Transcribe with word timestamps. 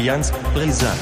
Allianz 0.00 0.32
Brisant. 0.54 0.98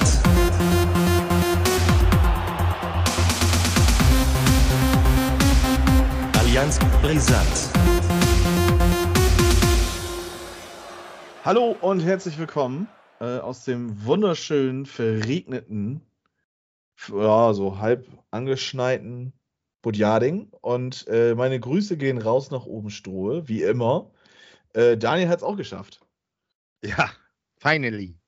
Allianz 6.36 6.80
Brisant. 7.00 7.46
Hallo 11.44 11.76
und 11.80 12.00
herzlich 12.00 12.38
willkommen 12.38 12.88
äh, 13.20 13.38
aus 13.38 13.64
dem 13.64 14.04
wunderschönen, 14.04 14.84
verregneten, 14.84 16.00
ja, 17.06 17.54
so 17.54 17.78
halb 17.78 18.04
angeschneiten 18.32 19.32
Budjading. 19.80 20.48
Und 20.60 21.06
äh, 21.06 21.36
meine 21.36 21.60
Grüße 21.60 21.96
gehen 21.98 22.18
raus 22.18 22.50
nach 22.50 22.66
oben 22.66 22.90
Strohe, 22.90 23.46
wie 23.46 23.62
immer. 23.62 24.10
Äh, 24.74 24.96
Daniel 24.96 25.28
hat 25.28 25.36
es 25.36 25.44
auch 25.44 25.56
geschafft. 25.56 26.00
Ja, 26.82 27.12
finally. 27.58 28.18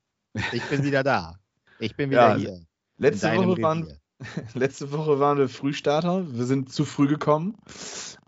Ich 0.53 0.63
bin 0.69 0.83
wieder 0.85 1.03
da. 1.03 1.39
Ich 1.79 1.97
bin 1.97 2.11
wieder 2.11 2.31
Ja, 2.31 2.37
hier. 2.37 2.61
Letzte 2.99 3.35
Woche, 3.37 3.63
waren, 3.63 3.99
letzte 4.55 4.93
Woche 4.93 5.19
waren 5.21 5.39
wir 5.39 5.49
Frühstarter. 5.49 6.27
Wir 6.33 6.45
sind 6.45 6.73
zu 6.73 6.85
früh 6.85 7.09
gekommen. 7.09 7.57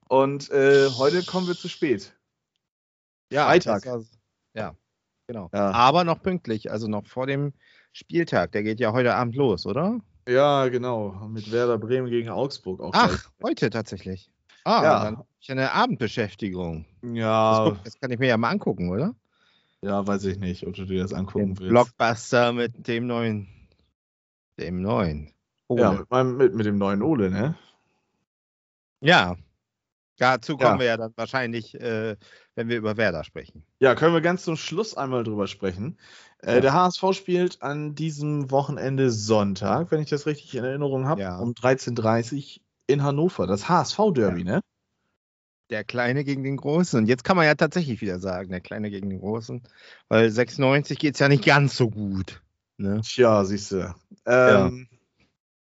Und 0.08 0.50
äh, 0.50 0.88
heute 0.90 1.22
kommen 1.24 1.46
wir 1.46 1.54
zu 1.56 1.68
spät. 1.68 2.14
Ja, 3.32 3.46
Freitag. 3.46 3.82
das 3.82 3.92
war's. 3.92 4.18
Ja, 4.54 4.74
genau. 5.26 5.48
Ja. 5.52 5.70
Aber 5.70 6.04
noch 6.04 6.20
pünktlich, 6.22 6.70
also 6.70 6.86
noch 6.88 7.06
vor 7.06 7.26
dem 7.26 7.52
Spieltag. 7.92 8.52
Der 8.52 8.62
geht 8.62 8.80
ja 8.80 8.92
heute 8.92 9.14
Abend 9.14 9.36
los, 9.36 9.64
oder? 9.66 10.00
Ja, 10.28 10.68
genau. 10.68 11.10
Mit 11.28 11.50
Werder 11.50 11.78
Bremen 11.78 12.08
gegen 12.10 12.28
Augsburg 12.28 12.80
auch. 12.80 12.92
Ach, 12.94 13.30
heute 13.42 13.70
tatsächlich. 13.70 14.30
Ah, 14.64 14.82
Ja. 14.84 15.04
dann 15.04 15.18
hab 15.18 15.26
ich 15.40 15.50
eine 15.50 15.72
Abendbeschäftigung. 15.72 16.84
gleich. 17.00 17.12
Das, 17.14 17.18
Ja, 17.18 17.64
guck, 17.68 17.84
das 17.84 17.98
kann 17.98 18.10
ich 18.10 18.18
mir 18.18 18.28
ja 18.28 18.36
mal 18.36 18.50
angucken, 18.50 18.90
oder? 18.90 19.14
Ja, 19.82 20.06
weiß 20.06 20.24
ich 20.26 20.38
nicht, 20.38 20.66
ob 20.66 20.74
du 20.74 20.84
dir 20.84 21.02
das 21.02 21.12
angucken 21.12 21.54
Den 21.54 21.58
willst. 21.58 21.70
Blockbuster 21.70 22.52
mit 22.52 22.86
dem 22.88 23.06
neuen. 23.06 23.48
Dem 24.58 24.80
neuen. 24.82 25.32
Ja, 25.70 25.90
Ole. 25.90 25.98
mit, 26.00 26.10
meinem, 26.10 26.36
mit, 26.36 26.54
mit 26.54 26.66
dem 26.66 26.78
neuen 26.78 27.02
Ole, 27.02 27.30
ne? 27.30 27.56
ja. 29.00 29.36
Dazu 30.18 30.56
kommen 30.56 30.74
Ja. 30.74 30.78
wir 30.78 30.86
ja 30.86 30.96
dann 30.98 31.12
wahrscheinlich, 31.16 31.74
äh, 31.80 32.16
wenn 32.54 32.68
wir 32.68 32.76
über 32.76 32.96
Werder 32.96 33.24
sprechen. 33.24 33.64
Ja, 33.80 33.94
können 33.96 34.12
wir 34.14 34.20
ganz 34.20 34.44
zum 34.44 34.56
Schluss 34.56 34.94
einmal 34.94 35.24
drüber 35.24 35.46
sprechen. 35.48 35.98
Äh, 36.42 36.56
Ja. 36.56 36.60
Der 36.60 36.72
HSV 36.74 37.02
spielt 37.14 37.62
an 37.62 37.94
diesem 37.96 38.50
Wochenende 38.52 39.10
Sonntag, 39.10 39.90
wenn 39.90 40.00
ich 40.02 40.10
das 40.10 40.26
richtig 40.26 40.54
in 40.54 40.62
Erinnerung 40.64 41.08
habe, 41.08 41.22
Ja. 41.22 41.38
um 41.38 41.54
13.30 41.54 42.58
Uhr 42.58 42.62
in 42.88 43.02
Hannover. 43.02 43.46
Das 43.48 43.68
HSV-Derby, 43.68 44.44
ne? 44.44 44.60
Der 45.72 45.84
Kleine 45.84 46.22
gegen 46.22 46.44
den 46.44 46.58
Großen. 46.58 46.98
Und 46.98 47.06
jetzt 47.06 47.24
kann 47.24 47.34
man 47.34 47.46
ja 47.46 47.54
tatsächlich 47.54 48.02
wieder 48.02 48.18
sagen, 48.18 48.50
der 48.50 48.60
Kleine 48.60 48.90
gegen 48.90 49.08
den 49.08 49.20
Großen. 49.20 49.62
Weil 50.08 50.28
96 50.28 50.98
geht 50.98 51.14
es 51.14 51.20
ja 51.20 51.28
nicht 51.28 51.46
ganz 51.46 51.74
so 51.78 51.88
gut. 51.88 52.42
Ne? 52.76 53.00
Tja, 53.02 53.42
siehst 53.46 53.72
du. 53.72 53.94
Ähm, 54.26 54.86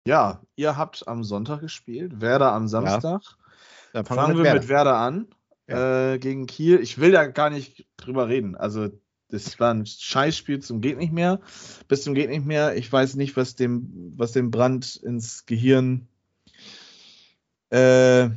ja. 0.05 0.41
ihr 0.57 0.75
habt 0.75 1.07
am 1.07 1.23
Sonntag 1.23 1.61
gespielt, 1.61 2.19
Werder 2.19 2.51
am 2.51 2.67
Samstag. 2.67 3.21
Dann 3.93 4.03
Fangen 4.03 4.43
wir 4.43 4.53
mit 4.53 4.67
Werder 4.67 4.97
an 4.97 5.27
Ja. 5.69 6.13
äh, 6.13 6.19
gegen 6.19 6.45
Kiel. 6.45 6.81
Ich 6.81 6.99
will 6.99 7.13
da 7.13 7.27
gar 7.27 7.49
nicht 7.49 7.87
drüber 7.95 8.27
reden. 8.27 8.57
Also, 8.57 8.89
das 9.29 9.61
war 9.61 9.73
ein 9.73 9.85
Scheißspiel 9.85 10.59
zum 10.59 10.81
geht 10.81 10.97
nicht 10.97 11.13
mehr. 11.13 11.39
Bis 11.87 12.03
zum 12.03 12.15
geht 12.15 12.29
nicht 12.29 12.45
mehr. 12.45 12.75
Ich 12.75 12.91
weiß 12.91 13.15
nicht, 13.15 13.37
was 13.37 13.55
dem, 13.55 14.13
was 14.17 14.33
dem 14.33 14.51
Brand 14.51 14.97
ins 14.97 15.45
Gehirn 15.45 16.09
äh, 17.69 18.29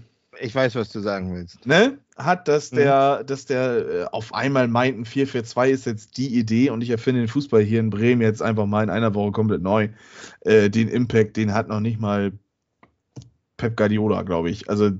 Ich 0.44 0.54
weiß, 0.54 0.74
was 0.74 0.90
du 0.90 1.00
sagen 1.00 1.34
willst. 1.34 1.66
ne, 1.66 1.96
hat, 2.16 2.48
dass 2.48 2.70
Mhm. 2.70 2.76
der, 2.76 3.24
dass 3.24 3.46
der 3.46 3.76
äh, 3.76 4.04
auf 4.12 4.34
einmal 4.34 4.68
meint, 4.68 4.98
ein 4.98 5.06
4-4-2 5.06 5.70
ist 5.70 5.86
jetzt 5.86 6.18
die 6.18 6.38
Idee 6.38 6.68
und 6.70 6.82
ich 6.82 6.90
erfinde 6.90 7.22
den 7.22 7.28
Fußball 7.28 7.62
hier 7.62 7.80
in 7.80 7.88
Bremen 7.88 8.20
jetzt 8.20 8.42
einfach 8.42 8.66
mal 8.66 8.84
in 8.84 8.90
einer 8.90 9.14
Woche 9.14 9.32
komplett 9.32 9.62
neu. 9.62 9.88
Äh, 10.40 10.68
den 10.68 10.88
Impact, 10.88 11.36
den 11.38 11.54
hat 11.54 11.68
noch 11.68 11.80
nicht 11.80 11.98
mal 11.98 12.32
Pep 13.56 13.76
Guardiola, 13.76 14.22
glaube 14.22 14.50
ich. 14.50 14.68
Also, 14.68 14.90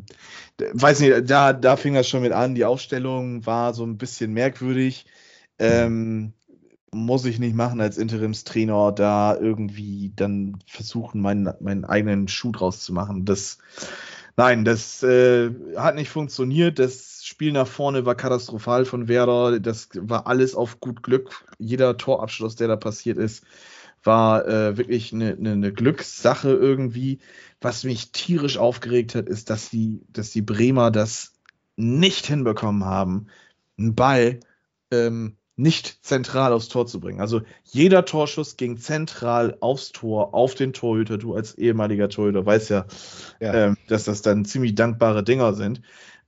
weiß 0.72 1.00
nicht, 1.00 1.28
da, 1.31 1.53
da 1.53 1.77
fing 1.77 1.94
das 1.94 2.09
schon 2.09 2.22
mit 2.22 2.33
an. 2.33 2.54
Die 2.54 2.65
Aufstellung 2.65 3.44
war 3.44 3.75
so 3.75 3.84
ein 3.84 3.99
bisschen 3.99 4.33
merkwürdig. 4.33 5.04
Ähm, 5.59 6.33
muss 6.93 7.25
ich 7.25 7.38
nicht 7.38 7.56
machen 7.56 7.81
als 7.81 7.99
Interimstrainer, 7.99 8.93
da 8.93 9.37
irgendwie 9.37 10.12
dann 10.15 10.59
versuchen, 10.66 11.21
meinen, 11.21 11.53
meinen 11.60 11.84
eigenen 11.84 12.28
Schuh 12.28 12.53
draus 12.53 12.81
zu 12.81 12.93
machen. 12.93 13.25
Das, 13.25 13.59
nein, 14.37 14.65
das 14.65 15.03
äh, 15.03 15.50
hat 15.77 15.95
nicht 15.95 16.11
funktioniert. 16.11 16.78
Das 16.78 17.25
Spiel 17.25 17.53
nach 17.53 17.67
vorne 17.67 18.05
war 18.06 18.15
katastrophal 18.15 18.84
von 18.84 19.09
Werder. 19.09 19.61
Das 19.61 19.89
war 19.95 20.27
alles 20.27 20.55
auf 20.55 20.81
gut 20.81 21.03
Glück. 21.03 21.45
Jeder 21.59 21.97
Torabschluss, 21.97 22.56
der 22.56 22.69
da 22.69 22.77
passiert 22.77 23.19
ist, 23.19 23.45
war 24.03 24.47
äh, 24.47 24.77
wirklich 24.77 25.12
eine, 25.12 25.33
eine, 25.33 25.53
eine 25.53 25.72
Glückssache 25.72 26.50
irgendwie. 26.50 27.21
Was 27.61 27.84
mich 27.84 28.12
tierisch 28.12 28.59
aufgeregt 28.59 29.15
hat, 29.15 29.28
ist, 29.28 29.50
dass 29.50 29.71
die, 29.71 30.03
dass 30.09 30.31
die 30.31 30.43
Bremer 30.43 30.91
das 30.91 31.33
nicht 31.77 32.27
hinbekommen 32.27 32.84
haben, 32.84 33.28
einen 33.78 33.95
Ball 33.95 34.41
ähm, 34.91 35.37
nicht 35.56 36.04
zentral 36.04 36.53
aufs 36.53 36.69
Tor 36.69 36.87
zu 36.87 36.98
bringen. 37.00 37.20
Also 37.20 37.42
jeder 37.62 38.04
Torschuss 38.04 38.56
ging 38.56 38.76
zentral 38.78 39.56
aufs 39.60 39.92
Tor, 39.92 40.34
auf 40.34 40.54
den 40.54 40.72
Torhüter. 40.72 41.16
Du 41.16 41.34
als 41.34 41.54
ehemaliger 41.54 42.09
Torhüter 42.09 42.44
weißt 42.44 42.70
ja, 42.70 42.87
Ja. 43.41 43.54
ähm, 43.54 43.76
dass 43.87 44.04
das 44.04 44.22
dann 44.22 44.44
ziemlich 44.44 44.75
dankbare 44.75 45.22
Dinger 45.22 45.54
sind. 45.54 45.81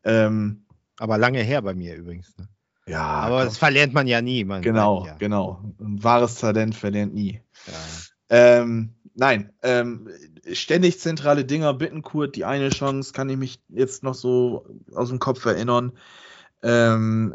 Ähm, 0.05 0.63
Aber 0.99 1.19
lange 1.19 1.41
her 1.43 1.61
bei 1.63 1.75
mir 1.75 1.97
übrigens. 1.97 2.37
Ne? 2.39 2.49
ja, 2.87 3.03
Aber 3.03 3.39
komm, 3.39 3.45
das 3.47 3.59
verlernt 3.59 3.95
man 3.95 4.07
ja 4.07 4.23
nie. 4.23 4.45
Man 4.45 4.63
genau, 4.63 5.07
Ja. 5.07 5.17
genau. 5.19 5.61
Ein 5.81 6.03
wahres 6.05 6.37
Talent 6.37 6.77
verlernt 6.77 7.13
nie. 7.13 7.41
Ja. 7.67 7.73
Ähm, 8.29 8.95
nein, 9.15 9.53
ähm, 9.63 10.09
ständig 10.53 11.01
zentrale 11.01 11.45
Dinger, 11.45 11.75
Bittenkurt, 11.75 12.37
die 12.37 12.45
eine 12.45 12.69
Chance, 12.71 13.13
kann 13.13 13.29
ich 13.29 13.37
mich 13.37 13.61
jetzt 13.69 14.05
noch 14.05 14.15
so 14.15 14.67
aus 14.95 15.09
dem 15.09 15.19
Kopf 15.19 15.45
erinnern. 15.45 15.93
Ähm, 16.69 17.33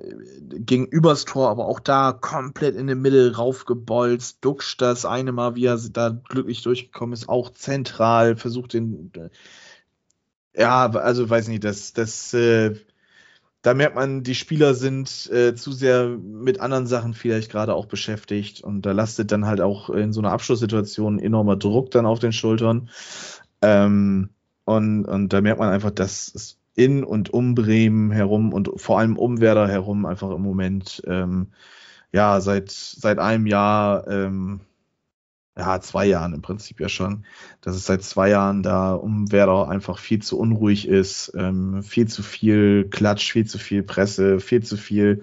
ging 0.49 0.85
übers 0.87 1.23
Tor, 1.23 1.49
aber 1.49 1.65
auch 1.65 1.79
da 1.79 2.11
komplett 2.11 2.75
in 2.75 2.87
den 2.87 3.01
Mittel 3.01 3.31
raufgebolzt. 3.33 4.39
Duxch 4.41 4.75
das 4.75 5.05
eine 5.05 5.31
Mal, 5.31 5.55
wie 5.55 5.67
er 5.67 5.79
da 5.89 6.09
glücklich 6.09 6.63
durchgekommen 6.63 7.13
ist, 7.13 7.29
auch 7.29 7.51
zentral, 7.53 8.35
versucht 8.35 8.73
den. 8.73 9.09
Ja, 10.53 10.89
also 10.89 11.29
weiß 11.29 11.47
nicht, 11.47 11.63
das, 11.63 11.93
das, 11.93 12.33
äh, 12.33 12.75
da 13.61 13.73
merkt 13.73 13.95
man, 13.95 14.23
die 14.23 14.35
Spieler 14.35 14.73
sind 14.73 15.29
äh, 15.31 15.55
zu 15.55 15.71
sehr 15.71 16.09
mit 16.09 16.59
anderen 16.59 16.85
Sachen 16.85 17.13
vielleicht 17.13 17.49
gerade 17.49 17.73
auch 17.73 17.85
beschäftigt 17.85 18.59
und 18.61 18.85
da 18.85 18.91
lastet 18.91 19.31
dann 19.31 19.45
halt 19.45 19.61
auch 19.61 19.89
in 19.89 20.11
so 20.11 20.19
einer 20.19 20.31
Abschlusssituation 20.33 21.19
enormer 21.19 21.55
Druck 21.55 21.91
dann 21.91 22.05
auf 22.05 22.19
den 22.19 22.33
Schultern. 22.33 22.89
Ähm, 23.61 24.31
und, 24.65 25.05
und 25.05 25.29
da 25.29 25.39
merkt 25.39 25.59
man 25.59 25.69
einfach, 25.69 25.91
dass 25.91 26.33
es 26.35 26.57
in 26.75 27.03
und 27.03 27.33
um 27.33 27.55
Bremen 27.55 28.11
herum 28.11 28.53
und 28.53 28.69
vor 28.77 28.99
allem 28.99 29.17
um 29.17 29.41
Werder 29.41 29.67
herum 29.67 30.05
einfach 30.05 30.31
im 30.31 30.41
Moment, 30.41 31.01
ähm, 31.05 31.47
ja, 32.11 32.41
seit, 32.41 32.71
seit 32.71 33.19
einem 33.19 33.47
Jahr, 33.47 34.07
ähm, 34.07 34.61
ja, 35.57 35.81
zwei 35.81 36.05
Jahren 36.05 36.33
im 36.33 36.41
Prinzip 36.41 36.79
ja 36.79 36.87
schon, 36.87 37.25
dass 37.59 37.75
es 37.75 37.85
seit 37.85 38.03
zwei 38.03 38.29
Jahren 38.29 38.63
da 38.63 38.93
um 38.93 39.31
Werder 39.31 39.67
einfach 39.67 39.99
viel 39.99 40.21
zu 40.21 40.39
unruhig 40.39 40.87
ist, 40.87 41.33
ähm, 41.35 41.83
viel 41.83 42.07
zu 42.07 42.23
viel 42.23 42.87
Klatsch, 42.89 43.31
viel 43.31 43.45
zu 43.45 43.57
viel 43.57 43.83
Presse, 43.83 44.39
viel 44.39 44.63
zu 44.63 44.77
viel 44.77 45.21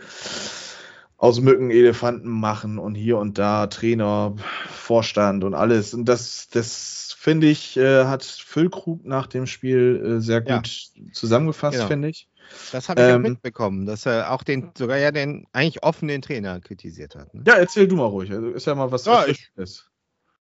aus 1.18 1.40
Mücken 1.40 1.70
Elefanten 1.70 2.28
machen 2.30 2.78
und 2.78 2.94
hier 2.94 3.18
und 3.18 3.38
da 3.38 3.66
Trainer, 3.66 4.34
Vorstand 4.70 5.44
und 5.44 5.52
alles. 5.54 5.92
Und 5.92 6.06
das, 6.06 6.48
das 6.48 7.14
finde 7.18 7.48
ich, 7.48 7.76
äh, 7.76 8.04
hat 8.04 8.24
Füllkrug 8.24 9.04
nach 9.04 9.26
dem 9.26 9.46
Spiel 9.46 10.16
äh, 10.18 10.20
sehr 10.20 10.42
Ja. 10.44 10.56
gut 10.58 10.88
zusammengefasst, 11.12 11.76
Genau. 11.78 11.88
finde 11.88 12.08
ich. 12.08 12.28
Das 12.72 12.88
habe 12.88 13.00
ich 13.00 13.06
auch 13.08 13.16
Ähm, 13.16 13.22
mitbekommen, 13.22 13.84
dass 13.84 14.06
er 14.06 14.32
auch 14.32 14.42
den, 14.42 14.70
sogar 14.78 14.96
ja 14.96 15.10
den 15.10 15.46
eigentlich 15.52 15.82
offenen 15.82 16.22
Trainer 16.22 16.60
kritisiert 16.60 17.14
hat. 17.16 17.34
Ne? 17.34 17.42
Ja, 17.46 17.54
erzähl 17.54 17.88
du 17.88 17.96
mal 17.96 18.06
ruhig. 18.06 18.30
Also 18.30 18.48
ist 18.50 18.66
ja 18.66 18.74
mal 18.74 18.90
was 18.90 19.04
Ja, 19.04 19.18
Erfrischendes. 19.20 19.90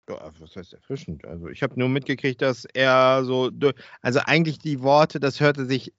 Ja, 0.10 0.31
was 0.40 0.56
heißt 0.56 0.74
erfrischend? 0.74 1.24
Also 1.25 1.48
ich 1.48 1.64
habe 1.64 1.80
nur 1.80 1.88
mitgekriegt, 1.88 2.42
dass 2.42 2.66
er 2.74 3.24
so, 3.24 3.52
also 4.02 4.20
eigentlich 4.25 4.60
die 4.60 4.81
Worte, 4.81 5.20
das 5.22 5.40
hörte 5.40 5.66
sich, 5.66 5.94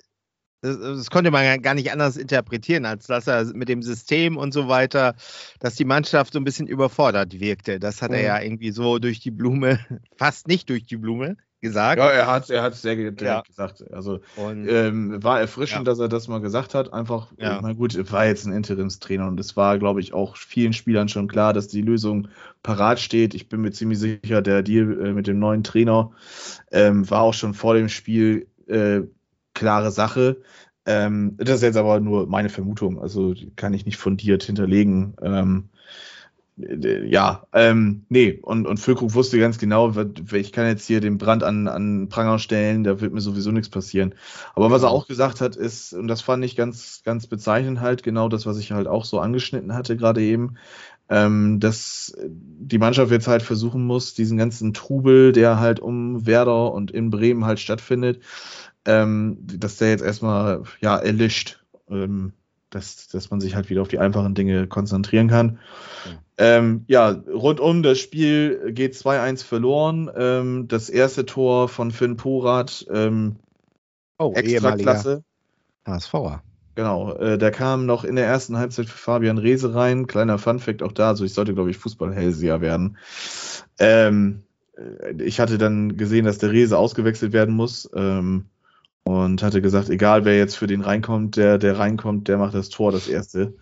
das, 0.64 0.78
das 0.78 1.10
konnte 1.10 1.30
man 1.30 1.60
gar 1.62 1.74
nicht 1.74 1.92
anders 1.92 2.16
interpretieren, 2.16 2.86
als 2.86 3.06
dass 3.06 3.26
er 3.26 3.44
mit 3.54 3.68
dem 3.68 3.82
System 3.82 4.36
und 4.36 4.52
so 4.52 4.68
weiter, 4.68 5.14
dass 5.60 5.74
die 5.76 5.84
Mannschaft 5.84 6.32
so 6.32 6.40
ein 6.40 6.44
bisschen 6.44 6.66
überfordert 6.66 7.38
wirkte. 7.38 7.78
Das 7.78 8.02
hat 8.02 8.12
er 8.12 8.18
Mhm. 8.20 8.24
ja 8.24 8.40
irgendwie 8.40 8.70
so 8.72 8.98
durch 8.98 9.20
die 9.20 9.30
Blume, 9.30 9.78
fast 10.16 10.48
nicht 10.48 10.68
durch 10.70 10.84
die 10.86 10.96
Blume 10.96 11.36
gesagt. 11.60 11.98
Ja, 11.98 12.10
er 12.10 12.26
hat 12.26 12.50
er 12.50 12.62
hat 12.62 12.74
sehr 12.74 12.94
direkt 12.94 13.20
Ja. 13.22 13.40
gesagt. 13.40 13.90
Also 13.90 14.20
Und 14.36 14.68
ähm, 14.68 15.22
war 15.22 15.40
erfrischend, 15.40 15.86
Ja. 15.86 15.92
dass 15.92 15.98
er 15.98 16.08
das 16.08 16.28
mal 16.28 16.40
gesagt 16.40 16.74
hat. 16.74 16.92
Einfach, 16.92 17.32
Ja. 17.38 17.60
meine, 17.62 17.74
gut, 17.74 17.94
er 17.94 18.10
war 18.12 18.26
jetzt 18.26 18.44
ein 18.46 18.52
Interimstrainer 18.52 19.26
und 19.28 19.40
es 19.40 19.56
war, 19.56 19.78
glaube 19.78 20.00
ich, 20.00 20.12
auch 20.12 20.36
vielen 20.36 20.74
Spielern 20.74 21.08
schon 21.08 21.26
klar, 21.26 21.54
dass 21.54 21.68
die 21.68 21.80
Lösung 21.80 22.28
parat 22.62 23.00
steht. 23.00 23.34
Ich 23.34 23.48
bin 23.48 23.62
mir 23.62 23.70
ziemlich 23.72 23.98
sicher, 23.98 24.42
der 24.42 24.62
Deal 24.62 25.06
äh, 25.06 25.12
mit 25.14 25.26
dem 25.26 25.38
neuen 25.38 25.64
Trainer 25.64 26.10
ähm, 26.70 27.08
war 27.08 27.22
auch 27.22 27.34
schon 27.34 27.54
vor 27.54 27.74
dem 27.74 27.88
Spiel 27.88 28.46
äh, 28.66 29.00
klare 29.54 29.90
Sache. 29.90 30.42
Ähm, 30.86 31.36
das 31.38 31.56
ist 31.56 31.62
jetzt 31.62 31.76
aber 31.76 32.00
nur 32.00 32.26
meine 32.26 32.50
Vermutung, 32.50 33.00
also 33.00 33.34
kann 33.56 33.72
ich 33.74 33.86
nicht 33.86 33.96
fundiert 33.96 34.42
hinterlegen. 34.42 35.16
Ähm, 35.22 35.70
äh, 36.58 37.06
ja, 37.06 37.46
ähm, 37.52 38.04
nee, 38.08 38.38
und, 38.42 38.66
und 38.66 38.78
Füllkrug 38.78 39.14
wusste 39.14 39.38
ganz 39.38 39.58
genau, 39.58 39.92
ich 40.32 40.52
kann 40.52 40.66
jetzt 40.66 40.86
hier 40.86 41.00
den 41.00 41.18
Brand 41.18 41.42
an, 41.42 41.68
an 41.68 42.08
Pranger 42.08 42.38
stellen, 42.38 42.84
da 42.84 43.00
wird 43.00 43.12
mir 43.12 43.20
sowieso 43.20 43.50
nichts 43.50 43.68
passieren. 43.68 44.14
Aber 44.54 44.70
was 44.70 44.82
er 44.82 44.90
auch 44.90 45.06
gesagt 45.08 45.40
hat, 45.40 45.56
ist, 45.56 45.92
und 45.94 46.08
das 46.08 46.20
fand 46.20 46.44
ich 46.44 46.56
ganz, 46.56 47.02
ganz 47.04 47.26
bezeichnend 47.26 47.80
halt, 47.80 48.02
genau 48.02 48.28
das, 48.28 48.46
was 48.46 48.58
ich 48.58 48.72
halt 48.72 48.86
auch 48.86 49.04
so 49.04 49.20
angeschnitten 49.20 49.74
hatte 49.74 49.96
gerade 49.96 50.22
eben, 50.22 50.56
ähm, 51.08 51.60
dass 51.60 52.16
die 52.26 52.78
Mannschaft 52.78 53.10
jetzt 53.10 53.28
halt 53.28 53.42
versuchen 53.42 53.84
muss, 53.84 54.14
diesen 54.14 54.38
ganzen 54.38 54.72
Trubel, 54.72 55.32
der 55.32 55.60
halt 55.60 55.80
um 55.80 56.26
Werder 56.26 56.72
und 56.72 56.90
in 56.90 57.10
Bremen 57.10 57.44
halt 57.44 57.60
stattfindet, 57.60 58.20
ähm, 58.86 59.38
dass 59.40 59.76
der 59.76 59.90
jetzt 59.90 60.04
erstmal 60.04 60.62
ja 60.80 60.96
erlischt. 60.96 61.64
Ähm, 61.88 62.32
dass, 62.74 63.08
dass 63.08 63.30
man 63.30 63.40
sich 63.40 63.54
halt 63.54 63.70
wieder 63.70 63.82
auf 63.82 63.88
die 63.88 63.98
einfachen 63.98 64.34
Dinge 64.34 64.66
konzentrieren 64.66 65.28
kann. 65.28 65.58
Ja, 66.04 66.12
ähm, 66.38 66.84
ja 66.88 67.10
rundum 67.10 67.82
das 67.82 67.98
Spiel 67.98 68.72
geht 68.72 68.94
2-1 68.94 69.44
verloren. 69.44 70.10
Ähm, 70.14 70.68
das 70.68 70.90
erste 70.90 71.24
Tor 71.24 71.68
von 71.68 71.90
Finn 71.90 72.16
Porat, 72.16 72.86
ähm, 72.90 73.36
oh, 74.18 74.32
Extraklasse. 74.34 75.22
HSVer. 75.86 76.42
Genau, 76.74 77.14
äh, 77.14 77.38
der 77.38 77.52
kam 77.52 77.86
noch 77.86 78.02
in 78.02 78.16
der 78.16 78.26
ersten 78.26 78.58
Halbzeit 78.58 78.86
für 78.86 78.98
Fabian 78.98 79.38
Rehse 79.38 79.74
rein. 79.74 80.08
Kleiner 80.08 80.38
Funfact 80.38 80.82
auch 80.82 80.92
da, 80.92 81.10
also 81.10 81.24
ich 81.24 81.32
sollte, 81.32 81.54
glaube 81.54 81.70
ich, 81.70 81.78
Fußball-Hellseher 81.78 82.60
werden. 82.60 82.96
Ähm, 83.78 84.42
äh, 84.76 85.22
ich 85.22 85.38
hatte 85.38 85.58
dann 85.58 85.96
gesehen, 85.96 86.24
dass 86.24 86.38
der 86.38 86.50
Rehse 86.50 86.76
ausgewechselt 86.76 87.32
werden 87.32 87.54
muss. 87.54 87.88
Ähm, 87.94 88.46
und 89.04 89.42
hatte 89.42 89.62
gesagt, 89.62 89.90
egal 89.90 90.24
wer 90.24 90.36
jetzt 90.36 90.56
für 90.56 90.66
den 90.66 90.80
reinkommt, 90.80 91.36
der, 91.36 91.58
der 91.58 91.78
reinkommt, 91.78 92.28
der 92.28 92.38
macht 92.38 92.54
das 92.54 92.70
Tor, 92.70 92.90
das 92.90 93.06
erste. 93.06 93.54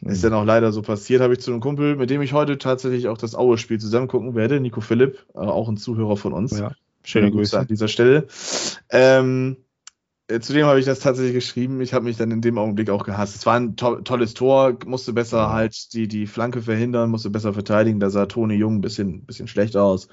Mhm. 0.00 0.10
Ist 0.10 0.24
dann 0.24 0.34
auch 0.34 0.44
leider 0.44 0.72
so 0.72 0.82
passiert, 0.82 1.20
habe 1.20 1.34
ich 1.34 1.40
zu 1.40 1.52
einem 1.52 1.60
Kumpel, 1.60 1.96
mit 1.96 2.10
dem 2.10 2.22
ich 2.22 2.32
heute 2.32 2.58
tatsächlich 2.58 3.08
auch 3.08 3.18
das 3.18 3.34
Aue-Spiel 3.34 3.78
zusammen 3.78 4.08
gucken 4.08 4.34
werde, 4.34 4.60
Nico 4.60 4.80
Philipp, 4.80 5.24
äh, 5.34 5.38
auch 5.38 5.68
ein 5.68 5.76
Zuhörer 5.76 6.16
von 6.16 6.32
uns. 6.32 6.58
Ja, 6.58 6.72
schöne 7.04 7.30
Grüße 7.30 7.58
an 7.58 7.66
dieser 7.66 7.88
Stelle. 7.88 8.26
Ähm, 8.90 9.56
äh, 9.58 9.65
zudem 10.40 10.66
habe 10.66 10.80
ich 10.80 10.86
das 10.86 10.98
tatsächlich 11.00 11.34
geschrieben. 11.34 11.80
Ich 11.80 11.94
habe 11.94 12.04
mich 12.04 12.16
dann 12.16 12.32
in 12.32 12.40
dem 12.40 12.58
Augenblick 12.58 12.90
auch 12.90 13.04
gehasst. 13.04 13.36
Es 13.36 13.46
war 13.46 13.54
ein 13.54 13.76
to 13.76 14.00
tolles 14.00 14.34
Tor, 14.34 14.76
musste 14.84 15.12
besser 15.12 15.52
halt 15.52 15.92
die, 15.92 16.08
die 16.08 16.26
Flanke 16.26 16.62
verhindern, 16.62 17.10
musste 17.10 17.30
besser 17.30 17.52
verteidigen. 17.52 18.00
Da 18.00 18.10
sah 18.10 18.26
Toni 18.26 18.54
Jung 18.54 18.76
ein 18.76 18.80
bisschen, 18.80 19.24
bisschen 19.24 19.46
schlecht 19.46 19.76
aus. 19.76 20.08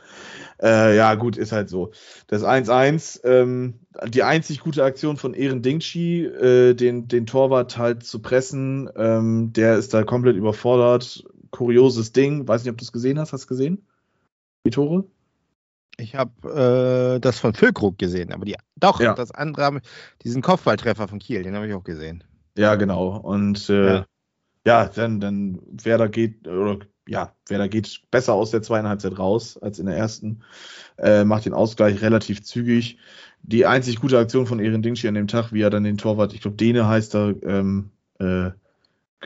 Äh, 0.62 0.96
ja, 0.96 1.16
gut, 1.16 1.36
ist 1.36 1.52
halt 1.52 1.70
so. 1.70 1.92
Das 2.28 2.44
1-1, 2.44 3.22
ähm, 3.24 3.80
die 4.08 4.24
einzig 4.24 4.60
gute 4.60 4.84
Aktion 4.84 5.18
von 5.18 5.34
Ehren 5.34 5.64
Dingchi, 5.64 6.26
äh, 6.26 6.76
den, 6.76 7.08
den 7.08 7.26
Torwart 7.26 7.78
halt 7.80 8.04
zu 8.04 8.22
pressen, 8.22 8.90
ähm, 8.96 9.52
der 9.54 9.78
ist 9.78 9.94
da 9.96 10.04
komplett 10.04 10.36
überfordert. 10.36 11.24
Kurioses 11.50 12.12
Ding. 12.12 12.48
Weiß 12.48 12.64
nicht, 12.64 12.72
ob 12.72 12.78
du 12.78 12.84
es 12.84 12.92
gesehen 12.92 13.20
hast. 13.20 13.34
Hast 13.34 13.46
du 13.46 13.48
gesehen? 13.48 13.88
Die 14.66 14.72
Tore? 14.72 15.06
Ich 15.98 16.16
habe 16.16 17.16
äh, 17.16 17.20
das 17.20 17.40
von 17.40 17.54
Füllkrug 17.54 17.98
gesehen, 17.98 18.32
aber 18.32 18.46
die, 18.46 18.56
doch, 18.76 19.00
ja. 19.00 19.14
das 19.14 19.32
andere, 19.32 19.82
diesen 20.24 20.42
Kopfballtreffer 20.42 21.08
von 21.08 21.20
Kiel, 21.20 21.44
den 21.44 21.56
habe 21.56 21.68
ich 21.68 21.74
auch 21.74 21.84
gesehen. 21.84 22.24
Ja, 22.58 22.76
genau. 22.76 23.18
Und 23.18 23.70
äh, 23.70 23.96
ja. 23.96 24.06
ja, 24.66 24.86
dann, 24.86 25.20
dann 25.20 25.60
Werder 25.84 26.10
geht, 26.10 26.48
oder 26.48 26.80
ja, 27.08 27.34
Werder 27.48 27.68
geht 27.70 28.02
besser 28.12 28.34
aus 28.34 28.52
der 28.52 28.62
zweiten 28.62 28.88
Halbzeit 28.88 29.20
raus 29.20 29.58
als 29.58 29.80
in 29.80 29.86
der 29.86 29.98
ersten, 29.98 30.42
äh, 30.98 31.24
macht 31.24 31.46
den 31.46 31.54
Ausgleich 31.54 32.02
relativ 32.02 32.44
zügig. 32.44 32.98
Die 33.44 33.66
einzig 33.66 34.00
gute 34.00 34.18
Aktion 34.18 34.48
von 34.48 34.60
Ehren 34.60 34.82
Dingschi 34.82 35.08
an 35.08 35.16
dem 35.16 35.28
Tag, 35.28 35.52
wie 35.52 35.62
er 35.62 35.70
dann 35.70 35.84
den 35.84 35.98
Torwart, 35.98 36.34
ich 36.34 36.42
glaube, 36.42 36.58
Dene 36.58 36.88
heißt 36.88 37.16
er, 37.16 37.36
ähm, 37.44 37.92
äh, 38.20 38.52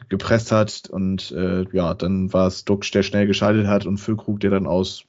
gepresst 0.09 0.51
hat 0.51 0.89
und 0.89 1.31
äh, 1.31 1.65
ja, 1.71 1.93
dann 1.93 2.31
war 2.33 2.47
es 2.47 2.65
Duck, 2.65 2.89
der 2.91 3.03
schnell 3.03 3.27
geschaltet 3.27 3.67
hat 3.67 3.85
und 3.85 3.97
Füllkrug, 3.97 4.39
der 4.39 4.51
dann 4.51 4.67
aus 4.67 5.05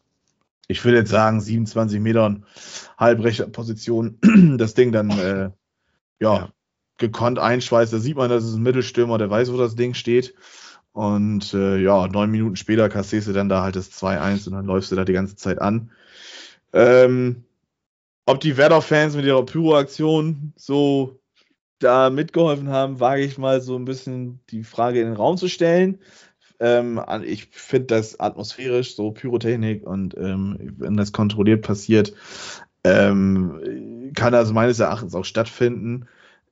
ich 0.69 0.85
würde 0.85 0.99
jetzt 0.99 1.11
sagen, 1.11 1.41
27 1.41 1.99
Metern 1.99 2.45
halbrechter 2.97 3.47
Position 3.49 4.19
das 4.59 4.75
Ding 4.75 4.93
dann 4.93 5.11
äh, 5.11 5.51
ja, 6.21 6.35
ja, 6.35 6.53
gekonnt 6.99 7.39
einschweißt. 7.39 7.93
Da 7.93 7.99
sieht 7.99 8.17
man, 8.17 8.31
das 8.31 8.45
ist 8.45 8.55
ein 8.55 8.63
Mittelstürmer, 8.63 9.19
der 9.19 9.31
weiß, 9.31 9.53
wo 9.53 9.57
das 9.57 9.75
Ding 9.75 9.95
steht. 9.95 10.35
Und 10.93 11.55
äh, 11.55 11.79
ja, 11.79 12.07
neun 12.09 12.31
Minuten 12.31 12.57
später 12.57 12.89
kassierst 12.89 13.29
du 13.29 13.33
dann 13.33 13.49
da 13.49 13.63
halt 13.63 13.77
das 13.77 13.91
2-1 13.93 14.47
und 14.49 14.55
dann 14.55 14.67
läufst 14.67 14.93
du 14.93 14.97
da 14.97 15.05
die 15.05 15.13
ganze 15.13 15.37
Zeit 15.37 15.61
an. 15.61 15.91
Ähm, 16.73 17.45
ob 18.27 18.41
die 18.41 18.57
Werder-Fans 18.57 19.17
mit 19.17 19.25
ihrer 19.25 19.45
Pyro-Aktion 19.47 20.53
so 20.57 21.19
da 21.79 22.11
mitgeholfen 22.11 22.69
haben, 22.69 23.01
wage 23.01 23.23
ich 23.23 23.39
mal 23.39 23.61
so 23.61 23.77
ein 23.77 23.85
bisschen 23.85 24.41
die 24.51 24.65
Frage 24.65 25.01
in 25.01 25.07
den 25.07 25.17
Raum 25.17 25.37
zu 25.37 25.49
stellen. 25.49 26.01
Ähm, 26.61 27.01
ich 27.25 27.47
finde 27.47 27.87
das 27.87 28.19
atmosphärisch, 28.19 28.97
so 28.97 29.13
Pyrotechnik 29.13 29.87
und 29.87 30.17
ähm, 30.17 30.75
wenn 30.79 30.97
das 30.97 31.13
kontrolliert 31.13 31.63
passiert, 31.63 32.15
ähm, 32.85 34.13
kann 34.15 34.35
also 34.35 34.53
meines 34.53 34.81
Erachtens 34.81 35.15
auch 35.15 35.25
stattfinden. 35.25 36.07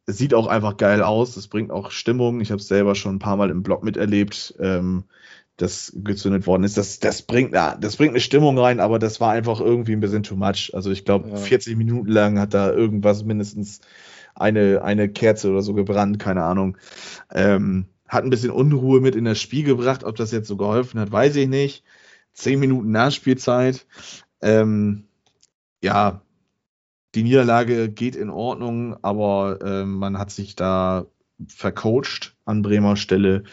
Es 0.07 0.19
sieht 0.19 0.35
auch 0.35 0.47
einfach 0.47 0.77
geil 0.77 1.03
aus, 1.03 1.37
es 1.37 1.49
bringt 1.49 1.73
auch 1.73 1.91
Stimmung. 1.91 2.41
Ich 2.41 2.51
habe 2.51 2.61
es 2.61 2.69
selber 2.69 2.95
schon 2.95 3.17
ein 3.17 3.21
paar 3.21 3.37
Mal 3.37 3.51
im 3.51 3.63
Blog 3.63 3.83
miterlebt, 3.83 4.55
ähm, 4.61 5.05
dass 5.57 5.93
gezündet 5.97 6.47
worden 6.47 6.65
ist. 6.65 6.77
Das, 6.77 7.01
das, 7.01 7.23
bringt, 7.23 7.55
das 7.55 7.97
bringt 7.97 8.11
eine 8.11 8.21
Stimmung 8.21 8.59
rein, 8.59 8.79
aber 8.79 8.99
das 8.99 9.21
war 9.21 9.33
einfach 9.33 9.61
irgendwie 9.61 9.93
ein 9.93 10.01
bisschen 10.01 10.23
too 10.23 10.37
much. 10.37 10.71
Also 10.75 10.91
ich 10.91 11.05
glaube, 11.05 11.31
ja. 11.31 11.37
40 11.37 11.77
Minuten 11.77 12.11
lang 12.11 12.39
hat 12.39 12.55
da 12.55 12.71
irgendwas 12.71 13.25
mindestens 13.25 13.81
eine, 14.35 14.83
eine 14.83 15.09
Kerze 15.09 15.51
oder 15.51 15.63
so 15.63 15.75
gebrannt, 15.75 16.19
keine 16.19 16.45
Ahnung. 16.45 16.77
Ähm, 17.33 17.87
hat 18.09 18.25
ein 18.25 18.31
bisschen 18.31 18.51
Unruhe 18.51 19.01
mit 19.01 19.17
in 19.17 19.25
das 19.25 19.41
Spiel 19.41 19.65
gebracht. 19.65 20.05
Ob 20.05 20.17
das 20.17 20.33
jetzt 20.33 20.49
so 20.49 20.57
geholfen 20.57 21.01
hat, 21.01 21.13
weiß 21.13 21.37
ich 21.37 21.49
nicht. 21.49 21.85
Zehn 22.33 22.61
Minuten 22.61 22.91
Nachspielzeit. 22.91 23.87
Ähm, 24.41 25.05
ja, 25.83 26.23
die 27.15 27.23
Niederlage 27.23 27.89
geht 27.89 28.17
in 28.17 28.31
Ordnung, 28.31 28.97
aber 29.03 29.59
ähm, 29.63 29.95
man 29.95 30.19
hat 30.19 30.31
sich 30.31 30.55
da 30.55 31.07
vercoacht 31.49 32.37
an 32.45 32.63
Bremer 32.63 32.97
Stelle. 32.97 33.45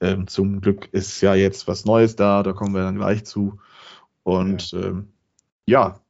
Ähm, 0.00 0.26
zum 0.26 0.60
Glück 0.60 0.88
ist 0.92 1.20
ja 1.20 1.34
jetzt 1.34 1.68
was 1.68 1.84
Neues 1.84 2.16
da, 2.16 2.42
da 2.42 2.52
kommen 2.52 2.74
wir 2.74 2.82
dann 2.82 2.96
gleich 2.96 3.24
zu. 3.24 3.58
Und 4.24 4.72
ja, 4.72 4.80
ähm, 4.80 5.08
ja 5.66 6.00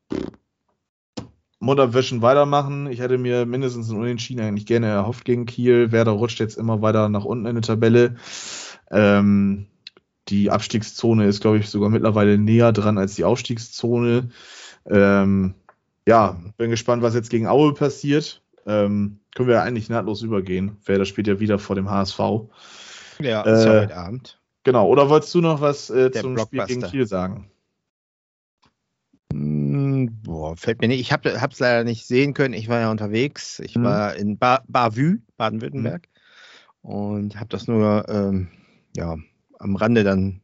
Mutterwischen 1.62 2.22
weitermachen. 2.22 2.88
Ich 2.88 2.98
hätte 2.98 3.18
mir 3.18 3.46
mindestens 3.46 3.88
ein 3.88 3.96
Unentschieden 3.96 4.42
eigentlich 4.42 4.66
gerne 4.66 4.88
erhofft 4.88 5.24
gegen 5.24 5.46
Kiel. 5.46 5.92
Werder 5.92 6.10
rutscht 6.10 6.40
jetzt 6.40 6.58
immer 6.58 6.82
weiter 6.82 7.08
nach 7.08 7.24
unten 7.24 7.46
in 7.46 7.54
der 7.54 7.62
Tabelle. 7.62 8.16
Ähm, 8.90 9.68
die 10.28 10.50
Abstiegszone 10.50 11.26
ist, 11.26 11.40
glaube 11.40 11.58
ich, 11.58 11.70
sogar 11.70 11.88
mittlerweile 11.88 12.36
näher 12.36 12.72
dran 12.72 12.98
als 12.98 13.14
die 13.14 13.22
Aufstiegszone. 13.22 14.30
Ähm, 14.86 15.54
ja, 16.06 16.36
bin 16.56 16.70
gespannt, 16.70 17.04
was 17.04 17.14
jetzt 17.14 17.30
gegen 17.30 17.46
Aue 17.46 17.74
passiert. 17.74 18.42
Ähm, 18.66 19.20
können 19.32 19.48
wir 19.48 19.56
ja 19.56 19.62
eigentlich 19.62 19.88
nahtlos 19.88 20.22
übergehen. 20.22 20.78
Werder 20.84 21.04
spielt 21.04 21.28
ja 21.28 21.38
wieder 21.38 21.60
vor 21.60 21.76
dem 21.76 21.88
HSV. 21.88 22.18
Ja, 23.20 23.42
ist 23.42 23.64
ja 23.64 23.82
heute 23.82 23.96
Abend. 23.96 24.40
Genau, 24.64 24.88
oder 24.88 25.08
wolltest 25.08 25.32
du 25.34 25.40
noch 25.40 25.60
was 25.60 25.90
äh, 25.90 26.10
zum 26.10 26.36
Spiel 26.36 26.64
gegen 26.66 26.82
Kiel 26.82 27.06
sagen? 27.06 27.51
Boah, 30.42 30.56
fällt 30.56 30.80
mir 30.80 30.88
nicht. 30.88 30.98
Ich 30.98 31.12
habe 31.12 31.28
es 31.28 31.60
leider 31.60 31.84
nicht 31.84 32.04
sehen 32.04 32.34
können. 32.34 32.52
Ich 32.52 32.68
war 32.68 32.80
ja 32.80 32.90
unterwegs. 32.90 33.60
Ich 33.60 33.76
mhm. 33.76 33.84
war 33.84 34.16
in 34.16 34.38
ba 34.38 34.64
Bavü, 34.66 35.20
Baden-Württemberg. 35.36 36.08
Mhm. 36.82 36.90
Und 36.90 37.36
habe 37.36 37.48
das 37.48 37.68
nur 37.68 38.08
ähm, 38.08 38.48
ja, 38.96 39.16
am 39.60 39.76
Rande 39.76 40.02
dann 40.02 40.40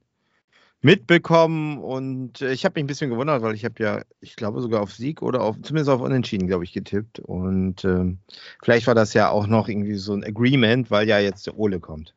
mitbekommen. 0.83 1.79
Und 1.79 2.43
äh, 2.43 2.53
ich 2.53 2.65
habe 2.65 2.75
mich 2.75 2.85
ein 2.85 2.87
bisschen 2.87 3.11
gewundert, 3.11 3.43
weil 3.43 3.57
ich 3.57 3.65
habe 3.65 3.75
ja, 3.83 4.03
ich 4.21 4.37
glaube 4.37 4.61
sogar 4.61 4.83
auf 4.83 4.93
Sieg 4.93 5.21
oder 5.21 5.41
auf, 5.41 5.57
zumindest 5.63 5.91
auf 5.91 6.01
Unentschieden, 6.01 6.47
glaube 6.47 6.63
ich, 6.63 6.73
getippt. 6.73 7.19
Und 7.19 7.85
ähm, 7.85 8.19
vielleicht 8.63 8.87
war 8.87 8.95
das 8.95 9.15
ja 9.15 9.31
auch 9.31 9.49
noch 9.49 9.67
irgendwie 9.67 9.97
so 9.97 10.15
ein 10.15 10.23
Agreement, 10.23 10.93
weil 10.93 11.09
ja 11.09 11.19
jetzt 11.19 11.49
der 11.49 11.59
Ole 11.59 11.81
kommt. 11.81 12.15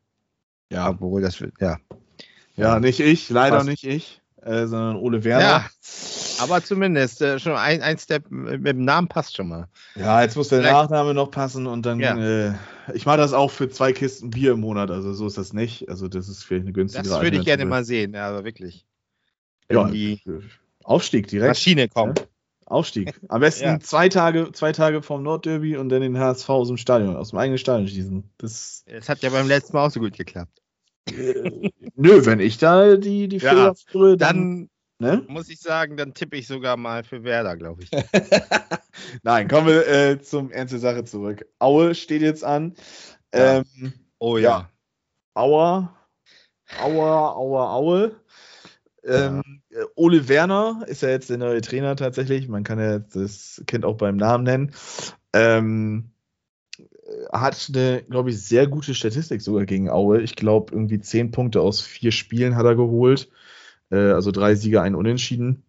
Ja. 0.70 0.88
Obwohl 0.88 1.24
das, 1.24 1.44
ja. 1.60 1.80
Ja, 2.56 2.80
nicht 2.80 3.00
ich, 3.00 3.32
leider 3.32 3.56
Fast. 3.56 3.70
nicht 3.70 3.84
ich, 3.86 4.22
äh, 4.44 4.68
sondern 4.68 4.98
Ole 4.98 5.24
Werner. 5.24 5.44
Ja. 5.44 5.66
Aber 6.42 6.64
zumindest 6.64 7.22
äh, 7.22 7.40
schon 7.40 7.54
ein, 7.54 7.82
ein 7.82 7.98
Step 7.98 8.30
mit 8.30 8.66
dem 8.66 8.84
Namen 8.84 9.08
passt 9.08 9.36
schon 9.36 9.48
mal. 9.48 9.68
Ja, 9.96 10.22
jetzt 10.22 10.36
muss 10.36 10.50
der 10.50 10.60
Vielleicht. 10.60 10.74
Nachname 10.74 11.14
noch 11.14 11.30
passen 11.30 11.68
und 11.68 11.86
dann. 11.86 12.00
Ja. 12.00 12.18
Äh, 12.18 12.54
ich 12.94 13.06
mache 13.06 13.18
das 13.18 13.34
auch 13.34 13.52
für 13.52 13.70
zwei 13.70 13.94
Kisten 13.94 14.32
Bier 14.32 14.54
im 14.54 14.62
Monat, 14.62 14.90
also 14.90 15.14
so 15.14 15.28
ist 15.28 15.38
das 15.38 15.54
nicht. 15.54 15.88
Also 15.90 16.08
das 16.08 16.28
ist 16.28 16.44
vielleicht 16.44 16.64
eine 16.64 16.74
günstige 16.74 17.08
Das 17.08 17.22
würde 17.22 17.38
ich 17.38 17.46
gerne 17.46 17.66
mal 17.66 17.86
sehen, 17.86 18.14
ja, 18.14 18.28
aber 18.28 18.44
wirklich. 18.44 18.86
Wenn 19.68 19.78
ja, 19.78 19.90
die 19.90 20.22
Aufstieg 20.84 21.28
direkt. 21.28 21.50
Maschine 21.50 21.88
kommt. 21.88 22.20
Ja? 22.20 22.26
Aufstieg. 22.66 23.20
Am 23.28 23.42
besten 23.42 23.66
ja. 23.66 23.80
zwei 23.80 24.10
Tage, 24.10 24.52
zwei 24.54 24.72
Tage 24.72 25.02
vom 25.02 25.24
Nordderby 25.24 25.78
und 25.78 25.90
dann 25.90 26.02
den 26.02 26.18
HSV 26.18 26.50
aus 26.50 26.68
dem 26.68 26.78
Stadion, 26.78 27.16
aus 27.16 27.30
dem 27.30 27.40
eigenen 27.40 27.58
Stadion 27.58 27.88
schießen. 27.88 28.24
Das, 28.38 28.84
das 28.88 29.10
hat 29.10 29.22
ja 29.22 29.30
beim 29.30 29.48
letzten 29.48 29.74
Mal 29.74 29.86
auch 29.86 29.92
so 29.92 30.00
gut 30.00 30.18
geklappt. 30.18 30.62
Äh, 31.10 31.70
nö, 31.96 32.26
wenn 32.26 32.40
ich 32.40 32.58
da 32.58 32.96
die, 32.96 33.28
die 33.28 33.40
Fehler 33.40 33.76
führe, 33.76 34.18
dann, 34.18 34.70
Ne? 35.02 35.26
Muss 35.28 35.50
ich 35.50 35.60
sagen, 35.60 35.98
dann 35.98 36.14
tippe 36.14 36.38
ich 36.38 36.46
sogar 36.46 36.78
mal 36.78 37.04
für 37.04 37.24
Werder, 37.24 37.58
glaube 37.58 37.82
ich. 37.82 37.90
Nein, 39.24 39.48
kommen 39.48 39.66
wir 39.66 39.88
äh, 39.88 40.22
zum 40.22 40.52
Ernst 40.52 40.74
der 40.74 40.80
Sache 40.80 41.04
zurück. 41.06 41.44
Aue 41.58 41.96
steht 41.96 42.22
jetzt 42.22 42.44
an. 42.44 42.76
Ja. 43.34 43.58
Ähm, 43.58 43.94
oh 44.20 44.38
ja. 44.38 44.50
ja. 44.50 44.70
Aue, 45.34 45.90
Aue, 46.80 47.36
Aue, 47.36 47.70
Aue. 47.70 48.16
Ähm, 49.04 49.64
äh, 49.72 49.86
Ole 49.96 50.30
Werner 50.30 50.84
ist 50.86 51.02
ja 51.02 51.10
jetzt 51.10 51.32
der 51.32 51.40
neue 51.40 51.62
Trainer 51.62 51.96
tatsächlich. 51.96 52.48
Man 52.48 52.64
kann 52.64 52.78
ja 52.78 53.00
das 53.00 53.64
Kind 53.66 53.86
auch 53.86 53.98
beim 53.98 54.18
Namen 54.18 54.44
nennen. 54.44 54.76
Ähm, 55.34 56.12
hat 57.34 57.72
eine, 57.74 58.04
glaube 58.04 58.30
ich, 58.30 58.40
sehr 58.40 58.68
gute 58.68 58.94
Statistik 58.94 59.42
sogar 59.42 59.66
gegen 59.66 59.90
Aue. 59.90 60.22
Ich 60.22 60.36
glaube, 60.36 60.74
irgendwie 60.74 61.00
zehn 61.00 61.32
Punkte 61.32 61.62
aus 61.62 61.82
vier 61.82 62.12
Spielen 62.12 62.56
hat 62.56 62.68
er 62.68 62.76
geholt. 62.76 63.32
Äh, 63.92 64.12
also 64.12 64.32
drei 64.32 64.56
Siege, 64.56 64.82
ein 64.82 64.96
Unentschieden. 64.96 65.64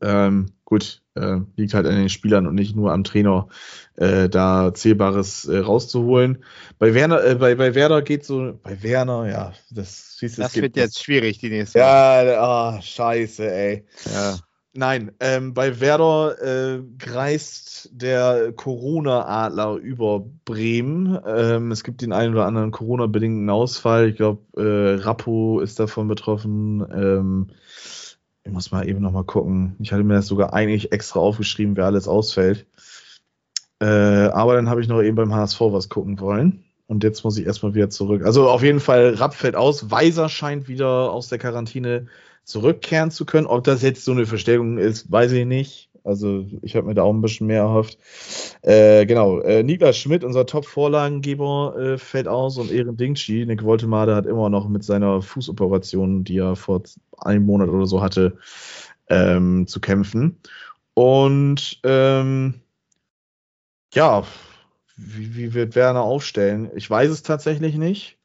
Ähm, 0.00 0.46
gut, 0.64 1.02
äh, 1.14 1.40
liegt 1.56 1.74
halt 1.74 1.86
an 1.86 1.94
den 1.96 2.08
Spielern 2.08 2.46
und 2.46 2.54
nicht 2.54 2.74
nur 2.74 2.92
am 2.92 3.04
Trainer, 3.04 3.48
äh, 3.96 4.28
da 4.28 4.72
Zählbares 4.72 5.44
äh, 5.44 5.58
rauszuholen. 5.58 6.42
Bei 6.78 6.94
Werner, 6.94 7.22
äh, 7.22 7.34
bei, 7.34 7.54
bei 7.54 7.74
Werder 7.74 8.00
geht 8.02 8.24
so, 8.24 8.58
bei 8.62 8.82
Werner, 8.82 9.28
ja, 9.28 9.52
das 9.70 10.16
siehst 10.18 10.38
du. 10.38 10.42
Das 10.42 10.56
wird 10.56 10.76
jetzt 10.76 11.02
schwierig, 11.02 11.38
die 11.38 11.50
nächste 11.50 11.80
Ja, 11.80 12.40
ah, 12.40 12.80
scheiße, 12.80 13.50
ey. 13.50 13.84
Ja. 14.12 14.38
Nein, 14.76 15.12
ähm, 15.20 15.54
bei 15.54 15.78
Werder 15.78 16.42
äh, 16.42 16.82
kreist 16.98 17.90
der 17.92 18.52
Corona-Adler 18.52 19.76
über 19.76 20.24
Bremen. 20.44 21.16
Ähm, 21.24 21.70
es 21.70 21.84
gibt 21.84 22.02
den 22.02 22.12
einen 22.12 22.34
oder 22.34 22.46
anderen 22.46 22.72
Corona-bedingten 22.72 23.48
Ausfall. 23.50 24.08
Ich 24.08 24.16
glaube, 24.16 24.42
äh, 24.56 25.00
Rappo 25.00 25.60
ist 25.60 25.78
davon 25.78 26.08
betroffen. 26.08 26.84
Ähm, 26.92 27.50
ich 28.42 28.50
muss 28.50 28.72
mal 28.72 28.88
eben 28.88 29.00
noch 29.00 29.12
mal 29.12 29.22
gucken. 29.22 29.76
Ich 29.78 29.92
hatte 29.92 30.02
mir 30.02 30.14
das 30.14 30.26
sogar 30.26 30.52
eigentlich 30.52 30.90
extra 30.90 31.20
aufgeschrieben, 31.20 31.76
wer 31.76 31.86
alles 31.86 32.08
ausfällt. 32.08 32.66
Äh, 33.80 33.86
aber 33.86 34.56
dann 34.56 34.68
habe 34.68 34.80
ich 34.80 34.88
noch 34.88 35.02
eben 35.02 35.16
beim 35.16 35.32
HSV 35.32 35.60
was 35.60 35.88
gucken 35.88 36.18
wollen. 36.18 36.64
Und 36.88 37.04
jetzt 37.04 37.22
muss 37.22 37.38
ich 37.38 37.46
erstmal 37.46 37.74
wieder 37.74 37.90
zurück. 37.90 38.24
Also 38.24 38.50
auf 38.50 38.64
jeden 38.64 38.80
Fall, 38.80 39.14
Rapp 39.14 39.34
fällt 39.34 39.54
aus. 39.54 39.92
Weiser 39.92 40.28
scheint 40.28 40.66
wieder 40.66 41.12
aus 41.12 41.28
der 41.28 41.38
Quarantäne 41.38 42.08
zurückkehren 42.44 43.10
zu 43.10 43.24
können. 43.24 43.46
Ob 43.46 43.64
das 43.64 43.82
jetzt 43.82 44.04
so 44.04 44.12
eine 44.12 44.26
Verstärkung 44.26 44.78
ist, 44.78 45.10
weiß 45.10 45.32
ich 45.32 45.46
nicht. 45.46 45.90
Also 46.04 46.46
ich 46.60 46.76
habe 46.76 46.86
mir 46.86 46.94
da 46.94 47.02
auch 47.02 47.14
ein 47.14 47.22
bisschen 47.22 47.46
mehr 47.46 47.62
erhofft. 47.62 47.98
Äh, 48.60 49.06
genau, 49.06 49.40
äh, 49.40 49.62
Niklas 49.62 49.96
Schmidt, 49.96 50.22
unser 50.22 50.44
Top-Vorlagengeber, 50.44 51.76
äh, 51.78 51.98
fällt 51.98 52.28
aus 52.28 52.58
und 52.58 52.70
Ehren 52.70 52.98
Dingchi, 52.98 53.46
Nick 53.46 53.64
Woltemade 53.64 54.14
hat 54.14 54.26
immer 54.26 54.50
noch 54.50 54.68
mit 54.68 54.84
seiner 54.84 55.22
Fußoperation, 55.22 56.22
die 56.24 56.38
er 56.38 56.56
vor 56.56 56.82
einem 57.16 57.46
Monat 57.46 57.70
oder 57.70 57.86
so 57.86 58.02
hatte, 58.02 58.36
ähm, 59.08 59.66
zu 59.66 59.80
kämpfen. 59.80 60.38
Und 60.92 61.80
ähm, 61.84 62.60
ja, 63.94 64.24
wie, 64.96 65.36
wie, 65.36 65.54
wird 65.54 65.74
Werner 65.74 66.02
aufstellen? 66.02 66.70
Ich 66.74 66.88
weiß 66.88 67.10
es 67.10 67.22
tatsächlich 67.22 67.76
nicht. 67.76 68.18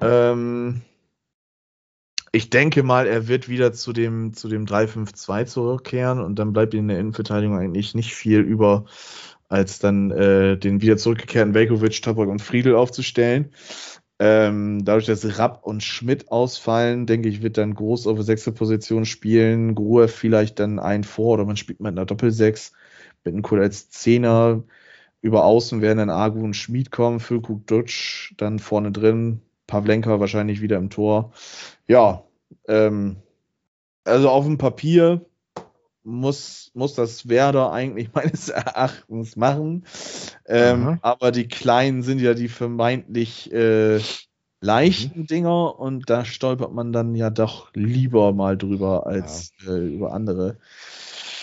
Ähm, 0.00 0.82
ich 2.36 2.50
denke 2.50 2.82
mal, 2.82 3.06
er 3.06 3.28
wird 3.28 3.48
wieder 3.48 3.72
zu 3.72 3.94
dem, 3.94 4.34
zu 4.34 4.48
dem 4.48 4.66
3-5-2 4.66 5.46
zurückkehren 5.46 6.20
und 6.20 6.38
dann 6.38 6.52
bleibt 6.52 6.74
in 6.74 6.88
der 6.88 6.98
Innenverteidigung 6.98 7.58
eigentlich 7.58 7.94
nicht 7.94 8.14
viel 8.14 8.40
über, 8.40 8.84
als 9.48 9.78
dann 9.78 10.10
äh, 10.10 10.58
den 10.58 10.82
wieder 10.82 10.98
zurückgekehrten 10.98 11.54
Velkovic, 11.54 12.02
Toprak 12.02 12.28
und 12.28 12.42
Friedel 12.42 12.74
aufzustellen. 12.74 13.52
Ähm, 14.18 14.84
dadurch, 14.84 15.06
dass 15.06 15.38
Rapp 15.38 15.64
und 15.64 15.82
Schmidt 15.82 16.30
ausfallen, 16.30 17.06
denke 17.06 17.28
ich, 17.30 17.42
wird 17.42 17.56
dann 17.58 17.74
groß 17.74 18.06
auf 18.06 18.16
der 18.16 18.24
sechste 18.24 18.52
Position 18.52 19.06
spielen. 19.06 19.74
Gruhe 19.74 20.08
vielleicht 20.08 20.58
dann 20.58 20.78
ein 20.78 21.04
vor 21.04 21.34
oder 21.34 21.46
man 21.46 21.56
spielt 21.56 21.80
mit 21.80 21.92
einer 21.92 22.06
Doppelsechs, 22.06 22.72
mit 23.24 23.32
einem 23.34 23.42
Kohl 23.42 23.60
als 23.60 23.88
Zehner. 23.90 24.62
Über 25.22 25.44
außen 25.44 25.80
werden 25.80 25.98
dann 25.98 26.10
Agu 26.10 26.40
und 26.44 26.54
Schmid 26.54 26.90
kommen, 26.90 27.20
Füllkrug, 27.20 27.66
Dutsch, 27.66 28.34
dann 28.36 28.58
vorne 28.58 28.92
drin, 28.92 29.40
Pavlenka 29.66 30.20
wahrscheinlich 30.20 30.60
wieder 30.60 30.76
im 30.76 30.90
Tor. 30.90 31.32
Ja, 31.88 32.25
ähm, 32.68 33.16
also 34.04 34.30
auf 34.30 34.44
dem 34.44 34.58
Papier 34.58 35.24
muss, 36.04 36.70
muss 36.74 36.94
das 36.94 37.28
Werder 37.28 37.72
eigentlich 37.72 38.10
meines 38.14 38.48
Erachtens 38.48 39.36
machen. 39.36 39.84
Ähm, 40.46 40.98
aber 41.02 41.32
die 41.32 41.48
Kleinen 41.48 42.02
sind 42.02 42.20
ja 42.20 42.34
die 42.34 42.48
vermeintlich 42.48 43.52
äh, 43.52 44.00
leichten 44.60 45.20
mhm. 45.20 45.26
Dinger 45.26 45.78
und 45.78 46.08
da 46.08 46.24
stolpert 46.24 46.72
man 46.72 46.92
dann 46.92 47.14
ja 47.14 47.30
doch 47.30 47.70
lieber 47.74 48.32
mal 48.32 48.56
drüber 48.56 49.06
als 49.06 49.52
ja. 49.64 49.74
äh, 49.74 49.86
über 49.86 50.12
andere. 50.12 50.58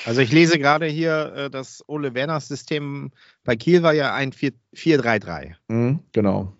Also 0.06 0.22
ich 0.22 0.32
lese 0.32 0.60
gerade 0.60 0.86
hier, 0.86 1.34
äh, 1.36 1.50
das 1.50 1.84
Ole 1.88 2.14
Werners 2.14 2.48
System 2.48 3.12
bei 3.44 3.56
Kiel 3.56 3.84
war 3.84 3.94
ja 3.94 4.14
ein 4.14 4.32
4-3-3. 4.32 5.56
Mhm, 5.68 6.00
genau. 6.12 6.54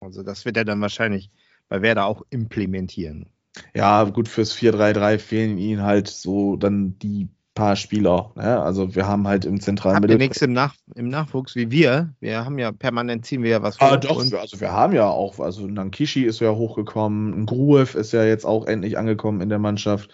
Also 0.00 0.22
das 0.22 0.44
wird 0.44 0.56
er 0.56 0.64
dann 0.64 0.80
wahrscheinlich 0.80 1.30
bei 1.68 1.82
Werder 1.82 2.06
auch 2.06 2.22
implementieren. 2.30 3.31
Ja, 3.74 4.04
gut, 4.04 4.28
fürs 4.28 4.54
4-3-3 4.54 5.18
fehlen 5.18 5.58
ihnen 5.58 5.82
halt 5.82 6.08
so 6.08 6.56
dann 6.56 6.98
die 6.98 7.28
paar 7.54 7.76
Spieler. 7.76 8.32
Ne? 8.34 8.60
Also 8.62 8.94
wir 8.94 9.06
haben 9.06 9.28
halt 9.28 9.44
im 9.44 9.60
zentralen 9.60 9.96
Habt 9.96 10.10
ihr 10.10 10.16
nichts 10.16 10.40
im, 10.40 10.52
Nach 10.52 10.74
im 10.94 11.08
Nachwuchs 11.08 11.54
wie 11.54 11.70
wir? 11.70 12.14
Wir 12.20 12.44
haben 12.44 12.58
ja 12.58 12.72
permanent 12.72 13.26
ziehen 13.26 13.42
wir 13.42 13.50
ja 13.50 13.62
was 13.62 13.78
Ah, 13.80 13.96
doch, 13.98 14.18
also 14.18 14.60
wir 14.60 14.72
haben 14.72 14.94
ja 14.94 15.06
auch, 15.08 15.38
also 15.38 15.66
Nankishi 15.66 16.24
ist 16.24 16.40
ja 16.40 16.50
hochgekommen, 16.50 17.44
Gruev 17.44 17.94
ist 17.94 18.12
ja 18.12 18.24
jetzt 18.24 18.46
auch 18.46 18.66
endlich 18.66 18.96
angekommen 18.96 19.42
in 19.42 19.50
der 19.50 19.58
Mannschaft. 19.58 20.10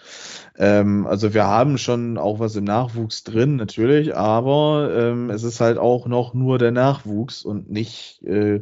Ähm, 0.57 1.07
also 1.07 1.33
wir 1.33 1.45
haben 1.45 1.77
schon 1.77 2.17
auch 2.17 2.39
was 2.39 2.55
im 2.57 2.65
Nachwuchs 2.65 3.23
drin, 3.23 3.55
natürlich, 3.55 4.15
aber 4.15 4.91
ähm, 4.93 5.29
es 5.29 5.43
ist 5.43 5.61
halt 5.61 5.77
auch 5.77 6.07
noch 6.07 6.33
nur 6.33 6.57
der 6.57 6.71
Nachwuchs 6.71 7.43
und 7.43 7.71
nicht 7.71 8.21
äh, 8.23 8.61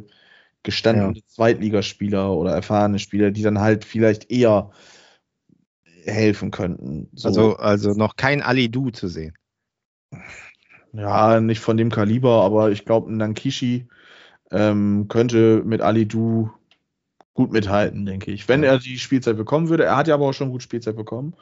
gestandene 0.68 1.16
ja. 1.16 1.22
Zweitligaspieler 1.28 2.30
oder 2.30 2.52
erfahrene 2.52 2.98
Spieler, 2.98 3.30
die 3.30 3.40
dann 3.40 3.58
halt 3.58 3.86
vielleicht 3.86 4.30
eher 4.30 4.70
helfen 6.04 6.50
könnten. 6.50 7.08
So. 7.14 7.28
Also, 7.28 7.56
also 7.56 7.94
noch 7.94 8.16
kein 8.16 8.42
Ali 8.42 8.70
Du 8.70 8.90
zu 8.90 9.08
sehen. 9.08 9.32
Ja, 10.92 11.40
nicht 11.40 11.60
von 11.60 11.78
dem 11.78 11.90
Kaliber, 11.90 12.42
aber 12.44 12.70
ich 12.70 12.84
glaube, 12.84 13.10
Nankishi 13.10 13.88
ähm, 14.50 15.06
könnte 15.08 15.62
mit 15.64 15.80
Ali 15.80 16.06
Du 16.06 16.50
gut 17.32 17.50
mithalten, 17.50 18.04
denke 18.04 18.30
ich. 18.30 18.46
Wenn 18.46 18.62
er 18.62 18.78
die 18.78 18.98
Spielzeit 18.98 19.38
bekommen 19.38 19.70
würde. 19.70 19.84
Er 19.84 19.96
hat 19.96 20.06
ja 20.06 20.14
aber 20.14 20.28
auch 20.28 20.34
schon 20.34 20.50
gut 20.50 20.62
Spielzeit 20.62 20.96
bekommen. 20.96 21.34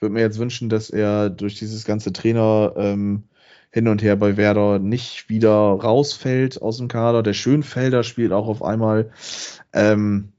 Würde 0.00 0.12
mir 0.12 0.20
jetzt 0.20 0.38
wünschen, 0.38 0.68
dass 0.68 0.90
er 0.90 1.30
durch 1.30 1.54
dieses 1.54 1.86
ganze 1.86 2.12
Trainer 2.12 2.74
ähm, 2.76 3.24
hin 3.76 3.88
und 3.88 4.02
her 4.02 4.16
bei 4.16 4.38
Werder 4.38 4.78
nicht 4.78 5.28
wieder 5.28 5.50
rausfällt 5.50 6.62
aus 6.62 6.78
dem 6.78 6.88
Kader. 6.88 7.22
Der 7.22 7.34
Schönfelder 7.34 8.04
spielt 8.04 8.32
auch 8.32 8.48
auf 8.48 8.62
einmal. 8.62 9.10
Ähm, 9.74 10.32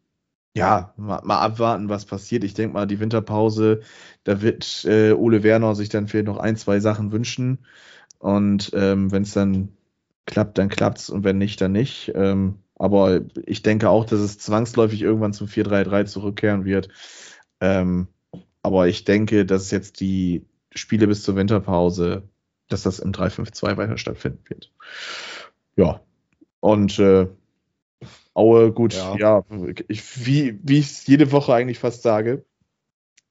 ja, 0.56 0.96
mal, 0.98 1.22
mal, 1.24 1.42
abwarten, 1.42 1.88
was 1.88 2.06
passiert. 2.06 2.44
Ich 2.44 2.56
denke 2.56 2.74
mal, 2.74 2.88
die 2.88 3.00
Winterpause, 3.00 3.82
da 4.24 4.42
wird 4.42 4.86
äh, 4.86 5.12
Ole 5.12 5.44
Werner 5.44 5.76
sich 5.76 5.90
dann 5.90 6.08
vielleicht 6.08 6.26
noch 6.26 6.40
ein, 6.40 6.56
zwei 6.56 6.80
Sachen 6.80 7.12
wünschen. 7.12 7.60
Und 8.18 8.72
ähm, 8.74 9.12
wenn 9.12 9.22
es 9.22 9.34
dann 9.34 9.70
klappt, 10.26 10.58
dann 10.58 10.70
klappt's 10.70 11.12
und 11.12 11.24
wenn 11.24 11.38
nicht, 11.38 11.62
dann 11.62 11.74
nicht. 11.74 12.12
Ähm, 12.16 12.56
aber 12.74 13.22
ich 13.46 13.62
denke 13.62 13.92
auch, 13.92 14.06
dass 14.06 14.20
es 14.20 14.40
zwangsläufig 14.40 15.04
irgendwann 15.04 15.34
zum 15.34 15.46
4-3-3 15.46 16.06
zurückkehren 16.06 16.66
wird. 16.66 16.90
Ähm, 17.62 18.08
aber 18.64 18.88
ich 18.88 19.04
denke, 19.04 19.46
dass 19.46 19.70
jetzt 19.70 20.00
die 20.00 20.44
Spiele 20.74 21.06
bis 21.06 21.22
zur 21.22 21.36
Winterpause 21.36 22.24
dass 22.68 22.84
das 22.84 23.00
im 23.00 23.12
3-5-2 23.12 23.78
weiter 23.78 23.98
stattfinden 23.98 24.44
wird. 24.48 24.72
Ja. 25.76 26.02
Und 26.60 27.00
äh, 27.00 27.28
Aue, 28.34 28.72
gut, 28.72 28.94
ja, 28.94 29.16
ja 29.18 29.46
ich, 29.88 30.26
wie, 30.26 30.60
wie 30.62 30.80
ich 30.80 30.86
es 30.86 31.08
jede 31.08 31.32
Woche 31.32 31.54
eigentlich 31.54 31.80
fast 31.80 32.04
sage, 32.04 32.46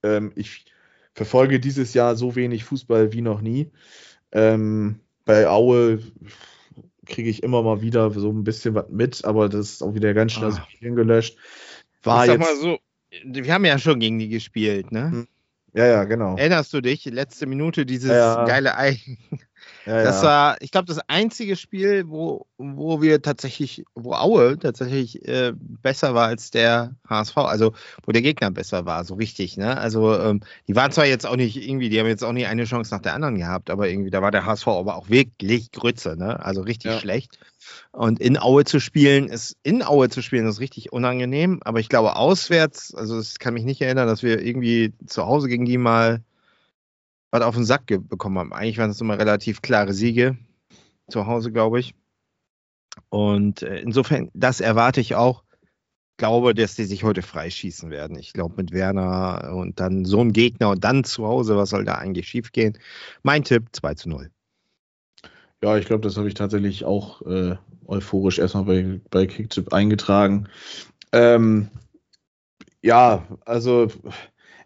ähm, 0.02 0.33
ich 0.35 0.64
verfolge 1.14 1.61
dieses 1.61 1.95
Jahr 1.95 2.16
so 2.16 2.35
wenig 2.35 2.64
Fußball 2.64 3.12
wie 3.12 3.23
noch 3.23 3.40
nie. 3.40 3.71
Ähm, 4.33 5.00
bei 5.25 5.49
Aue 5.49 6.00
kriege 7.07 7.31
ich 7.31 7.43
immer 7.43 7.62
mal 7.62 7.83
wieder 7.83 8.11
so 8.11 8.31
ein 8.31 8.45
bisschen 8.45 8.75
was 8.75 8.88
mit, 8.88 9.25
aber 9.25 9.49
das 9.49 9.71
ist 9.71 9.83
auch 9.83 9.95
wieder 9.95 10.12
ganz 10.12 10.33
schnell 10.33 10.52
ah. 10.52 10.66
gelöscht. 10.81 11.38
War 12.02 12.25
ich 12.25 12.33
sag 12.33 12.40
jetzt, 12.40 12.49
mal 12.49 12.57
so, 12.57 12.78
wir 13.25 13.55
haben 13.55 13.64
ja 13.64 13.78
schon 13.78 14.00
gegen 14.00 14.19
die 14.19 14.28
gespielt, 14.28 14.93
ne? 14.93 15.26
Ja, 15.76 15.85
ja, 15.87 16.04
genau. 16.04 16.37
Erinnerst 16.37 16.73
du 16.73 16.80
dich? 16.80 17.04
Letzte 17.04 17.47
Minute 17.47 17.85
dieses 17.85 18.11
ja, 18.11 18.47
geile 18.47 18.78
Ei. 18.78 18.99
Ja, 19.87 20.03
das 20.03 20.23
war, 20.23 20.57
ich 20.61 20.71
glaube, 20.71 20.87
das 20.87 20.99
einzige 21.09 21.57
Spiel, 21.57 22.09
wo, 22.09 22.47
wo 22.59 23.01
wir 23.03 23.23
tatsächlich, 23.23 23.85
wo 23.95 24.15
Aue 24.15 24.59
tatsächlich 24.59 25.27
äh, 25.27 25.53
besser 25.55 26.15
war 26.15 26.27
als 26.27 26.51
der 26.51 26.97
HSV, 27.09 27.37
also 27.39 27.73
wo 28.05 28.13
der 28.13 28.23
Gegner 28.23 28.51
besser 28.51 28.85
war, 28.85 29.05
so 29.05 29.15
richtig. 29.15 29.57
Ne? 29.57 29.77
Also 29.77 30.19
ähm, 30.19 30.41
die 30.67 30.75
waren 30.75 30.91
zwar 30.93 31.07
jetzt 31.07 31.27
auch 31.27 31.37
nicht 31.37 31.57
irgendwie, 31.57 31.89
die 31.89 32.01
haben 32.01 32.07
jetzt 32.07 32.25
auch 32.25 32.33
nicht 32.33 32.49
eine 32.49 32.65
Chance 32.65 32.93
nach 32.95 33.03
der 33.03 33.15
anderen 33.15 33.37
gehabt, 33.37 33.71
aber 33.71 33.89
irgendwie, 33.89 34.11
da 34.11 34.23
war 34.23 34.31
der 34.31 34.45
HSV 34.45 34.67
aber 34.67 34.97
auch 34.97 35.09
wirklich 35.09 35.71
Grütze, 35.71 36.17
ne? 36.17 36.45
also 36.45 36.63
richtig 36.63 36.93
ja. 36.93 36.99
schlecht. 36.99 37.39
Und 37.93 38.21
in 38.21 38.39
Aue 38.39 38.65
zu 38.65 38.81
spielen, 38.81 39.29
ist 39.29 39.57
in 39.63 39.83
Aue 39.83 40.09
zu 40.09 40.23
spielen, 40.23 40.47
ist 40.47 40.61
richtig 40.61 40.93
unangenehm. 40.93 41.61
Aber 41.65 41.81
ich 41.81 41.89
glaube, 41.89 42.17
auswärts, 42.17 42.95
also 42.95 43.19
es 43.19 43.39
kann 43.39 43.55
mich 43.55 43.65
nicht 43.65 43.81
erinnern, 43.81 44.07
dass 44.07 44.23
wir 44.23 44.43
irgendwie 44.43 44.93
zu 45.07 45.27
Hause 45.27 45.49
gegen 45.49 45.65
die 45.65 45.79
mal 45.79 46.21
was 47.37 47.47
auf 47.47 47.55
den 47.55 47.64
Sack 47.64 47.87
bekommen 47.87 48.38
haben. 48.38 48.52
Eigentlich 48.52 48.78
waren 48.78 48.90
es 48.90 49.00
immer 49.00 49.19
relativ 49.19 49.62
klare 49.62 49.93
Siege 49.93 50.37
zu 51.09 51.26
Hause, 51.26 51.52
glaube 51.52 51.81
ich. 51.81 51.95
Und 53.11 53.62
äh, 53.62 53.78
insofern, 53.81 54.31
das 54.35 54.61
erwarte 54.61 55.00
ich 55.00 55.14
auch. 55.14 55.45
glaube, 56.19 56.55
dass 56.55 56.76
die 56.76 56.85
sich 56.85 57.05
heute 57.05 57.21
freischießen 57.21 57.90
werden. 57.90 58.19
Ich 58.19 58.33
glaube, 58.33 58.55
mit 58.57 58.73
Werner 58.73 59.52
und 59.55 59.81
dann 59.81 60.07
so 60.07 60.21
ein 60.21 60.33
Gegner 60.33 60.71
und 60.71 60.83
dann 60.83 61.05
zu 61.05 61.26
Hause, 61.26 61.57
was 61.57 61.71
soll 61.71 61.85
da 61.85 61.97
eigentlich 61.97 62.26
schiefgehen? 62.28 62.78
Mein 63.23 63.45
Tipp 63.45 63.69
2 63.73 63.95
zu 63.95 64.09
0. 64.09 64.31
Ja, 65.62 65.76
ich 65.76 65.87
glaube, 65.87 66.02
das 66.02 66.16
habe 66.16 66.28
ich 66.28 66.35
tatsächlich 66.35 66.85
auch 66.85 67.23
äh, 67.23 67.57
euphorisch 67.87 68.38
erstmal 68.38 68.64
bei, 68.64 69.00
bei 69.11 69.26
Kicktip 69.26 69.73
eingetragen. 69.75 70.49
Ähm, 71.12 71.69
ja, 72.83 73.26
also 73.45 73.88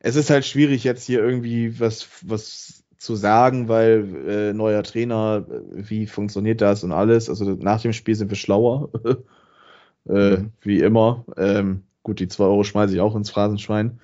es 0.00 0.16
ist 0.16 0.30
halt 0.30 0.44
schwierig 0.44 0.82
jetzt 0.84 1.04
hier 1.04 1.20
irgendwie 1.20 1.78
was, 1.78 2.08
was 2.22 2.82
zu 2.96 3.16
sagen, 3.16 3.68
weil 3.68 4.28
äh, 4.28 4.52
neuer 4.52 4.82
Trainer, 4.82 5.46
wie 5.72 6.06
funktioniert 6.06 6.60
das 6.60 6.84
und 6.84 6.92
alles. 6.92 7.28
Also 7.28 7.44
nach 7.52 7.80
dem 7.80 7.92
Spiel 7.92 8.14
sind 8.14 8.30
wir 8.30 8.36
schlauer, 8.36 8.90
äh, 10.08 10.36
mhm. 10.36 10.52
wie 10.60 10.80
immer. 10.80 11.24
Ähm, 11.36 11.84
gut, 12.02 12.20
die 12.20 12.28
2 12.28 12.44
Euro 12.44 12.64
schmeiße 12.64 12.94
ich 12.94 13.00
auch 13.00 13.14
ins 13.14 13.30
Phrasenschwein. 13.30 14.00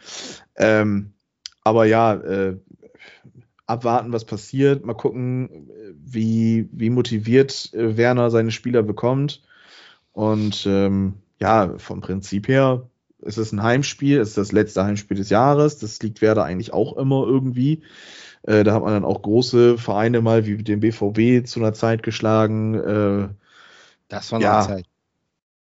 Ähm, 0.56 1.12
aber 1.64 1.84
ja, 1.86 2.14
äh, 2.14 2.56
abwarten, 3.66 4.12
was 4.12 4.24
passiert, 4.24 4.84
mal 4.84 4.94
gucken, 4.94 5.70
wie, 5.94 6.68
wie 6.72 6.90
motiviert 6.90 7.72
äh, 7.74 7.96
Werner 7.96 8.30
seine 8.30 8.50
Spieler 8.50 8.82
bekommt. 8.82 9.42
Und 10.12 10.64
ähm, 10.66 11.14
ja, 11.40 11.76
vom 11.76 12.00
Prinzip 12.00 12.48
her 12.48 12.88
ist 13.20 13.38
es 13.38 13.52
ein 13.52 13.62
Heimspiel, 13.62 14.20
es 14.20 14.28
ist 14.28 14.38
das 14.38 14.52
letzte 14.52 14.84
Heimspiel 14.84 15.16
des 15.16 15.30
Jahres. 15.30 15.78
Das 15.78 16.00
liegt 16.02 16.22
Werder 16.22 16.44
eigentlich 16.44 16.72
auch 16.72 16.96
immer 16.96 17.26
irgendwie. 17.26 17.82
Äh, 18.42 18.64
da 18.64 18.74
hat 18.74 18.82
man 18.82 18.92
dann 18.92 19.04
auch 19.04 19.22
große 19.22 19.78
Vereine 19.78 20.20
mal 20.20 20.46
wie 20.46 20.56
den 20.62 20.80
BVB 20.80 21.46
zu 21.46 21.60
einer 21.60 21.72
Zeit 21.72 22.02
geschlagen. 22.02 22.74
Äh, 22.74 23.28
das 24.08 24.30
war 24.32 24.38
noch 24.38 24.44
ja, 24.44 24.62
Zeit. 24.62 24.86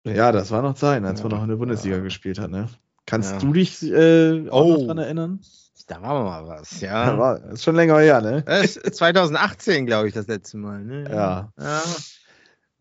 Ja, 0.05 0.31
das 0.31 0.51
war 0.51 0.61
noch 0.61 0.75
Zeit, 0.75 1.03
als 1.03 1.19
ja, 1.19 1.27
man 1.27 1.37
noch 1.37 1.43
in 1.43 1.49
der 1.49 1.55
Bundesliga 1.57 1.97
ja. 1.97 2.03
gespielt 2.03 2.39
hat. 2.39 2.51
Ne? 2.51 2.67
Kannst 3.05 3.41
du 3.41 3.53
dich 3.53 3.83
äh, 3.83 4.49
auch 4.49 4.65
oh. 4.65 4.77
noch 4.77 4.87
dran 4.87 4.97
erinnern? 4.97 5.39
Da 5.87 6.01
war 6.01 6.23
mal 6.23 6.47
was, 6.47 6.79
ja. 6.79 7.17
war, 7.19 7.43
ist 7.51 7.63
schon 7.63 7.75
länger 7.75 7.99
her, 7.99 8.21
ne? 8.21 8.45
2018, 8.45 9.85
glaube 9.85 10.07
ich, 10.07 10.13
das 10.13 10.27
letzte 10.27 10.57
Mal. 10.57 10.83
Ne? 10.83 11.03
Ja. 11.09 11.51
ja. 11.59 11.81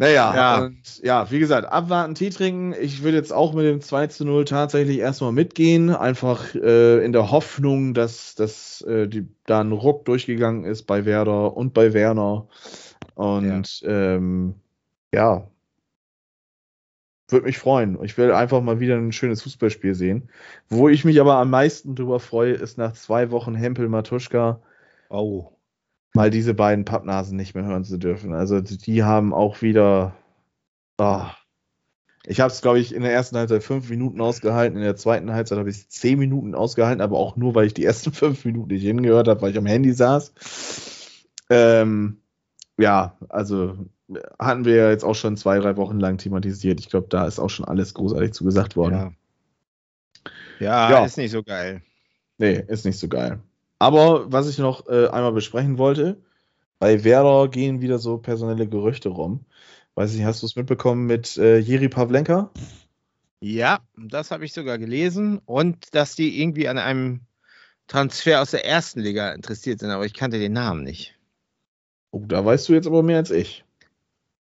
Naja, 0.03 0.35
ja. 0.35 0.65
Und, 0.65 1.01
ja, 1.05 1.31
wie 1.31 1.39
gesagt, 1.39 1.71
abwarten, 1.71 2.17
Tee 2.17 2.31
trinken. 2.31 2.75
Ich 2.81 3.05
würde 3.05 3.17
jetzt 3.17 3.33
auch 3.33 3.55
mit 3.55 3.67
dem 3.67 3.81
2 3.81 4.09
zu 4.09 4.25
0 4.25 4.45
tatsächlich 4.47 4.99
erstmal 4.99 5.31
mitgehen. 5.31 5.95
Einfach 5.95 6.57
äh, 6.57 7.05
in 7.05 7.13
der 7.13 7.31
Hoffnung, 7.31 7.95
dass, 7.95 8.35
dass 8.35 8.81
äh, 8.81 9.07
die, 9.07 9.29
da 9.47 9.61
ein 9.61 9.71
Ruck 9.71 10.05
durchgegangen 10.05 10.65
ist 10.65 10.89
bei 10.89 11.05
Werder 11.05 11.57
und 11.57 11.73
bei 11.73 11.93
Werner. 11.93 12.49
Und 13.15 13.83
ja, 13.83 13.89
ähm, 13.89 14.57
ja 15.15 15.47
würde 17.29 17.47
mich 17.47 17.59
freuen. 17.59 17.97
Ich 18.03 18.19
will 18.19 18.33
einfach 18.33 18.61
mal 18.61 18.81
wieder 18.81 18.97
ein 18.97 19.13
schönes 19.13 19.43
Fußballspiel 19.43 19.95
sehen. 19.95 20.29
Wo 20.69 20.89
ich 20.89 21.05
mich 21.05 21.21
aber 21.21 21.37
am 21.37 21.51
meisten 21.51 21.95
drüber 21.95 22.19
freue, 22.19 22.55
ist 22.55 22.77
nach 22.77 22.95
zwei 22.95 23.31
Wochen 23.31 23.55
Hempel 23.55 23.89
Matuschka. 23.89 24.61
Oh. 25.11 25.53
Mal 26.15 26.31
diese 26.31 26.55
beiden 26.55 26.85
Pappnasen 26.85 27.37
nicht 27.37 27.55
mehr 27.55 27.65
hören 27.65 27.85
zu 27.85 27.99
dürfen. 27.99 28.35
Also 28.35 28.61
die 28.61 29.03
haben 29.03 29.33
auch 29.33 29.63
wieder. 29.63 30.15
Oh. 30.99 31.23
Ich 32.25 32.41
habe 32.41 32.53
es, 32.53 32.61
glaube 32.61 32.79
ich, 32.79 32.95
in 32.95 33.03
der 33.03 33.13
ersten 33.13 33.37
Halbzeit 33.37 33.65
fünf 33.65 33.91
Minuten 33.91 34.21
ausgehalten, 34.21 34.77
in 34.77 34.85
der 34.85 34.95
zweiten 34.95 35.33
Halbzeit 35.33 35.59
habe 35.59 35.71
ich 35.71 35.89
zehn 35.89 36.19
Minuten 36.19 36.55
ausgehalten, 36.55 37.01
aber 37.01 37.19
auch 37.19 37.37
nur, 37.37 37.55
weil 37.55 37.67
ich 37.67 37.75
die 37.75 37.85
ersten 37.85 38.13
fünf 38.13 38.45
Minuten 38.45 38.73
nicht 38.73 38.83
hingehört 38.83 39.27
habe, 39.27 39.43
weil 39.43 39.51
ich 39.51 39.59
am 39.59 39.67
Handy 39.67 39.93
saß. 39.93 40.33
Ähm, 41.51 42.19
ja, 42.79 43.17
also 43.29 43.77
hatten 44.39 44.65
wir 44.65 44.77
ja 44.77 44.91
jetzt 44.91 45.05
auch 45.05 45.15
schon 45.15 45.37
zwei, 45.37 45.59
drei 45.59 45.77
Wochen 45.77 45.99
lang 45.99 46.19
thematisiert. 46.19 46.81
Ich 46.81 46.89
glaube, 46.89 47.09
da 47.09 47.27
ist 47.27 47.39
auch 47.39 47.51
schon 47.51 47.67
alles 47.67 47.95
großartig 47.95 48.33
zugesagt 48.33 48.77
worden. 48.77 49.17
Ja. 50.61 50.67
ja. 50.67 50.91
ja, 50.91 51.05
ist 51.05 51.17
nicht 51.17 51.33
so 51.33 51.43
geil. 51.43 51.83
Nee, 52.39 52.65
ist 52.69 52.85
nicht 52.85 52.99
so 52.99 53.09
geil. 53.09 53.41
Aber 53.83 54.31
was 54.31 54.49
ich 54.49 54.59
noch 54.59 54.87
äh, 54.87 55.09
einmal 55.09 55.33
besprechen 55.33 55.77
wollte, 55.77 56.23
bei 56.79 57.03
Werder 57.03 57.49
gehen 57.49 57.81
wieder 57.81 57.99
so 57.99 58.17
personelle 58.17 58.69
Gerüchte 58.69 59.09
rum. 59.09 59.45
Weiß 59.97 60.15
nicht, 60.15 60.25
hast 60.25 60.41
du 60.41 60.47
es 60.47 60.55
mitbekommen 60.55 61.05
mit 61.07 61.37
äh, 61.37 61.59
Jiri 61.59 61.89
Pavlenka? 61.89 62.53
Ja, 63.41 63.81
das 63.97 64.31
habe 64.31 64.45
ich 64.45 64.53
sogar 64.53 64.79
gelesen. 64.79 65.41
Und 65.47 65.97
dass 65.97 66.15
die 66.15 66.41
irgendwie 66.41 66.69
an 66.69 66.79
einem 66.79 67.23
Transfer 67.89 68.41
aus 68.41 68.53
der 68.53 68.65
ersten 68.65 69.01
Liga 69.01 69.33
interessiert 69.33 69.81
sind, 69.81 69.91
aber 69.91 70.07
ich 70.07 70.15
kannte 70.15 70.39
den 70.39 70.53
Namen 70.53 70.85
nicht. 70.85 71.19
Oh, 72.13 72.23
da 72.25 72.45
weißt 72.45 72.69
du 72.69 72.75
jetzt 72.75 72.87
aber 72.87 73.03
mehr 73.03 73.17
als 73.17 73.33
ich. 73.33 73.65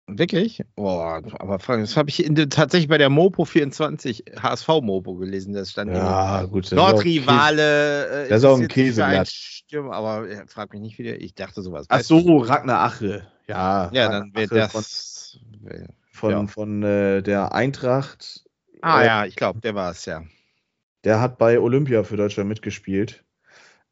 Wirklich? 0.06 0.62
Boah, 0.76 1.22
aber 1.38 1.58
das 1.58 1.96
habe 1.96 2.10
ich 2.10 2.24
in, 2.24 2.34
tatsächlich 2.50 2.88
bei 2.88 2.98
der 2.98 3.08
Mopo 3.08 3.46
24 3.46 4.24
HSV 4.38 4.68
Mopo 4.82 5.14
gelesen. 5.14 5.54
Das 5.54 5.70
stand 5.70 5.92
ja, 5.92 6.44
gut, 6.44 6.70
Nordrivale. 6.72 8.26
Äh, 8.26 8.28
das 8.28 8.38
ist 8.38 8.44
auch 8.44 8.58
ein 8.58 8.68
Käseblatt. 8.68 9.28
Stürmer, 9.28 9.94
aber 9.94 10.30
ja, 10.30 10.42
frag 10.46 10.72
mich 10.72 10.82
nicht 10.82 10.98
wieder. 10.98 11.20
Ich 11.20 11.34
dachte 11.34 11.62
sowas. 11.62 11.86
Ach 11.88 12.00
so, 12.00 12.38
Ragnar 12.38 12.80
Ache. 12.80 13.26
Ja, 13.48 13.90
ja 13.92 14.08
dann 14.10 14.34
wird 14.34 14.52
das 14.52 15.38
von, 15.62 15.88
von, 16.12 16.30
ja. 16.30 16.46
von 16.46 16.82
äh, 16.82 17.22
der 17.22 17.54
Eintracht. 17.54 18.44
Ah 18.82 19.00
äh, 19.00 19.06
ja, 19.06 19.24
ich 19.24 19.36
glaube, 19.36 19.60
der 19.60 19.74
war 19.74 19.90
es, 19.90 20.04
ja. 20.04 20.22
Der 21.04 21.20
hat 21.20 21.38
bei 21.38 21.58
Olympia 21.58 22.04
für 22.04 22.18
Deutschland 22.18 22.48
mitgespielt. 22.48 23.24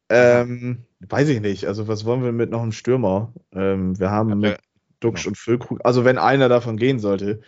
Ähm, 0.09 0.85
weiß 0.99 1.29
ich 1.29 1.41
nicht. 1.41 1.65
Also, 1.65 1.87
was 1.87 2.05
wollen 2.05 2.23
wir 2.23 2.31
mit 2.31 2.51
noch 2.51 2.61
einem 2.61 2.71
Stürmer? 2.71 3.33
Ähm, 3.51 3.97
wir 3.99 4.11
haben 4.11 4.39
mit 4.39 4.59
Duxch 5.03 5.23
genau. 5.23 5.31
und 5.31 5.37
Füllkrug, 5.37 5.79
also 5.83 6.05
wenn 6.05 6.17
einer 6.17 6.49
davon 6.49 6.77
gehen 6.77 6.99
sollte, 6.99 7.41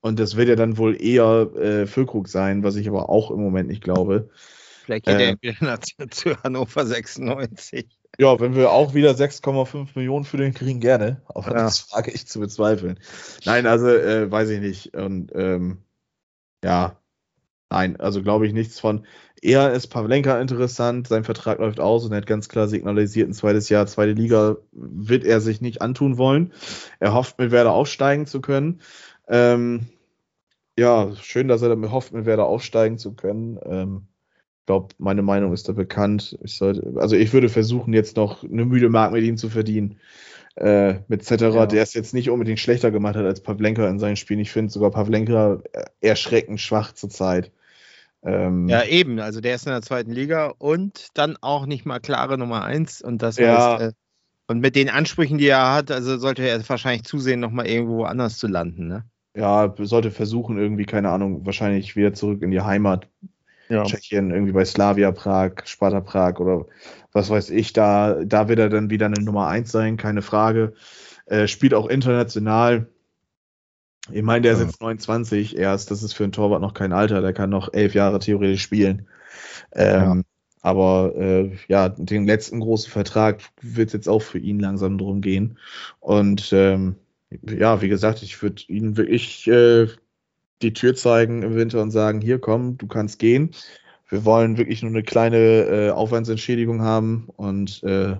und 0.00 0.20
das 0.20 0.36
wird 0.36 0.48
ja 0.48 0.56
dann 0.56 0.78
wohl 0.78 1.00
eher 1.00 1.50
äh, 1.56 1.86
Füllkrug 1.86 2.28
sein, 2.28 2.62
was 2.62 2.76
ich 2.76 2.88
aber 2.88 3.08
auch 3.08 3.30
im 3.30 3.40
Moment 3.40 3.68
nicht 3.68 3.82
glaube. 3.82 4.30
Vielleicht 4.84 5.06
geht 5.06 5.16
äh, 5.16 5.30
er 5.30 5.42
wieder 5.42 5.80
zu 6.10 6.42
Hannover 6.42 6.86
96. 6.86 7.88
Ja, 8.18 8.40
wenn 8.40 8.54
wir 8.54 8.70
auch 8.70 8.94
wieder 8.94 9.10
6,5 9.10 9.88
Millionen 9.94 10.24
für 10.24 10.38
den 10.38 10.54
kriegen, 10.54 10.80
gerne. 10.80 11.20
Aber 11.26 11.50
ja. 11.50 11.64
das 11.64 11.92
wage 11.92 12.10
ich 12.10 12.26
zu 12.26 12.40
bezweifeln. 12.40 12.98
Nein, 13.44 13.66
also 13.66 13.88
äh, 13.88 14.30
weiß 14.30 14.48
ich 14.50 14.60
nicht. 14.60 14.96
Und 14.96 15.32
ähm, 15.34 15.84
ja, 16.64 17.00
nein, 17.70 18.00
also 18.00 18.22
glaube 18.22 18.46
ich 18.46 18.52
nichts 18.52 18.80
von. 18.80 19.04
Eher 19.42 19.72
ist 19.72 19.88
Pavlenka 19.88 20.40
interessant, 20.40 21.08
sein 21.08 21.24
Vertrag 21.24 21.58
läuft 21.58 21.80
aus 21.80 22.04
und 22.04 22.12
er 22.12 22.18
hat 22.18 22.26
ganz 22.26 22.48
klar 22.48 22.68
signalisiert, 22.68 23.28
ein 23.28 23.34
zweites 23.34 23.68
Jahr, 23.68 23.86
zweite 23.86 24.12
Liga 24.12 24.56
wird 24.72 25.24
er 25.24 25.40
sich 25.40 25.60
nicht 25.60 25.80
antun 25.82 26.18
wollen. 26.18 26.52
Er 26.98 27.14
hofft, 27.14 27.38
mit 27.38 27.50
Werder 27.50 27.72
aufsteigen 27.72 28.26
zu 28.26 28.40
können. 28.40 28.80
Ähm, 29.28 29.86
ja, 30.78 31.14
schön, 31.20 31.48
dass 31.48 31.62
er 31.62 31.68
damit 31.68 31.90
hofft, 31.90 32.12
mit 32.12 32.26
Werder 32.26 32.46
aufsteigen 32.46 32.98
zu 32.98 33.14
können. 33.14 33.58
Ähm, 33.64 34.02
ich 34.60 34.66
glaube, 34.66 34.94
meine 34.98 35.22
Meinung 35.22 35.52
ist 35.52 35.68
da 35.68 35.72
bekannt. 35.72 36.38
Ich 36.42 36.56
sollte, 36.56 36.94
also 36.96 37.16
ich 37.16 37.32
würde 37.32 37.48
versuchen, 37.48 37.94
jetzt 37.94 38.16
noch 38.16 38.44
eine 38.44 38.64
müde 38.64 38.88
Mark 38.88 39.12
mit 39.12 39.24
ihm 39.24 39.36
zu 39.36 39.48
verdienen. 39.48 39.98
Äh, 40.56 41.00
mit 41.08 41.24
Cetera, 41.24 41.60
ja. 41.60 41.66
der 41.66 41.82
es 41.82 41.94
jetzt 41.94 42.14
nicht 42.14 42.30
unbedingt 42.30 42.58
schlechter 42.58 42.90
gemacht 42.90 43.14
hat 43.14 43.24
als 43.24 43.40
Pavlenka 43.40 43.88
in 43.88 44.00
seinen 44.00 44.16
Spielen. 44.16 44.40
Ich 44.40 44.50
finde 44.50 44.72
sogar 44.72 44.90
Pavlenka 44.90 45.62
erschreckend 46.00 46.60
schwach 46.60 46.92
zurzeit. 46.92 47.52
Ähm, 48.24 48.68
ja, 48.68 48.84
eben. 48.84 49.20
Also 49.20 49.40
der 49.40 49.54
ist 49.54 49.66
in 49.66 49.72
der 49.72 49.82
zweiten 49.82 50.10
Liga 50.10 50.52
und 50.58 51.08
dann 51.14 51.36
auch 51.40 51.66
nicht 51.66 51.86
mal 51.86 52.00
klare 52.00 52.38
Nummer 52.38 52.64
eins. 52.64 53.00
Und 53.00 53.22
das 53.22 53.38
ja. 53.38 53.78
heißt, 53.78 53.82
äh, 53.82 53.92
und 54.48 54.60
mit 54.60 54.76
den 54.76 54.88
Ansprüchen, 54.88 55.38
die 55.38 55.48
er 55.48 55.74
hat, 55.74 55.90
also 55.90 56.16
sollte 56.16 56.42
er 56.42 56.66
wahrscheinlich 56.68 57.04
zusehen, 57.04 57.40
nochmal 57.40 57.66
irgendwo 57.66 58.04
anders 58.04 58.38
zu 58.38 58.46
landen, 58.46 58.88
ne? 58.88 59.04
Ja, 59.36 59.72
sollte 59.78 60.10
versuchen, 60.10 60.58
irgendwie, 60.58 60.86
keine 60.86 61.10
Ahnung, 61.10 61.44
wahrscheinlich 61.46 61.94
wieder 61.94 62.14
zurück 62.14 62.42
in 62.42 62.50
die 62.50 62.62
Heimat. 62.62 63.08
Ja. 63.68 63.84
Tschechien, 63.84 64.30
irgendwie 64.30 64.52
bei 64.52 64.64
Slavia 64.64 65.12
Prag, 65.12 65.52
Sparta 65.64 66.00
Prag 66.00 66.40
oder 66.40 66.64
was 67.12 67.28
weiß 67.28 67.50
ich, 67.50 67.74
da, 67.74 68.24
da 68.24 68.48
wird 68.48 68.58
er 68.58 68.70
dann 68.70 68.88
wieder 68.88 69.06
eine 69.06 69.22
Nummer 69.22 69.48
eins 69.48 69.70
sein, 69.70 69.98
keine 69.98 70.22
Frage. 70.22 70.72
Äh, 71.26 71.46
spielt 71.46 71.74
auch 71.74 71.86
international 71.86 72.88
ich 74.12 74.22
meine, 74.22 74.42
der 74.42 74.54
ist 74.54 74.60
jetzt 74.60 74.80
29 74.80 75.56
erst, 75.56 75.90
das 75.90 76.02
ist 76.02 76.12
für 76.12 76.24
einen 76.24 76.32
Torwart 76.32 76.60
noch 76.60 76.74
kein 76.74 76.92
Alter, 76.92 77.20
der 77.20 77.32
kann 77.32 77.50
noch 77.50 77.72
elf 77.72 77.94
Jahre 77.94 78.18
theoretisch 78.18 78.62
spielen. 78.62 79.06
Ähm, 79.72 80.00
ja. 80.00 80.22
Aber 80.60 81.14
äh, 81.16 81.52
ja, 81.68 81.88
den 81.88 82.26
letzten 82.26 82.60
großen 82.60 82.90
Vertrag 82.90 83.42
wird 83.60 83.92
jetzt 83.92 84.08
auch 84.08 84.22
für 84.22 84.38
ihn 84.38 84.58
langsam 84.58 84.98
drum 84.98 85.20
gehen. 85.20 85.58
Und 86.00 86.50
ähm, 86.52 86.96
ja, 87.42 87.80
wie 87.80 87.88
gesagt, 87.88 88.22
ich 88.22 88.42
würde 88.42 88.62
ihm 88.68 88.96
wirklich 88.96 89.46
äh, 89.46 89.88
die 90.62 90.72
Tür 90.72 90.94
zeigen 90.94 91.42
im 91.42 91.54
Winter 91.54 91.80
und 91.82 91.90
sagen, 91.90 92.20
hier 92.20 92.38
komm, 92.38 92.78
du 92.78 92.86
kannst 92.86 93.18
gehen. 93.18 93.50
Wir 94.08 94.24
wollen 94.24 94.56
wirklich 94.56 94.82
nur 94.82 94.90
eine 94.90 95.02
kleine 95.02 95.36
äh, 95.36 95.90
Aufwandsentschädigung 95.90 96.82
haben 96.82 97.28
und 97.36 97.82
äh, 97.84 98.16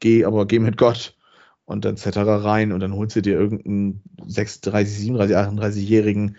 geh, 0.00 0.24
aber 0.24 0.46
geh 0.46 0.58
mit 0.58 0.78
Gott 0.78 1.14
und 1.68 1.84
dann 1.84 1.96
etc. 1.96 2.16
rein 2.16 2.72
und 2.72 2.80
dann 2.80 2.94
holst 2.94 3.14
du 3.14 3.20
dir 3.20 3.38
irgendeinen 3.38 4.02
36, 4.26 5.00
37, 5.00 5.36
38-Jährigen, 5.36 6.36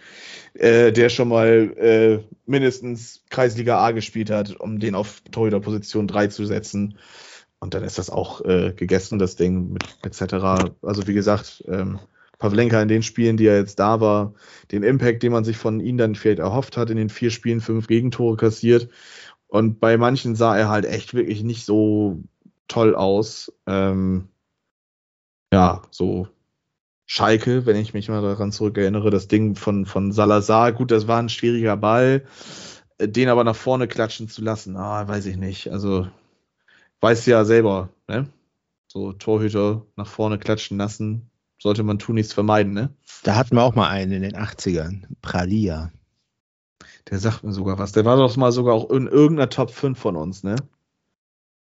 äh, 0.55 0.91
der 0.91 1.09
schon 1.09 1.27
mal 1.27 1.71
äh, 1.77 2.19
mindestens 2.47 3.23
Kreisliga 3.29 3.77
A 3.77 3.91
gespielt 3.91 4.31
hat, 4.31 4.59
um 4.59 4.79
den 4.79 4.95
auf 4.95 5.21
Torhüter-Position 5.31 6.07
3 6.07 6.27
zu 6.27 6.45
setzen. 6.45 6.97
Und 7.59 7.75
dann 7.75 7.83
ist 7.83 7.99
das 7.99 8.09
auch 8.09 8.43
äh, 8.43 8.73
gegessen, 8.75 9.19
das 9.19 9.35
Ding 9.35 9.71
mit 9.71 9.83
etc. 10.01 10.73
Also 10.81 11.05
wie 11.05 11.13
gesagt, 11.13 11.63
ähm, 11.67 11.99
Pavlenka 12.39 12.81
in 12.81 12.87
den 12.87 13.03
Spielen, 13.03 13.37
die 13.37 13.45
er 13.45 13.59
jetzt 13.59 13.77
da 13.77 14.01
war, 14.01 14.33
den 14.71 14.81
Impact, 14.81 15.21
den 15.21 15.31
man 15.31 15.43
sich 15.43 15.57
von 15.57 15.79
ihm 15.79 15.97
dann 15.97 16.15
vielleicht 16.15 16.39
erhofft 16.39 16.75
hat, 16.75 16.89
in 16.89 16.97
den 16.97 17.09
vier 17.09 17.29
Spielen 17.29 17.61
fünf 17.61 17.85
Gegentore 17.85 18.35
kassiert. 18.35 18.89
Und 19.47 19.79
bei 19.79 19.95
manchen 19.97 20.35
sah 20.35 20.57
er 20.57 20.69
halt 20.69 20.85
echt 20.85 21.13
wirklich 21.13 21.43
nicht 21.43 21.65
so 21.65 22.23
toll 22.67 22.95
aus. 22.95 23.53
Ähm, 23.67 24.29
ja, 25.51 25.81
so 25.91 26.27
Schalke, 27.05 27.65
wenn 27.65 27.75
ich 27.75 27.93
mich 27.95 28.07
mal 28.07 28.21
daran 28.21 28.51
zurückerinnere, 28.51 29.09
das 29.09 29.27
Ding 29.27 29.55
von, 29.55 29.87
von 29.87 30.11
Salazar, 30.11 30.71
gut, 30.73 30.91
das 30.91 31.07
war 31.07 31.19
ein 31.19 31.29
schwieriger 31.29 31.75
Ball, 31.75 32.23
äh, 32.99 33.07
den 33.07 33.29
aber 33.29 33.43
nach 33.43 33.55
vorne 33.55 33.87
klatschen 33.87 34.29
zu 34.29 34.43
lassen, 34.43 34.77
ah, 34.77 35.07
weiß 35.07 35.25
ich 35.25 35.37
nicht. 35.37 35.71
Also, 35.71 36.07
weiß 37.01 37.25
ja 37.25 37.45
selber, 37.45 37.89
ne? 38.07 38.29
So 38.87 39.13
Torhüter 39.13 39.85
nach 39.95 40.07
vorne 40.07 40.37
klatschen 40.37 40.77
lassen, 40.77 41.29
sollte 41.59 41.83
man 41.83 41.99
tun 41.99 42.15
nichts 42.15 42.33
vermeiden, 42.33 42.73
ne? 42.73 42.93
Da 43.23 43.35
hatten 43.35 43.55
wir 43.55 43.63
auch 43.63 43.75
mal 43.75 43.89
einen 43.89 44.11
in 44.11 44.21
den 44.21 44.35
80ern, 44.35 45.05
Pralia. 45.21 45.91
Der 47.09 47.17
sagt 47.17 47.43
mir 47.43 47.53
sogar 47.53 47.79
was. 47.79 47.91
Der 47.91 48.05
war 48.05 48.17
doch 48.17 48.37
mal 48.37 48.51
sogar 48.51 48.75
auch 48.75 48.89
in 48.91 49.07
irgendeiner 49.07 49.49
Top 49.49 49.71
5 49.71 49.97
von 49.97 50.15
uns, 50.15 50.43
ne? 50.43 50.55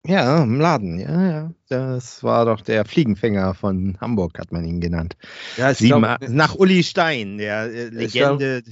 Ja, 0.08 0.42
im 0.42 0.58
Laden, 0.58 0.98
ja, 0.98 1.30
ja. 1.30 1.52
Das 1.68 2.22
war 2.22 2.46
doch 2.46 2.62
der 2.62 2.86
Fliegenfänger 2.86 3.52
von 3.52 3.98
Hamburg, 4.00 4.38
hat 4.38 4.52
man 4.52 4.64
ihn 4.64 4.80
genannt. 4.80 5.18
Ja, 5.58 5.70
ich 5.70 5.78
Sieben, 5.78 6.00
glaub, 6.00 6.26
nach 6.30 6.54
Uli 6.54 6.82
Stein, 6.82 7.36
der 7.36 7.64
äh, 7.64 7.88
Legende. 7.88 8.62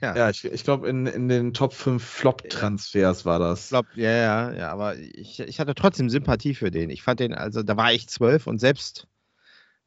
ja. 0.00 0.16
ja, 0.16 0.30
ich, 0.30 0.46
ich 0.46 0.64
glaube, 0.64 0.88
in, 0.88 1.06
in 1.06 1.28
den 1.28 1.52
Top 1.52 1.74
5 1.74 2.02
Flop-Transfers 2.02 3.26
war 3.26 3.38
das. 3.38 3.68
Flop, 3.68 3.84
ja, 3.96 4.10
ja, 4.10 4.52
ja, 4.54 4.72
aber 4.72 4.96
ich, 4.96 5.40
ich 5.40 5.60
hatte 5.60 5.74
trotzdem 5.74 6.08
Sympathie 6.08 6.54
für 6.54 6.70
den. 6.70 6.88
Ich 6.88 7.02
fand 7.02 7.20
den, 7.20 7.34
also 7.34 7.62
da 7.62 7.76
war 7.76 7.92
ich 7.92 8.08
zwölf 8.08 8.46
und 8.46 8.58
selbst 8.58 9.06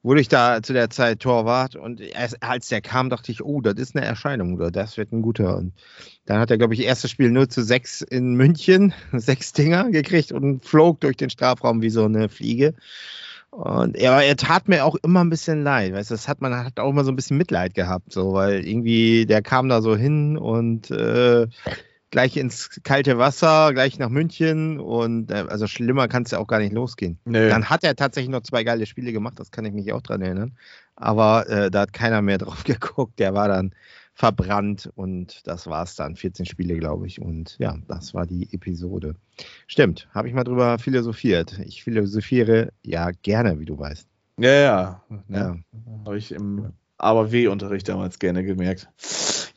wurde 0.05 0.21
ich 0.21 0.27
da 0.27 0.61
zu 0.61 0.71
der 0.71 0.91
Zeit 0.91 1.19
Torwart 1.19 1.75
und 1.75 1.99
als 2.41 2.67
der 2.67 2.81
kam, 2.81 3.09
dachte 3.09 3.31
ich, 3.31 3.43
oh, 3.43 3.59
das 3.59 3.73
ist 3.75 3.95
eine 3.95 4.05
Erscheinung 4.05 4.53
oder 4.53 4.69
das 4.69 4.97
wird 4.97 5.11
ein 5.11 5.23
guter. 5.23 5.57
Und 5.57 5.73
dann 6.25 6.39
hat 6.39 6.51
er, 6.51 6.59
glaube 6.59 6.75
ich, 6.75 6.83
erstes 6.83 7.09
Spiel 7.09 7.31
0 7.31 7.47
zu 7.47 7.63
6 7.63 8.01
in 8.01 8.35
München, 8.35 8.93
sechs 9.13 9.51
Dinger 9.51 9.89
gekriegt 9.89 10.31
und 10.31 10.63
flog 10.63 10.99
durch 11.01 11.17
den 11.17 11.31
Strafraum 11.31 11.81
wie 11.81 11.89
so 11.89 12.05
eine 12.05 12.29
Fliege. 12.29 12.75
Und 13.49 13.95
er, 13.95 14.21
er 14.21 14.35
tat 14.35 14.67
mir 14.67 14.85
auch 14.85 14.95
immer 15.01 15.23
ein 15.23 15.29
bisschen 15.31 15.63
leid, 15.63 15.93
weißt 15.93 16.11
das 16.11 16.27
hat 16.27 16.39
man 16.39 16.53
hat 16.55 16.79
auch 16.79 16.89
immer 16.89 17.03
so 17.03 17.11
ein 17.11 17.15
bisschen 17.15 17.37
Mitleid 17.37 17.73
gehabt, 17.73 18.11
so, 18.13 18.33
weil 18.33 18.67
irgendwie 18.67 19.25
der 19.25 19.41
kam 19.41 19.69
da 19.69 19.81
so 19.81 19.95
hin 19.95 20.37
und 20.37 20.91
äh, 20.91 21.47
gleich 22.15 22.37
ins 22.37 22.69
kalte 22.83 23.17
Wasser, 23.17 23.73
gleich 23.73 23.99
nach 23.99 24.07
München 24.07 24.79
und 24.79 25.31
äh, 25.31 25.47
also 25.49 25.67
schlimmer 25.67 26.07
kann 26.07 26.23
es 26.23 26.31
ja 26.31 26.39
auch 26.39 26.47
gar 26.47 26.59
nicht 26.59 26.71
losgehen. 26.71 27.19
Nee. 27.25 27.49
Dann 27.49 27.69
hat 27.69 27.83
er 27.83 27.93
tatsächlich 27.97 28.31
noch 28.31 28.39
zwei 28.39 28.63
geile 28.63 28.85
Spiele 28.85 29.11
gemacht, 29.11 29.37
das 29.37 29.51
kann 29.51 29.65
ich 29.65 29.73
mich 29.73 29.91
auch 29.91 30.01
dran 30.01 30.21
erinnern. 30.21 30.53
Aber 30.95 31.49
äh, 31.49 31.69
da 31.69 31.81
hat 31.81 31.91
keiner 31.91 32.21
mehr 32.21 32.37
drauf 32.43 32.63
geguckt, 32.63 33.19
der 33.19 33.33
war 33.33 33.49
dann 33.49 33.75
verbrannt 34.13 34.89
und 34.95 35.45
das 35.45 35.67
war 35.67 35.83
es 35.83 35.95
dann. 35.95 36.15
14 36.15 36.45
Spiele, 36.45 36.77
glaube 36.77 37.05
ich. 37.05 37.21
Und 37.21 37.57
ja, 37.59 37.75
das 37.89 38.13
war 38.13 38.25
die 38.25 38.47
Episode. 38.53 39.15
Stimmt, 39.67 40.07
habe 40.13 40.29
ich 40.29 40.33
mal 40.33 40.45
drüber 40.45 40.79
philosophiert. 40.79 41.59
Ich 41.65 41.83
philosophiere 41.83 42.71
ja 42.81 43.11
gerne, 43.23 43.59
wie 43.59 43.65
du 43.65 43.77
weißt. 43.77 44.07
Ja, 44.39 44.51
ja. 44.53 45.03
ja. 45.09 45.37
ja. 45.37 45.57
Habe 46.05 46.17
ich 46.17 46.31
im 46.31 46.71
Aber-W-Unterricht 46.97 47.89
damals 47.89 48.19
gerne 48.19 48.45
gemerkt. 48.45 48.87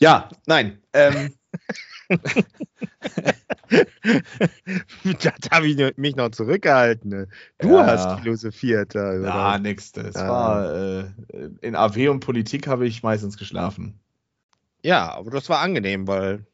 Ja, 0.00 0.28
nein. 0.46 0.80
Ähm, 0.92 1.34
das 5.20 5.50
habe 5.50 5.66
ich 5.66 5.96
mich 5.96 6.16
noch 6.16 6.30
zurückgehalten. 6.30 7.10
Ne? 7.10 7.28
Du 7.58 7.74
ja. 7.74 7.86
hast 7.86 8.20
philosophiert. 8.20 8.94
Oder? 8.96 9.20
Ja, 9.20 9.58
nix. 9.58 9.92
Das 9.92 10.14
ja. 10.14 10.28
war 10.28 10.74
äh, 10.74 11.04
in 11.60 11.76
AW 11.76 12.08
und 12.08 12.20
Politik 12.20 12.66
habe 12.66 12.86
ich 12.86 13.02
meistens 13.02 13.36
geschlafen. 13.36 14.00
Ja, 14.82 15.12
aber 15.12 15.30
das 15.30 15.48
war 15.48 15.60
angenehm, 15.60 16.06
weil 16.06 16.46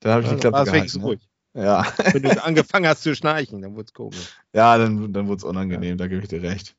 da 0.00 0.12
habe 0.12 0.22
ich 0.22 0.30
die 0.30 0.36
Klappe 0.36 0.64
gehalten. 0.64 0.98
Ne? 0.98 1.04
ruhig. 1.04 1.29
Ja. 1.54 1.84
Wenn 2.12 2.22
du 2.22 2.44
angefangen 2.44 2.86
hast 2.86 3.02
zu 3.02 3.14
schnarchen, 3.14 3.60
dann 3.62 3.74
wurde 3.74 3.86
es 3.86 3.94
komisch. 3.94 4.28
Ja, 4.52 4.78
dann, 4.78 5.12
dann 5.12 5.26
wurde 5.26 5.38
es 5.38 5.44
unangenehm, 5.44 5.90
ja. 5.90 5.96
da 5.96 6.06
gebe 6.06 6.22
ich 6.22 6.28
dir 6.28 6.42
recht. 6.42 6.76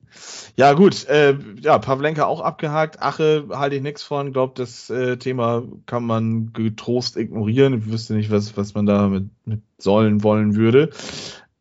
Ja, 0.55 0.73
gut. 0.73 1.05
Äh, 1.07 1.37
ja, 1.59 1.77
Pavlenka 1.77 2.25
auch 2.25 2.41
abgehakt. 2.41 3.01
Ache 3.01 3.47
halte 3.51 3.75
ich 3.75 3.81
nichts 3.81 4.03
von. 4.03 4.31
Glaube, 4.31 4.53
das 4.55 4.89
äh, 4.89 5.17
Thema 5.17 5.63
kann 5.85 6.05
man 6.05 6.53
getrost 6.53 7.17
ignorieren. 7.17 7.79
Ich 7.79 7.91
wüsste 7.91 8.13
nicht, 8.13 8.31
was, 8.31 8.55
was 8.55 8.73
man 8.73 8.85
da 8.85 9.07
mit, 9.07 9.29
mit 9.45 9.61
sollen 9.77 10.23
wollen 10.23 10.55
würde. 10.55 10.91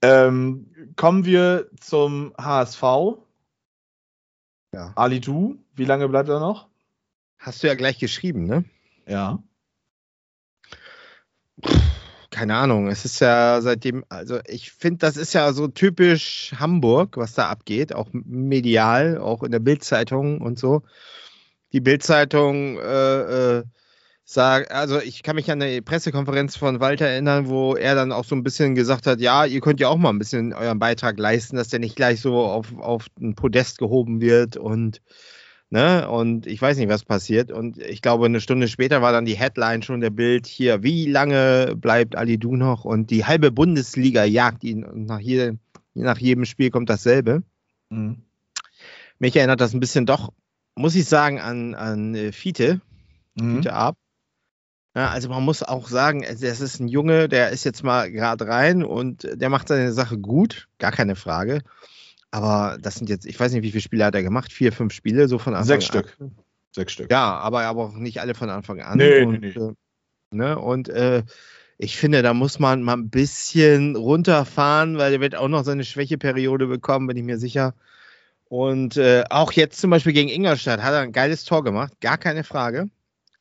Ähm, 0.02 0.66
kommen 0.96 1.24
wir 1.24 1.68
zum 1.80 2.32
HSV. 2.40 2.82
Ja. 4.72 4.92
Ali 4.94 5.20
Du, 5.20 5.58
wie 5.74 5.84
lange 5.84 6.08
bleibt 6.08 6.28
er 6.28 6.38
noch? 6.38 6.68
Hast 7.38 7.62
du 7.62 7.66
ja 7.66 7.74
gleich 7.74 7.98
geschrieben, 7.98 8.46
ne? 8.46 8.64
Ja 9.06 9.42
keine 12.40 12.56
Ahnung, 12.56 12.88
es 12.88 13.04
ist 13.04 13.20
ja 13.20 13.60
seitdem, 13.60 14.02
also 14.08 14.38
ich 14.46 14.72
finde, 14.72 15.00
das 15.00 15.18
ist 15.18 15.34
ja 15.34 15.52
so 15.52 15.68
typisch 15.68 16.54
Hamburg, 16.58 17.18
was 17.18 17.34
da 17.34 17.50
abgeht, 17.50 17.94
auch 17.94 18.08
medial, 18.12 19.18
auch 19.18 19.42
in 19.42 19.52
der 19.52 19.58
Bildzeitung 19.58 20.40
und 20.40 20.58
so. 20.58 20.80
Die 21.74 21.80
Bildzeitung 21.80 22.78
äh, 22.78 23.58
äh, 23.58 23.64
sagt, 24.24 24.72
also 24.72 24.98
ich 25.00 25.22
kann 25.22 25.36
mich 25.36 25.50
an 25.50 25.60
eine 25.60 25.82
Pressekonferenz 25.82 26.56
von 26.56 26.80
Walter 26.80 27.08
erinnern, 27.08 27.46
wo 27.46 27.76
er 27.76 27.94
dann 27.94 28.10
auch 28.10 28.24
so 28.24 28.34
ein 28.34 28.42
bisschen 28.42 28.74
gesagt 28.74 29.06
hat, 29.06 29.20
ja, 29.20 29.44
ihr 29.44 29.60
könnt 29.60 29.78
ja 29.78 29.88
auch 29.88 29.98
mal 29.98 30.08
ein 30.08 30.18
bisschen 30.18 30.54
euren 30.54 30.78
Beitrag 30.78 31.18
leisten, 31.18 31.56
dass 31.56 31.68
der 31.68 31.80
nicht 31.80 31.94
gleich 31.94 32.22
so 32.22 32.38
auf, 32.38 32.74
auf 32.78 33.08
ein 33.20 33.34
Podest 33.34 33.76
gehoben 33.76 34.22
wird 34.22 34.56
und 34.56 35.02
Ne? 35.72 36.10
Und 36.10 36.48
ich 36.48 36.60
weiß 36.60 36.76
nicht, 36.78 36.88
was 36.88 37.04
passiert. 37.04 37.52
Und 37.52 37.78
ich 37.78 38.02
glaube, 38.02 38.26
eine 38.26 38.40
Stunde 38.40 38.66
später 38.66 39.02
war 39.02 39.12
dann 39.12 39.24
die 39.24 39.36
Headline 39.36 39.82
schon 39.82 40.00
der 40.00 40.10
Bild 40.10 40.46
hier, 40.46 40.82
wie 40.82 41.06
lange 41.06 41.76
bleibt 41.76 42.16
Ali 42.16 42.38
Du 42.38 42.56
noch? 42.56 42.84
Und 42.84 43.10
die 43.10 43.24
halbe 43.24 43.52
Bundesliga 43.52 44.24
jagt 44.24 44.64
ihn. 44.64 44.84
Und 44.84 45.06
nach, 45.06 45.20
jede, 45.20 45.58
nach 45.94 46.18
jedem 46.18 46.44
Spiel 46.44 46.70
kommt 46.70 46.90
dasselbe. 46.90 47.44
Mhm. 47.88 48.22
Mich 49.20 49.36
erinnert 49.36 49.60
das 49.60 49.72
ein 49.72 49.80
bisschen 49.80 50.06
doch, 50.06 50.32
muss 50.74 50.96
ich 50.96 51.04
sagen, 51.06 51.38
an, 51.38 51.74
an 51.76 52.14
äh, 52.16 52.32
Fiete. 52.32 52.80
Mhm. 53.36 53.56
Fiete 53.56 53.72
Ab. 53.72 53.96
Ja, 54.96 55.10
also 55.10 55.28
man 55.28 55.44
muss 55.44 55.62
auch 55.62 55.88
sagen, 55.88 56.22
das 56.22 56.60
ist 56.60 56.80
ein 56.80 56.88
Junge, 56.88 57.28
der 57.28 57.50
ist 57.50 57.62
jetzt 57.62 57.84
mal 57.84 58.10
gerade 58.10 58.48
rein 58.48 58.82
und 58.82 59.28
der 59.34 59.48
macht 59.48 59.68
seine 59.68 59.92
Sache 59.92 60.18
gut, 60.18 60.66
gar 60.78 60.90
keine 60.90 61.14
Frage. 61.14 61.62
Aber 62.30 62.78
das 62.80 62.94
sind 62.94 63.08
jetzt, 63.08 63.26
ich 63.26 63.38
weiß 63.38 63.52
nicht, 63.52 63.62
wie 63.62 63.70
viele 63.70 63.82
Spiele 63.82 64.04
hat 64.04 64.14
er 64.14 64.22
gemacht? 64.22 64.52
Vier, 64.52 64.72
fünf 64.72 64.92
Spiele, 64.92 65.28
so 65.28 65.38
von 65.38 65.54
Anfang 65.54 65.80
Sechs 65.80 65.90
an. 65.90 66.04
Stück. 66.04 66.16
Sechs 66.72 66.92
Stück. 66.92 67.10
Ja, 67.10 67.38
aber, 67.38 67.62
aber 67.62 67.84
auch 67.84 67.94
nicht 67.94 68.20
alle 68.20 68.34
von 68.34 68.50
Anfang 68.50 68.80
an. 68.80 68.98
Nee, 68.98 69.22
und, 69.22 69.40
nee, 69.40 69.52
nee. 69.54 69.60
Äh, 69.60 69.72
ne, 70.30 70.58
und 70.58 70.88
äh, 70.88 71.24
ich 71.78 71.96
finde, 71.96 72.22
da 72.22 72.34
muss 72.34 72.58
man 72.58 72.82
mal 72.82 72.94
ein 72.94 73.10
bisschen 73.10 73.96
runterfahren, 73.96 74.98
weil 74.98 75.14
er 75.14 75.20
wird 75.20 75.34
auch 75.34 75.48
noch 75.48 75.64
seine 75.64 75.82
Schwächeperiode 75.84 76.66
bekommen, 76.66 77.06
bin 77.06 77.16
ich 77.16 77.24
mir 77.24 77.38
sicher. 77.38 77.74
Und 78.44 78.96
äh, 78.96 79.24
auch 79.30 79.52
jetzt 79.52 79.80
zum 79.80 79.90
Beispiel 79.90 80.12
gegen 80.12 80.28
Ingolstadt 80.28 80.82
hat 80.82 80.92
er 80.92 81.00
ein 81.00 81.12
geiles 81.12 81.44
Tor 81.44 81.64
gemacht, 81.64 82.00
gar 82.00 82.18
keine 82.18 82.44
Frage. 82.44 82.90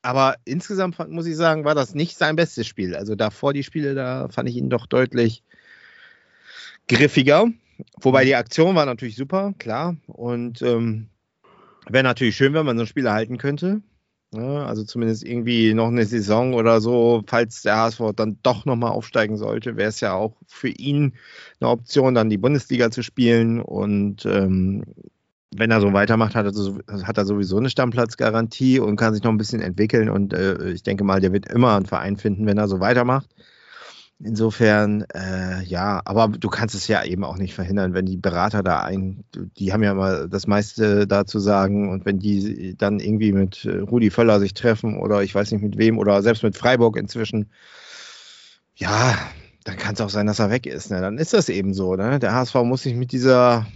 Aber 0.02 0.36
insgesamt 0.44 0.98
muss 1.10 1.26
ich 1.26 1.36
sagen, 1.36 1.64
war 1.64 1.74
das 1.74 1.94
nicht 1.94 2.16
sein 2.16 2.36
bestes 2.36 2.66
Spiel. 2.66 2.96
Also 2.96 3.14
davor 3.14 3.52
die 3.52 3.64
Spiele, 3.64 3.94
da 3.94 4.28
fand 4.28 4.48
ich 4.48 4.56
ihn 4.56 4.70
doch 4.70 4.86
deutlich 4.86 5.42
griffiger. 6.88 7.48
Wobei 8.00 8.24
die 8.24 8.34
Aktion 8.34 8.74
war 8.74 8.86
natürlich 8.86 9.16
super, 9.16 9.54
klar. 9.58 9.96
Und 10.06 10.62
ähm, 10.62 11.08
wäre 11.88 12.04
natürlich 12.04 12.36
schön, 12.36 12.54
wenn 12.54 12.66
man 12.66 12.76
so 12.76 12.84
ein 12.84 12.86
Spiel 12.86 13.06
erhalten 13.06 13.38
könnte. 13.38 13.82
Ja, 14.32 14.40
ne? 14.40 14.66
also 14.66 14.84
zumindest 14.84 15.24
irgendwie 15.24 15.74
noch 15.74 15.88
eine 15.88 16.04
Saison 16.04 16.54
oder 16.54 16.80
so, 16.80 17.22
falls 17.26 17.62
der 17.62 17.76
HSV 17.76 18.00
dann 18.14 18.38
doch 18.42 18.64
nochmal 18.64 18.92
aufsteigen 18.92 19.36
sollte, 19.36 19.76
wäre 19.76 19.88
es 19.88 20.00
ja 20.00 20.14
auch 20.14 20.36
für 20.46 20.68
ihn 20.68 21.14
eine 21.60 21.70
Option, 21.70 22.14
dann 22.14 22.30
die 22.30 22.38
Bundesliga 22.38 22.90
zu 22.90 23.02
spielen. 23.02 23.60
Und 23.60 24.24
ähm, 24.26 24.84
wenn 25.52 25.72
er 25.72 25.80
so 25.80 25.92
weitermacht, 25.92 26.36
hat 26.36 26.46
er, 26.46 26.52
so, 26.52 26.78
hat 27.02 27.18
er, 27.18 27.24
sowieso 27.24 27.56
eine 27.56 27.70
Stammplatzgarantie 27.70 28.78
und 28.78 28.96
kann 28.96 29.14
sich 29.14 29.22
noch 29.24 29.32
ein 29.32 29.38
bisschen 29.38 29.62
entwickeln. 29.62 30.08
Und 30.08 30.32
äh, 30.32 30.70
ich 30.70 30.84
denke 30.84 31.02
mal, 31.02 31.20
der 31.20 31.32
wird 31.32 31.50
immer 31.50 31.74
einen 31.74 31.86
Verein 31.86 32.16
finden, 32.16 32.46
wenn 32.46 32.58
er 32.58 32.68
so 32.68 32.78
weitermacht. 32.78 33.28
Insofern, 34.22 35.06
äh, 35.14 35.62
ja, 35.62 36.02
aber 36.04 36.28
du 36.28 36.48
kannst 36.50 36.74
es 36.74 36.86
ja 36.88 37.02
eben 37.04 37.24
auch 37.24 37.38
nicht 37.38 37.54
verhindern, 37.54 37.94
wenn 37.94 38.04
die 38.04 38.18
Berater 38.18 38.62
da 38.62 38.80
ein, 38.82 39.24
die 39.56 39.72
haben 39.72 39.82
ja 39.82 39.94
mal 39.94 40.28
das 40.28 40.46
meiste 40.46 41.06
da 41.06 41.24
zu 41.24 41.38
sagen 41.38 41.88
und 41.88 42.04
wenn 42.04 42.18
die 42.18 42.74
dann 42.76 43.00
irgendwie 43.00 43.32
mit 43.32 43.64
äh, 43.64 43.78
Rudi 43.78 44.10
Völler 44.10 44.38
sich 44.38 44.52
treffen 44.52 44.98
oder 44.98 45.22
ich 45.22 45.34
weiß 45.34 45.52
nicht 45.52 45.62
mit 45.62 45.78
wem 45.78 45.98
oder 45.98 46.22
selbst 46.22 46.42
mit 46.42 46.54
Freiburg 46.54 46.98
inzwischen, 46.98 47.50
ja, 48.74 49.16
dann 49.64 49.78
kann 49.78 49.94
es 49.94 50.02
auch 50.02 50.10
sein, 50.10 50.26
dass 50.26 50.38
er 50.38 50.50
weg 50.50 50.66
ist. 50.66 50.90
Ne? 50.90 51.00
Dann 51.00 51.16
ist 51.16 51.32
das 51.32 51.48
eben 51.48 51.72
so. 51.72 51.96
Ne? 51.96 52.18
Der 52.18 52.34
HSV 52.34 52.56
muss 52.56 52.82
sich 52.82 52.94
mit 52.94 53.12
dieser, 53.12 53.66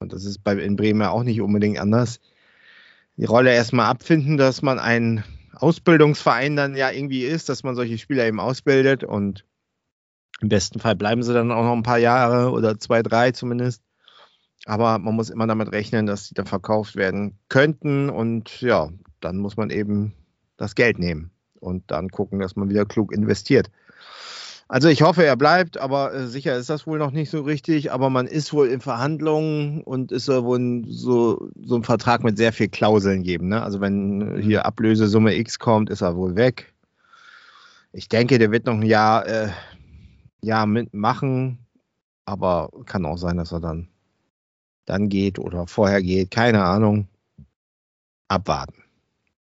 und 0.00 0.12
das 0.12 0.24
ist 0.24 0.42
bei, 0.42 0.54
in 0.54 0.74
Bremen 0.74 1.00
ja 1.00 1.10
auch 1.10 1.22
nicht 1.22 1.40
unbedingt 1.40 1.78
anders, 1.78 2.18
die 3.16 3.24
Rolle 3.24 3.54
erstmal 3.54 3.86
abfinden, 3.86 4.36
dass 4.36 4.62
man 4.62 4.80
einen 4.80 5.22
Ausbildungsverein 5.60 6.56
dann 6.56 6.76
ja 6.76 6.90
irgendwie 6.90 7.24
ist, 7.24 7.48
dass 7.48 7.62
man 7.62 7.74
solche 7.74 7.98
Spieler 7.98 8.26
eben 8.26 8.40
ausbildet 8.40 9.04
und 9.04 9.44
im 10.40 10.48
besten 10.48 10.78
Fall 10.78 10.94
bleiben 10.94 11.22
sie 11.22 11.34
dann 11.34 11.50
auch 11.50 11.64
noch 11.64 11.72
ein 11.72 11.82
paar 11.82 11.98
Jahre 11.98 12.50
oder 12.50 12.78
zwei, 12.78 13.02
drei 13.02 13.32
zumindest. 13.32 13.82
Aber 14.66 14.98
man 14.98 15.14
muss 15.14 15.30
immer 15.30 15.46
damit 15.46 15.72
rechnen, 15.72 16.06
dass 16.06 16.28
die 16.28 16.34
dann 16.34 16.46
verkauft 16.46 16.96
werden 16.96 17.38
könnten. 17.48 18.10
Und 18.10 18.60
ja, 18.60 18.90
dann 19.20 19.38
muss 19.38 19.56
man 19.56 19.70
eben 19.70 20.14
das 20.56 20.74
Geld 20.74 20.98
nehmen 20.98 21.30
und 21.60 21.90
dann 21.90 22.10
gucken, 22.10 22.38
dass 22.38 22.56
man 22.56 22.68
wieder 22.68 22.84
klug 22.84 23.12
investiert. 23.12 23.70
Also 24.70 24.88
ich 24.88 25.00
hoffe, 25.00 25.24
er 25.24 25.36
bleibt, 25.36 25.78
aber 25.78 26.12
äh, 26.12 26.26
sicher 26.26 26.54
ist 26.54 26.68
das 26.68 26.86
wohl 26.86 26.98
noch 26.98 27.10
nicht 27.10 27.30
so 27.30 27.40
richtig. 27.40 27.90
Aber 27.90 28.10
man 28.10 28.26
ist 28.26 28.52
wohl 28.52 28.68
in 28.68 28.80
Verhandlungen 28.80 29.80
und 29.82 30.12
es 30.12 30.26
soll 30.26 30.44
wohl 30.44 30.84
so, 30.86 31.48
so 31.62 31.76
ein 31.76 31.84
Vertrag 31.84 32.22
mit 32.22 32.36
sehr 32.36 32.52
viel 32.52 32.68
Klauseln 32.68 33.22
geben. 33.22 33.48
Ne? 33.48 33.62
Also 33.62 33.80
wenn 33.80 34.38
hier 34.42 34.66
Ablösesumme 34.66 35.34
X 35.36 35.58
kommt, 35.58 35.88
ist 35.88 36.02
er 36.02 36.16
wohl 36.16 36.36
weg. 36.36 36.74
Ich 37.92 38.10
denke, 38.10 38.38
der 38.38 38.50
wird 38.50 38.66
noch 38.66 38.74
ein 38.74 38.82
Jahr, 38.82 39.26
äh, 39.26 39.48
Jahr 40.42 40.66
mitmachen, 40.66 41.58
aber 42.26 42.68
kann 42.84 43.06
auch 43.06 43.16
sein, 43.16 43.38
dass 43.38 43.52
er 43.52 43.60
dann, 43.60 43.88
dann 44.84 45.08
geht 45.08 45.38
oder 45.38 45.66
vorher 45.66 46.02
geht. 46.02 46.30
Keine 46.30 46.62
Ahnung. 46.62 47.08
Abwarten. 48.28 48.84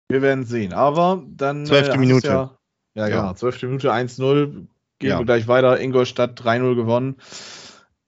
Wir 0.08 0.22
werden 0.22 0.44
sehen. 0.46 0.72
Aber 0.72 1.22
dann. 1.36 1.66
Zwölfte 1.66 1.96
äh, 1.96 1.98
Minute. 1.98 2.28
Ja, 2.28 2.58
ja, 2.94 3.08
Ja. 3.08 3.20
genau. 3.20 3.34
Zwölfte 3.34 3.66
Minute 3.66 3.92
1-0. 3.92 4.66
Gehen 5.02 5.10
Ja. 5.10 5.18
wir 5.18 5.26
gleich 5.26 5.48
weiter. 5.48 5.78
Ingolstadt 5.80 6.40
3-0 6.40 6.74
gewonnen. 6.76 7.16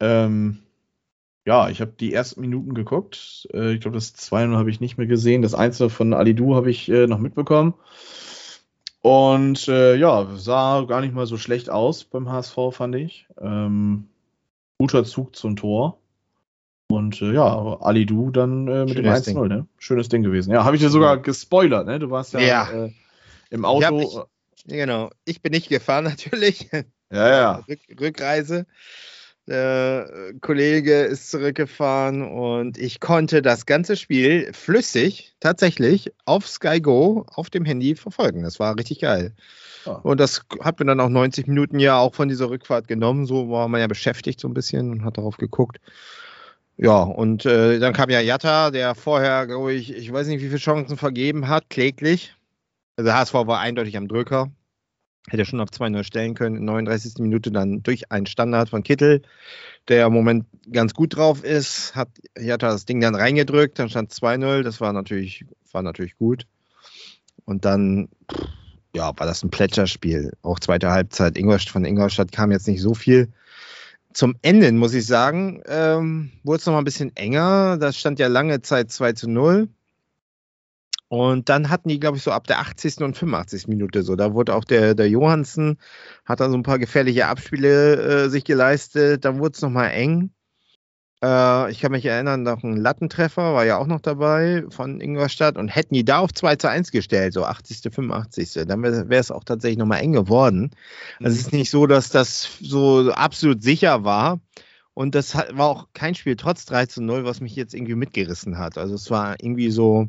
Ähm, 0.00 0.58
ja, 1.44 1.68
ich 1.68 1.80
habe 1.80 1.92
die 1.98 2.12
ersten 2.14 2.40
Minuten 2.40 2.72
geguckt. 2.74 3.48
Äh, 3.52 3.72
ich 3.74 3.80
glaube, 3.80 3.96
das 3.96 4.14
2-0 4.14 4.56
habe 4.56 4.70
ich 4.70 4.80
nicht 4.80 4.96
mehr 4.96 5.06
gesehen. 5.08 5.42
Das 5.42 5.54
1 5.54 5.82
von 5.92 6.14
Alidu 6.14 6.54
habe 6.54 6.70
ich 6.70 6.88
äh, 6.88 7.06
noch 7.08 7.18
mitbekommen. 7.18 7.74
Und 9.02 9.68
äh, 9.68 9.96
ja, 9.96 10.26
sah 10.36 10.82
gar 10.84 11.00
nicht 11.00 11.14
mal 11.14 11.26
so 11.26 11.36
schlecht 11.36 11.68
aus 11.68 12.04
beim 12.04 12.30
HSV, 12.30 12.56
fand 12.70 12.94
ich. 12.94 13.26
Ähm, 13.40 14.08
guter 14.78 15.04
Zug 15.04 15.36
zum 15.36 15.56
Tor. 15.56 15.98
Und 16.88 17.20
äh, 17.22 17.32
ja, 17.32 17.80
Alidu 17.80 18.30
dann 18.30 18.68
äh, 18.68 18.84
mit 18.84 18.94
Schönes 18.94 19.24
dem 19.24 19.36
1-0, 19.36 19.48
ne? 19.48 19.66
Schönes 19.78 20.08
Ding 20.08 20.22
gewesen. 20.22 20.52
Ja, 20.52 20.64
habe 20.64 20.76
ich 20.76 20.82
dir 20.82 20.90
sogar 20.90 21.18
gespoilert, 21.18 21.86
ne? 21.86 21.98
Du 21.98 22.10
warst 22.10 22.32
ja, 22.34 22.40
Ja. 22.40 22.70
Äh, 22.70 22.92
im 23.50 23.64
Auto. 23.64 23.98
ich- 24.00 24.14
Ja, 24.14 24.24
genau. 24.64 25.10
Ich 25.24 25.42
bin 25.42 25.52
nicht 25.52 25.68
gefahren 25.68 26.04
natürlich. 26.04 26.68
ja, 26.72 26.84
ja. 27.10 27.64
Rück, 27.68 27.80
Rückreise. 28.00 28.66
Der 29.46 30.10
äh, 30.10 30.34
Kollege 30.40 31.02
ist 31.02 31.30
zurückgefahren 31.30 32.22
und 32.22 32.78
ich 32.78 32.98
konnte 32.98 33.42
das 33.42 33.66
ganze 33.66 33.94
Spiel 33.96 34.50
flüssig 34.54 35.34
tatsächlich 35.38 36.12
auf 36.24 36.48
Sky 36.48 36.80
Go 36.80 37.26
auf 37.28 37.50
dem 37.50 37.66
Handy 37.66 37.94
verfolgen. 37.94 38.42
Das 38.42 38.58
war 38.58 38.78
richtig 38.78 39.00
geil. 39.00 39.34
Ja. 39.84 39.92
Und 39.96 40.18
das 40.18 40.46
hat 40.60 40.80
mir 40.80 40.86
dann 40.86 41.00
auch 41.00 41.10
90 41.10 41.46
Minuten 41.46 41.78
ja 41.78 41.98
auch 41.98 42.14
von 42.14 42.28
dieser 42.28 42.48
Rückfahrt 42.48 42.88
genommen. 42.88 43.26
So 43.26 43.50
war 43.50 43.68
man 43.68 43.82
ja 43.82 43.86
beschäftigt 43.86 44.40
so 44.40 44.48
ein 44.48 44.54
bisschen 44.54 44.90
und 44.90 45.04
hat 45.04 45.18
darauf 45.18 45.36
geguckt. 45.36 45.78
Ja, 46.76 47.02
und 47.02 47.44
äh, 47.44 47.78
dann 47.78 47.92
kam 47.92 48.08
ja 48.08 48.20
Jatta, 48.20 48.70
der 48.70 48.94
vorher, 48.94 49.46
glaube 49.46 49.74
ich, 49.74 49.94
ich 49.94 50.10
weiß 50.12 50.26
nicht, 50.26 50.40
wie 50.40 50.46
viele 50.46 50.58
Chancen 50.58 50.96
vergeben 50.96 51.48
hat, 51.48 51.68
kläglich. 51.68 52.34
Also 52.96 53.12
HSV 53.12 53.34
war 53.34 53.60
eindeutig 53.60 53.96
am 53.96 54.08
Drücker. 54.08 54.50
Hätte 55.28 55.46
schon 55.46 55.60
auf 55.60 55.70
2-0 55.70 56.04
stellen 56.04 56.34
können. 56.34 56.56
In 56.56 56.64
39. 56.66 57.14
Minute 57.18 57.50
dann 57.50 57.82
durch 57.82 58.12
einen 58.12 58.26
Standard 58.26 58.68
von 58.68 58.82
Kittel, 58.82 59.22
der 59.88 60.06
im 60.06 60.12
Moment 60.12 60.46
ganz 60.70 60.92
gut 60.92 61.16
drauf 61.16 61.42
ist, 61.42 61.94
hat 61.96 62.08
Jatta 62.38 62.68
das 62.68 62.84
Ding 62.84 63.00
dann 63.00 63.14
reingedrückt, 63.14 63.78
dann 63.78 63.88
stand 63.88 64.12
2-0. 64.12 64.62
Das 64.62 64.80
war 64.80 64.92
natürlich, 64.92 65.46
war 65.72 65.82
natürlich 65.82 66.16
gut. 66.16 66.46
Und 67.46 67.64
dann, 67.64 68.08
ja, 68.94 69.18
war 69.18 69.26
das 69.26 69.42
ein 69.42 69.50
Plätscherspiel. 69.50 70.32
Auch 70.42 70.60
zweite 70.60 70.90
Halbzeit. 70.90 71.38
Ingolstadt, 71.38 71.72
von 71.72 71.84
Ingolstadt 71.84 72.32
kam 72.32 72.52
jetzt 72.52 72.68
nicht 72.68 72.82
so 72.82 72.94
viel. 72.94 73.32
Zum 74.12 74.36
Ende, 74.42 74.70
muss 74.72 74.94
ich 74.94 75.06
sagen, 75.06 75.62
ähm, 75.66 76.32
wurde 76.44 76.58
es 76.60 76.66
noch 76.66 76.74
mal 76.74 76.80
ein 76.80 76.84
bisschen 76.84 77.16
enger. 77.16 77.78
Das 77.78 77.98
stand 77.98 78.18
ja 78.18 78.28
lange 78.28 78.62
Zeit 78.62 78.90
2 78.92 79.14
zu 79.14 79.28
0. 79.28 79.68
Und 81.08 81.48
dann 81.48 81.70
hatten 81.70 81.88
die, 81.88 82.00
glaube 82.00 82.16
ich, 82.16 82.22
so 82.22 82.32
ab 82.32 82.46
der 82.46 82.60
80. 82.60 82.98
und 82.98 83.16
85. 83.16 83.68
Minute 83.68 84.02
so. 84.02 84.16
Da 84.16 84.34
wurde 84.34 84.54
auch 84.54 84.64
der, 84.64 84.94
der 84.94 85.08
Johansen, 85.08 85.78
hat 86.24 86.40
dann 86.40 86.50
so 86.50 86.56
ein 86.56 86.62
paar 86.62 86.78
gefährliche 86.78 87.26
Abspiele 87.26 88.24
äh, 88.24 88.28
sich 88.28 88.44
geleistet. 88.44 89.24
Dann 89.24 89.38
wurde 89.38 89.54
es 89.54 89.62
nochmal 89.62 89.90
eng. 89.90 90.30
Äh, 91.24 91.70
ich 91.70 91.80
kann 91.80 91.92
mich 91.92 92.04
erinnern, 92.04 92.42
noch 92.42 92.62
ein 92.62 92.76
Lattentreffer 92.76 93.54
war 93.54 93.64
ja 93.64 93.78
auch 93.78 93.86
noch 93.86 94.00
dabei 94.00 94.64
von 94.68 95.00
Ingolstadt 95.00 95.56
und 95.56 95.68
hätten 95.68 95.94
die 95.94 96.04
da 96.04 96.18
auf 96.18 96.32
2 96.32 96.56
zu 96.56 96.68
1 96.68 96.90
gestellt, 96.90 97.32
so 97.32 97.44
80., 97.44 97.94
85. 97.94 98.66
Dann 98.66 98.82
wäre 98.82 99.20
es 99.20 99.30
auch 99.30 99.44
tatsächlich 99.44 99.78
nochmal 99.78 100.00
eng 100.00 100.12
geworden. 100.12 100.70
Also 101.20 101.34
es 101.34 101.46
ist 101.46 101.52
nicht 101.52 101.70
so, 101.70 101.86
dass 101.86 102.10
das 102.10 102.58
so 102.60 103.10
absolut 103.12 103.62
sicher 103.62 104.04
war. 104.04 104.40
Und 104.92 105.14
das 105.14 105.34
war 105.34 105.66
auch 105.66 105.88
kein 105.92 106.14
Spiel 106.14 106.36
trotz 106.36 106.66
3 106.66 106.86
zu 106.86 107.02
0, 107.02 107.24
was 107.24 107.40
mich 107.40 107.56
jetzt 107.56 107.74
irgendwie 107.74 107.96
mitgerissen 107.96 108.58
hat. 108.58 108.78
Also 108.78 108.94
es 108.94 109.10
war 109.10 109.36
irgendwie 109.40 109.70
so, 109.70 110.08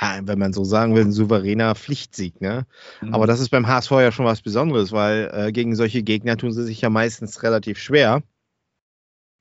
ja, 0.00 0.20
wenn 0.22 0.38
man 0.38 0.52
so 0.52 0.64
sagen 0.64 0.94
will, 0.94 1.04
ein 1.04 1.12
souveräner 1.12 1.74
Pflichtsieg. 1.74 2.40
Ne? 2.40 2.66
Mhm. 3.00 3.14
Aber 3.14 3.26
das 3.26 3.40
ist 3.40 3.50
beim 3.50 3.66
HSV 3.66 3.90
ja 3.92 4.12
schon 4.12 4.26
was 4.26 4.42
Besonderes, 4.42 4.92
weil 4.92 5.30
äh, 5.32 5.52
gegen 5.52 5.74
solche 5.74 6.02
Gegner 6.02 6.36
tun 6.36 6.52
sie 6.52 6.64
sich 6.64 6.80
ja 6.80 6.90
meistens 6.90 7.42
relativ 7.42 7.78
schwer 7.78 8.22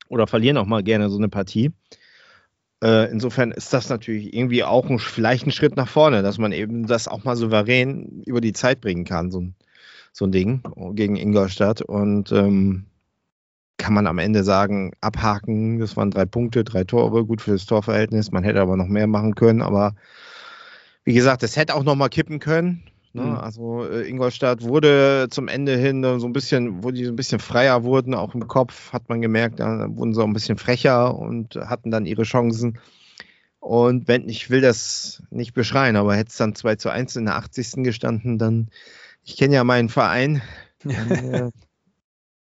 oder 0.10 0.28
verlieren 0.28 0.58
auch 0.58 0.65
mal 0.65 0.84
gerne 0.84 1.10
so 1.10 1.17
eine 1.17 1.30
Partie. 1.30 1.72
Äh, 2.84 3.12
insofern 3.12 3.52
ist 3.52 3.74
das 3.74 3.89
natürlich 3.89 4.34
irgendwie 4.34 4.63
auch 4.63 4.89
ein, 4.89 5.00
vielleicht 5.00 5.46
ein 5.48 5.52
Schritt 5.52 5.76
nach 5.76 5.88
vorne, 5.88 6.22
dass 6.22 6.38
man 6.38 6.52
eben 6.52 6.86
das 6.86 7.08
auch 7.08 7.24
mal 7.24 7.36
souverän 7.36 8.24
über 8.26 8.41
die 8.41 8.54
Zeit 8.54 8.82
bringen 8.82 9.06
kann, 9.06 9.32
so 9.32 9.41
ein, 9.41 9.56
so 10.12 10.26
ein 10.26 10.32
Ding 10.32 10.62
gegen 10.93 11.15
Ingolstadt. 11.15 11.82
Und 11.82 12.32
ähm, 12.32 12.86
kann 13.78 13.93
man 13.93 14.08
am 14.08 14.20
Ende 14.20 14.43
sagen, 14.43 14.93
abhaken, 15.02 15.80
das 15.80 15.96
waren 15.98 16.12
drei 16.12 16.26
Punkte, 16.26 16.63
drei 16.63 16.84
Tore, 16.84 17.26
gut 17.26 17.41
für 17.41 17.52
das 17.52 17.65
Torverhältnis. 17.65 18.32
Man 18.32 18.43
hätte 18.43 18.62
aber 18.62 18.76
noch 18.76 18.88
mehr 18.88 19.08
machen 19.08 19.36
können, 19.36 19.62
aber 19.62 19.96
wie 21.08 21.13
gesagt, 21.13 21.41
es 21.41 21.56
hätte 21.56 21.74
auch 21.74 21.86
noch 21.86 21.96
mal 21.96 22.10
kippen 22.10 22.39
können. 22.39 22.84
Ne? 23.13 23.22
Mhm. 23.22 23.36
Also 23.38 23.86
äh, 23.86 24.10
Ingolstadt 24.10 24.62
wurde 24.62 25.28
zum 25.30 25.48
Ende 25.48 25.78
hin 25.78 26.04
so 26.20 26.28
ein 26.28 26.34
bisschen, 26.34 26.84
wo 26.84 26.91
die 26.91 27.06
so 27.06 27.13
ein 27.13 27.15
bisschen 27.15 27.39
freier 27.39 27.86
wurden, 27.86 28.13
auch 28.13 28.36
im 28.36 28.46
Kopf, 28.50 28.91
hat 28.91 29.08
man 29.08 29.22
gemerkt, 29.22 29.62
da 29.62 29.88
wurden 29.89 30.13
sie 30.13 30.22
auch 30.22 30.28
ein 30.28 30.34
bisschen 30.34 30.58
frecher 30.58 31.17
und 31.17 31.56
hatten 31.56 31.91
dann 31.91 32.06
ihre 32.06 32.24
Chancen. 32.24 32.78
Und 33.62 34.10
wenn, 34.10 34.28
ich 34.28 34.50
will 34.50 34.60
das 34.60 35.24
nicht 35.30 35.54
beschreien, 35.54 35.96
aber 35.96 36.13
hätte 36.13 36.30
es 36.30 36.36
dann 36.36 36.56
2 36.56 36.76
zu 36.76 36.89
1 36.89 37.15
in 37.15 37.24
der 37.24 37.38
80. 37.38 37.86
gestanden, 37.86 38.38
dann, 38.38 38.67
ich 39.24 39.38
kenne 39.38 39.56
ja 39.56 39.63
meinen 39.63 39.88
Verein, 39.88 40.41
dann, 40.84 41.12
äh, 41.34 41.52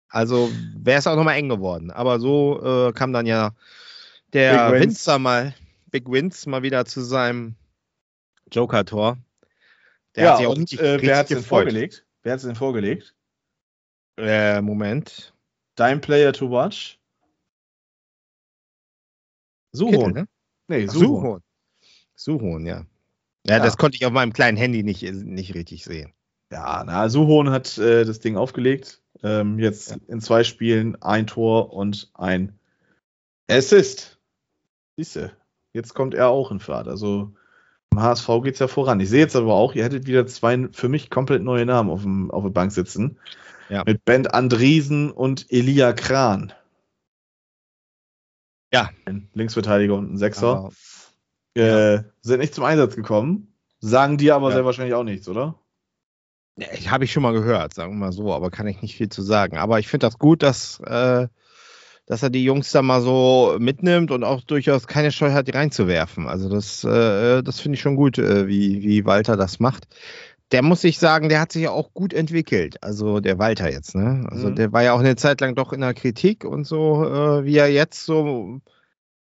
also 0.08 0.50
wäre 0.74 1.00
es 1.00 1.06
auch 1.06 1.16
nochmal 1.16 1.36
eng 1.36 1.50
geworden. 1.50 1.90
Aber 1.90 2.18
so 2.18 2.88
äh, 2.88 2.92
kam 2.94 3.12
dann 3.12 3.26
ja 3.26 3.50
der. 4.32 4.72
Winzer 4.72 5.18
mal, 5.18 5.54
Big 5.90 6.10
Wins, 6.10 6.46
mal 6.46 6.62
wieder 6.62 6.86
zu 6.86 7.02
seinem 7.02 7.56
Joker-Tor. 8.52 9.18
Der 10.16 10.24
ja, 10.24 10.30
hat 10.30 10.38
sich 10.38 10.46
auch 10.46 10.50
und 10.52 10.58
richtig, 10.60 10.80
äh, 10.80 11.02
wer 11.02 11.16
hat 11.18 11.30
es 11.30 11.36
denn 11.36 11.44
vorgelegt? 11.44 12.06
Wer 12.22 12.32
hat 12.32 12.38
es 12.38 12.46
denn 12.46 12.54
vorgelegt? 12.54 13.14
Äh, 14.16 14.60
Moment. 14.60 15.34
Dein 15.74 16.00
Player 16.00 16.32
to 16.32 16.50
watch? 16.50 16.98
Suhon. 19.72 20.12
ne? 20.12 20.28
Nee. 20.68 20.86
Suhon. 20.86 21.42
Suhon, 22.14 22.64
ja. 22.64 22.86
ja. 23.46 23.56
Ja. 23.56 23.58
das 23.58 23.76
konnte 23.76 23.96
ich 23.96 24.06
auf 24.06 24.12
meinem 24.12 24.32
kleinen 24.32 24.56
Handy 24.56 24.82
nicht, 24.84 25.02
nicht 25.02 25.54
richtig 25.54 25.84
sehen. 25.84 26.12
Ja, 26.52 26.84
na, 26.86 27.08
Suhon 27.08 27.50
hat 27.50 27.76
äh, 27.78 28.04
das 28.04 28.20
Ding 28.20 28.36
aufgelegt. 28.36 29.02
Ähm, 29.22 29.58
jetzt 29.58 29.90
Ja. 29.90 29.96
in 30.06 30.20
zwei 30.20 30.44
Spielen 30.44 31.00
ein 31.02 31.26
Tor 31.26 31.72
und 31.72 32.10
ein 32.14 32.58
Assist. 33.50 34.20
Siehste, 34.96 35.36
jetzt 35.72 35.94
kommt 35.94 36.14
er 36.14 36.28
auch 36.28 36.52
in 36.52 36.60
Fahrt. 36.60 36.86
Also 36.86 37.34
im 37.94 38.02
HSV 38.02 38.26
geht 38.42 38.54
es 38.54 38.60
ja 38.60 38.68
voran. 38.68 39.00
Ich 39.00 39.08
sehe 39.08 39.20
jetzt 39.20 39.36
aber 39.36 39.54
auch, 39.54 39.74
ihr 39.74 39.84
hättet 39.84 40.06
wieder 40.06 40.26
zwei 40.26 40.68
für 40.72 40.88
mich 40.88 41.10
komplett 41.10 41.42
neue 41.42 41.64
Namen 41.64 41.90
auf, 41.90 42.02
dem, 42.02 42.30
auf 42.30 42.42
der 42.42 42.50
Bank 42.50 42.72
sitzen. 42.72 43.18
Ja. 43.68 43.82
Mit 43.86 44.04
Ben 44.04 44.26
Andriesen 44.26 45.10
und 45.10 45.46
Elia 45.50 45.92
Kran. 45.92 46.52
Ja. 48.72 48.90
Ein 49.04 49.28
Linksverteidiger 49.34 49.94
und 49.94 50.12
ein 50.12 50.18
Sechser. 50.18 50.70
Äh, 51.54 52.02
sind 52.20 52.40
nicht 52.40 52.54
zum 52.54 52.64
Einsatz 52.64 52.96
gekommen. 52.96 53.54
Sagen 53.78 54.18
dir 54.18 54.34
aber 54.34 54.48
Ja. 54.48 54.56
sehr 54.56 54.64
wahrscheinlich 54.64 54.94
auch 54.94 55.04
nichts, 55.04 55.28
oder? 55.28 55.54
ja, 56.56 56.90
habe 56.90 57.04
ich 57.04 57.12
schon 57.12 57.22
mal 57.22 57.32
gehört, 57.32 57.74
sagen 57.74 57.92
wir 57.92 57.98
mal 58.06 58.12
so, 58.12 58.32
aber 58.32 58.50
kann 58.50 58.66
ich 58.66 58.82
nicht 58.82 58.96
viel 58.96 59.08
zu 59.08 59.22
sagen. 59.22 59.56
Aber 59.58 59.78
ich 59.78 59.88
finde 59.88 60.06
das 60.06 60.18
gut, 60.18 60.42
dass, 60.42 60.80
äh, 60.80 61.28
dass 62.06 62.22
er 62.22 62.30
die 62.30 62.44
Jungs 62.44 62.70
da 62.72 62.82
mal 62.82 63.00
so 63.00 63.56
mitnimmt 63.58 64.10
und 64.10 64.24
auch 64.24 64.42
durchaus 64.42 64.86
keine 64.86 65.10
Scheu 65.10 65.32
hat, 65.32 65.48
die 65.48 65.52
reinzuwerfen. 65.52 66.26
Also 66.28 66.48
das, 66.48 66.84
äh, 66.84 67.42
das 67.42 67.60
finde 67.60 67.76
ich 67.76 67.80
schon 67.80 67.96
gut, 67.96 68.18
äh, 68.18 68.46
wie, 68.46 68.82
wie 68.82 69.04
Walter 69.06 69.36
das 69.36 69.58
macht. 69.60 69.86
Der 70.52 70.62
muss 70.62 70.84
ich 70.84 70.98
sagen, 70.98 71.30
der 71.30 71.40
hat 71.40 71.52
sich 71.52 71.62
ja 71.62 71.70
auch 71.70 71.94
gut 71.94 72.12
entwickelt. 72.12 72.82
Also 72.82 73.20
der 73.20 73.38
Walter 73.38 73.70
jetzt, 73.70 73.94
ne? 73.94 74.26
Also 74.30 74.50
Mhm. 74.50 74.54
der 74.56 74.72
war 74.72 74.82
ja 74.82 74.92
auch 74.92 75.00
eine 75.00 75.16
Zeit 75.16 75.40
lang 75.40 75.54
doch 75.54 75.72
in 75.72 75.80
der 75.80 75.94
Kritik 75.94 76.44
und 76.44 76.64
so, 76.64 77.04
äh, 77.04 77.44
wie 77.44 77.56
er 77.56 77.72
jetzt 77.72 78.04
so 78.04 78.60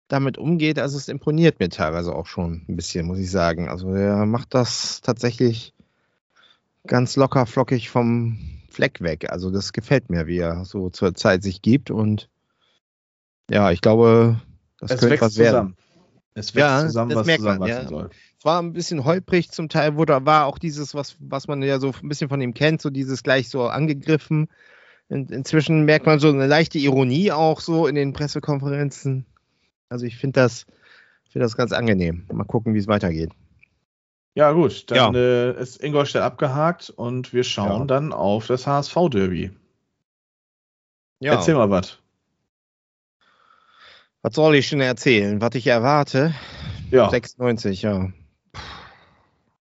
damit 0.08 0.38
umgeht. 0.38 0.80
Also 0.80 0.98
es 0.98 1.10
imponiert 1.10 1.60
mir 1.60 1.70
teilweise 1.70 2.16
auch 2.16 2.26
schon 2.26 2.66
ein 2.68 2.76
bisschen, 2.78 3.06
muss 3.06 3.20
ich 3.20 3.30
sagen. 3.30 3.68
Also 3.68 3.94
der 3.94 4.26
macht 4.26 4.54
das 4.54 5.02
tatsächlich 5.02 5.74
ganz 6.88 7.16
locker 7.18 7.46
flockig 7.46 7.90
vom 7.90 8.40
Fleck 8.70 9.02
weg. 9.02 9.30
Also 9.30 9.52
das 9.52 9.74
gefällt 9.74 10.10
mir, 10.10 10.26
wie 10.26 10.38
er 10.40 10.64
so 10.66 10.90
zur 10.90 11.14
Zeit 11.14 11.44
sich 11.44 11.62
gibt. 11.62 11.92
Und 11.92 12.30
ja, 13.50 13.72
ich 13.72 13.82
glaube, 13.82 14.40
Das 14.80 14.92
Es 14.92 15.00
könnte 15.02 15.20
was 15.22 15.38
werden. 15.38 15.50
zusammen. 15.52 15.76
Es 16.36 16.56
wächst 16.56 16.58
Ja, 16.70 16.82
zusammen, 16.86 17.16
was 17.16 17.28
zusammenwachsen 17.28 17.84
ja. 17.84 17.88
soll. 17.90 18.10
Es 18.38 18.46
war 18.46 18.62
ein 18.62 18.72
bisschen 18.72 19.04
holprig 19.04 19.52
zum 19.52 19.68
Teil, 19.68 19.98
wo 19.98 20.06
da 20.06 20.26
war 20.26 20.46
auch 20.46 20.58
dieses, 20.58 20.96
was, 20.96 21.18
was 21.20 21.48
man 21.48 21.62
ja 21.64 21.80
so 21.80 21.92
ein 22.02 22.08
bisschen 22.08 22.30
von 22.30 22.40
ihm 22.40 22.54
kennt, 22.54 22.82
so 22.82 22.90
dieses 22.90 23.24
gleich 23.24 23.50
so 23.50 23.68
angegriffen. 23.68 24.48
In, 25.10 25.28
inzwischen 25.28 25.84
merkt 25.86 26.06
man 26.06 26.20
so 26.20 26.30
eine 26.30 26.48
leichte 26.48 26.78
Ironie 26.78 27.32
auch 27.32 27.60
so 27.60 27.88
in 27.88 27.96
den 27.96 28.14
Pressekonferenzen. 28.14 29.26
Also 29.90 30.06
ich 30.06 30.16
finde 30.18 30.40
das, 30.40 30.66
finde 31.30 31.44
das 31.46 31.58
ganz 31.58 31.74
angenehm. 31.74 32.26
Mal 32.32 32.46
gucken, 32.46 32.74
wie 32.74 32.78
es 32.80 32.88
weitergeht. 32.88 33.32
Ja, 34.36 34.52
gut, 34.54 34.90
dann 34.92 35.14
Ja. 35.16 35.20
Äh, 35.20 35.62
ist 35.62 35.84
Ingolstadt 35.84 36.22
abgehakt 36.22 36.92
und 36.92 37.34
wir 37.34 37.44
schauen 37.44 37.82
Ja. 37.82 37.86
dann 37.86 38.14
auf 38.14 38.48
das 38.48 38.66
HSV-Derby. 38.68 39.52
Ja, 41.20 41.34
Erzähl 41.34 41.56
mal 41.56 41.70
was. 41.70 41.99
Was 44.22 44.36
soll 44.36 44.56
ich 44.56 44.68
schon 44.68 44.82
erzählen? 44.82 45.42
Was 45.42 45.56
ich 45.56 45.68
erwarte? 45.68 46.34
Ja, 46.92 47.10
96, 47.10 47.82
ja. 47.84 48.10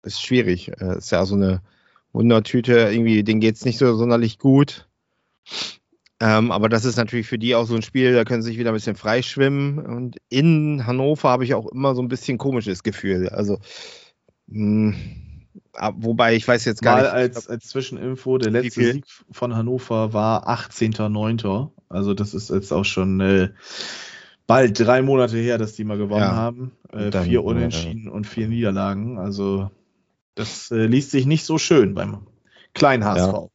Ist 0.03 0.23
schwierig. 0.23 0.69
Äh, 0.81 0.99
Ist 0.99 1.11
ja 1.13 1.25
so 1.25 1.35
eine 1.35 1.63
Wundertüte. 2.13 2.73
Irgendwie, 2.93 3.25
denen 3.25 3.41
geht 3.41 3.57
es 3.57 3.65
nicht 3.65 3.79
so 3.79 3.97
sonderlich 3.97 4.39
gut. 4.39 4.89
Ähm, 6.21 6.53
aber 6.53 6.69
das 6.69 6.85
ist 6.85 6.97
natürlich 6.97 7.27
für 7.27 7.39
die 7.39 7.55
auch 7.55 7.67
so 7.67 7.75
ein 7.75 7.83
Spiel, 7.83 8.15
da 8.15 8.25
können 8.25 8.43
sie 8.43 8.51
sich 8.51 8.59
wieder 8.59 8.71
ein 8.71 8.75
bisschen 8.75 8.97
freischwimmen. 8.97 9.79
Und 9.79 10.17
in 10.29 10.87
Hannover 10.87 11.29
habe 11.31 11.45
ich 11.45 11.55
auch 11.55 11.67
immer 11.67 11.95
so 11.95 12.03
ein 12.03 12.09
bisschen 12.09 12.39
komisches 12.39 12.83
Gefühl. 12.83 13.29
Also, 13.31 13.59
mh, 14.47 14.95
ab- 15.73 15.97
wobei 15.99 16.37
ich 16.37 16.47
weiß 16.47 16.65
jetzt 16.67 16.83
gar 16.83 16.97
mal 16.97 17.03
nicht. 17.03 17.13
als, 17.13 17.49
als 17.49 17.69
Zwischeninfo, 17.69 18.39
der 18.39 18.53
letzte 18.53 18.71
viel? 18.81 18.93
Sieg 18.93 19.05
von 19.33 19.57
Hannover 19.57 20.13
war 20.13 20.49
18.09. 20.49 21.71
Also 21.89 22.15
das 22.15 22.33
ist 22.35 22.51
jetzt 22.51 22.73
auch 22.73 22.85
schon 22.85 23.21
äh, 23.21 23.49
bald 24.47 24.79
drei 24.79 25.03
Monate 25.03 25.37
her, 25.39 25.59
dass 25.59 25.75
die 25.75 25.85
mal 25.85 25.99
gewonnen 25.99 26.21
Ja. 26.23 26.35
haben. 26.35 26.73
Äh, 26.93 27.11
Dann, 27.11 27.25
vier 27.25 27.45
Unentschieden 27.45 28.09
und 28.09 28.27
vier 28.27 28.49
Niederlagen. 28.49 29.19
Also 29.19 29.71
das 30.35 30.71
äh, 30.71 30.87
liest 30.87 31.11
sich 31.11 31.27
nicht 31.27 31.45
so 31.45 31.59
schön 31.59 31.95
beim 31.95 32.27
kleinen 32.75 33.05
HSV. 33.05 33.49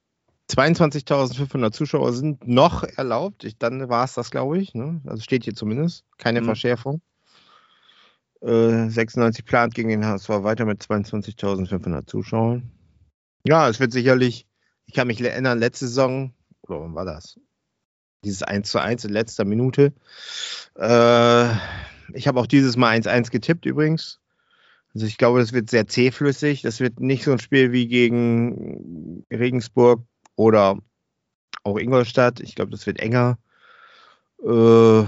22.500 0.50 1.72
Zuschauer 1.72 2.12
sind 2.14 2.48
noch 2.48 2.84
erlaubt. 2.84 3.44
Ich, 3.44 3.58
dann 3.58 3.88
war 3.90 4.06
es 4.06 4.16
das, 4.16 4.32
glaube 4.32 4.58
ich. 4.58 4.74
Ne? 4.74 5.00
Also 5.06 5.22
steht 5.22 5.44
hier 5.44 5.54
zumindest. 5.54 6.06
Keine 6.18 6.42
Mhm. 6.42 6.46
Verschärfung. 6.46 7.02
Äh, 8.42 8.90
96 8.90 9.46
plant 9.46 9.76
gegen 9.76 9.90
den 9.90 10.06
HSV 10.06 10.30
weiter 10.30 10.66
mit 10.66 10.82
22.500 10.82 12.08
Zuschauern. 12.08 12.72
Ja, 13.46 13.70
es 13.70 13.80
wird 13.80 13.92
sicherlich, 13.92 14.48
ich 14.86 14.94
kann 14.94 15.08
mich 15.08 15.22
erinnern, 15.22 15.60
letzte 15.60 15.88
Saison, 15.88 16.34
oder 16.64 16.82
wann 16.82 16.96
war 16.96 17.06
das? 17.06 17.38
Dieses 18.24 18.44
1 18.44 18.70
zu 18.70 18.80
1 18.80 19.06
in 19.06 19.12
letzter 19.12 19.46
Minute. 19.46 19.94
Äh, 20.76 21.50
ich 22.14 22.28
habe 22.28 22.40
auch 22.40 22.48
dieses 22.48 22.76
Mal 22.76 22.98
1-1 22.98 23.32
getippt 23.32 23.66
übrigens. 23.66 24.20
Also 24.94 25.06
ich 25.06 25.18
glaube, 25.18 25.40
das 25.40 25.54
wird 25.54 25.70
sehr 25.70 25.88
zähflüssig. 25.88 26.62
Das 26.62 26.80
wird 26.80 27.00
nicht 27.00 27.24
so 27.24 27.32
ein 27.32 27.40
Spiel 27.40 27.72
wie 27.72 27.88
gegen 27.88 29.26
Regensburg 29.32 30.02
oder 30.36 30.78
auch 31.64 31.78
Ingolstadt. 31.78 32.40
Ich 32.40 32.56
glaube, 32.56 32.72
das 32.72 32.86
wird 32.88 33.00
enger. 33.00 33.38
Äh, 34.44 35.04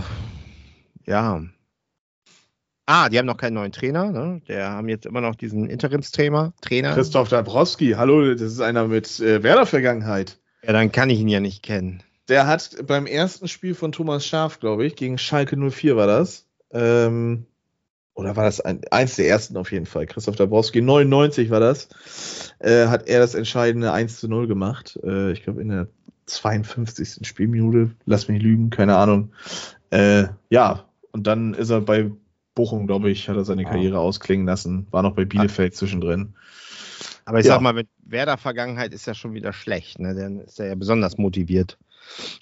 ja. 1.06 1.43
Ah, 2.86 3.10
die 3.10 3.17
haben 3.17 3.26
noch 3.26 3.38
keinen 3.38 3.54
neuen 3.54 3.71
Trainer. 3.71 4.12
Ne? 4.12 4.41
Der 4.47 4.69
haben 4.71 4.89
jetzt 4.89 5.06
immer 5.06 5.21
noch 5.21 5.36
diesen 5.36 5.69
Interimstrainer. 5.69 6.54
Trainer. 6.62 6.93
Christoph 6.93 7.30
Dabrowski, 7.30 7.91
hallo, 7.91 8.34
das 8.34 8.41
ist 8.41 8.60
einer 8.60 8.88
mit 8.88 9.19
äh, 9.19 9.43
Werder-Vergangenheit. 9.43 10.39
Ja, 10.63 10.74
dann 10.74 10.91
kann 10.91 11.10
ich 11.10 11.19
ihn 11.19 11.30
ja 11.30 11.39
nicht 11.39 11.63
kennen. 11.63 12.04
Der 12.32 12.48
hat 12.48 12.78
beim 12.88 13.08
ersten 13.08 13.50
Spiel 13.50 13.76
von 13.76 13.91
Thomas 13.91 14.26
Schaf, 14.26 14.62
glaube 14.62 14.86
ich, 14.86 14.96
gegen 14.96 15.17
Schalke 15.17 15.58
04 15.58 15.98
war 15.98 16.08
das. 16.08 16.48
Ähm, 16.72 17.46
oder 18.13 18.38
war 18.38 18.46
das 18.46 18.62
ein, 18.62 18.80
eins 18.89 19.17
der 19.17 19.28
ersten 19.28 19.58
auf 19.58 19.74
jeden 19.74 19.86
Fall? 19.86 20.06
Christoph 20.06 20.38
Dabrowski, 20.38 20.82
99 20.82 21.50
war 21.50 21.60
das. 21.60 21.89
Äh, 22.60 22.88
hat 22.88 23.10
er 23.10 23.20
das 23.20 23.36
entscheidende 23.36 23.91
1 23.91 24.22
zu 24.22 24.30
0 24.30 24.48
gemacht. 24.48 24.98
Äh, 25.04 25.34
ich 25.34 25.44
glaube 25.44 25.62
in 25.62 25.67
der 25.67 25.88
52. 26.28 27.28
Spielminute. 27.28 27.91
Lass 28.06 28.30
mich 28.30 28.41
lügen, 28.41 28.70
keine 28.70 28.96
Ahnung. 28.96 29.34
Äh, 29.89 30.28
ja, 30.50 30.86
und 31.12 31.28
dann 31.28 31.54
ist 31.54 31.70
er 31.70 31.82
bei 31.82 32.12
Bochum, 32.56 32.88
glaube 32.88 33.10
ich, 33.10 33.28
hat 33.28 33.36
er 33.36 33.44
seine 33.44 33.65
Ah. 33.65 33.72
Karriere 33.72 34.00
ausklingen 34.00 34.46
lassen. 34.48 34.88
War 34.91 35.04
noch 35.04 35.15
bei 35.15 35.26
Bielefeld 35.26 35.76
zwischendrin. 35.76 36.34
Aber 37.26 37.39
ich 37.41 37.46
Ja. 37.46 37.56
sag 37.56 37.62
mal, 37.62 37.74
mit 37.74 37.89
Werder-Vergangenheit 38.06 38.94
ist 38.94 39.06
ja 39.06 39.13
schon 39.15 39.34
wieder 39.34 39.52
schlecht. 39.52 40.00
Ne? 40.00 40.15
Dann 40.15 40.39
ist 40.39 40.62
er 40.62 40.67
ja 40.67 40.76
besonders 40.76 41.17
motiviert. 41.17 41.78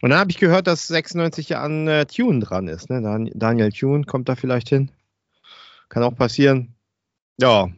Und 0.02 0.10
dann 0.10 0.20
habe 0.20 0.32
ich 0.32 0.38
gehört, 0.38 0.68
dass 0.68 0.88
96 0.88 1.50
ja 1.50 1.62
an 1.62 1.88
äh, 1.88 2.06
Tune 2.06 2.40
dran 2.40 2.68
ist. 2.68 2.90
Ne? 2.90 3.02
Dan 3.02 3.30
Daniel 3.34 3.72
Tune 3.72 4.06
kommt 4.06 4.30
da 4.30 4.36
vielleicht 4.36 4.70
hin. 4.70 4.92
Kann 5.90 6.04
auch 6.04 6.16
passieren. 6.16 6.76
Ja. 7.40 7.70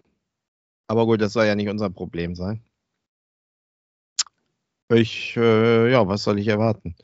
Aber 0.87 1.05
gut, 1.05 1.21
das 1.21 1.33
soll 1.33 1.45
ja 1.45 1.55
nicht 1.55 1.69
unser 1.69 1.89
Problem 1.89 2.35
sein. 2.35 2.61
Ich, 4.89 5.37
äh, 5.37 5.89
ja, 5.89 6.07
was 6.07 6.23
soll 6.23 6.37
ich 6.39 6.47
erwarten? 6.47 6.95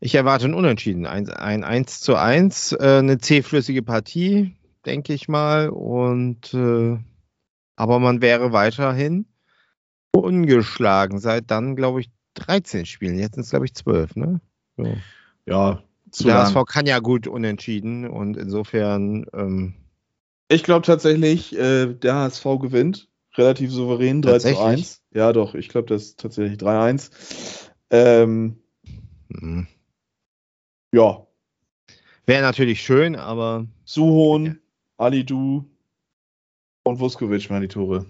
Ich 0.00 0.14
erwarte 0.14 0.44
ein 0.46 0.54
Unentschieden. 0.54 1.06
Ein, 1.06 1.28
ein 1.30 1.64
1 1.64 2.00
zu 2.00 2.14
1, 2.14 2.72
äh, 2.72 2.98
eine 2.98 3.18
zähflüssige 3.18 3.82
Partie, 3.82 4.54
denke 4.86 5.12
ich 5.12 5.26
mal. 5.26 5.68
Und 5.70 6.54
äh, 6.54 6.98
aber 7.74 7.98
man 7.98 8.22
wäre 8.22 8.52
weiterhin 8.52 9.26
ungeschlagen. 10.12 11.18
Seit 11.18 11.50
dann, 11.50 11.74
glaube 11.74 12.00
ich, 12.00 12.10
13 12.38 12.86
Spielen. 12.86 13.18
Jetzt 13.18 13.34
sind 13.34 13.42
es, 13.44 13.50
glaube 13.50 13.66
ich, 13.66 13.74
12. 13.74 14.16
Ne? 14.16 14.40
So. 14.76 14.96
Ja, 15.46 15.82
zu 16.10 16.24
Der. 16.24 16.38
HSV 16.38 16.64
kann 16.66 16.86
ja 16.86 16.98
gut 17.00 17.26
unentschieden 17.26 18.08
und 18.08 18.36
insofern, 18.36 19.26
ähm, 19.32 19.74
Ich 20.48 20.62
glaube 20.62 20.86
tatsächlich, 20.86 21.56
äh, 21.58 21.92
der 21.94 22.14
HSV 22.14 22.44
gewinnt. 22.60 23.08
Relativ 23.36 23.70
souverän, 23.70 24.20
3 24.22 24.28
zu 24.28 24.32
Tatsächlich? 24.32 24.60
1. 24.60 25.02
Ja, 25.12 25.32
doch, 25.32 25.54
ich 25.54 25.68
glaube, 25.68 25.86
das 25.86 26.02
ist 26.04 26.20
tatsächlich 26.20 26.58
3-1. 26.58 27.70
Ähm, 27.90 28.58
hm. 29.32 29.66
ja, 30.92 31.26
wäre 32.26 32.42
natürlich 32.42 32.82
schön, 32.82 33.14
aber 33.16 33.66
Suhon, 33.84 34.46
Ja. 34.46 34.54
Alidu 34.96 35.64
und 36.82 36.98
Vuskovic 36.98 37.48
waren 37.50 37.62
die 37.62 37.68
Tore. 37.68 38.06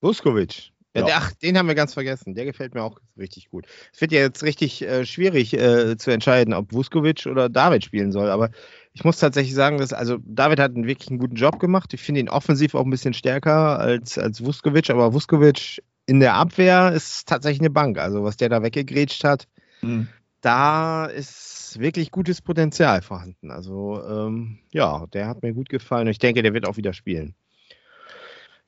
Vuskovic. 0.00 0.71
Ja. 0.94 1.04
Der, 1.04 1.16
ach, 1.16 1.32
den 1.32 1.56
haben 1.56 1.68
wir 1.68 1.74
ganz 1.74 1.94
vergessen. 1.94 2.34
Der 2.34 2.44
gefällt 2.44 2.74
mir 2.74 2.82
auch 2.82 2.98
richtig 3.16 3.48
gut. 3.48 3.66
Es 3.92 4.00
wird 4.00 4.12
ja 4.12 4.20
jetzt 4.20 4.42
richtig 4.42 4.82
äh, 4.82 5.06
schwierig 5.06 5.54
äh, 5.54 5.96
zu 5.96 6.10
entscheiden, 6.10 6.52
ob 6.52 6.72
Vuskovic 6.72 7.26
oder 7.26 7.48
David 7.48 7.84
spielen 7.84 8.12
soll. 8.12 8.28
Aber 8.28 8.50
ich 8.92 9.02
muss 9.02 9.18
tatsächlich 9.18 9.54
sagen, 9.54 9.78
dass 9.78 9.94
also 9.94 10.18
David 10.24 10.60
hat 10.60 10.74
einen 10.74 10.86
wirklich 10.86 11.08
einen 11.08 11.18
guten 11.18 11.36
Job 11.36 11.58
gemacht. 11.58 11.94
Ich 11.94 12.02
finde 12.02 12.20
ihn 12.20 12.28
offensiv 12.28 12.74
auch 12.74 12.84
ein 12.84 12.90
bisschen 12.90 13.14
stärker 13.14 13.78
als, 13.78 14.18
als 14.18 14.44
Vuskovic. 14.44 14.90
Aber 14.90 15.14
Vuskovic 15.14 15.82
in 16.04 16.20
der 16.20 16.34
Abwehr 16.34 16.92
ist 16.92 17.26
tatsächlich 17.26 17.60
eine 17.60 17.70
Bank. 17.70 17.98
Also 17.98 18.22
was 18.22 18.36
der 18.36 18.50
da 18.50 18.62
weggegrätscht 18.62 19.24
hat, 19.24 19.48
da 20.42 21.06
ist 21.06 21.78
wirklich 21.78 22.10
gutes 22.10 22.42
Potenzial 22.42 23.00
vorhanden. 23.00 23.50
Also 23.50 24.02
ähm, 24.04 24.58
ja, 24.72 25.06
der 25.06 25.28
hat 25.28 25.42
mir 25.42 25.54
gut 25.54 25.70
gefallen. 25.70 26.08
Ich 26.08 26.18
denke, 26.18 26.42
der 26.42 26.52
wird 26.52 26.68
auch 26.68 26.76
wieder 26.76 26.92
spielen. 26.92 27.34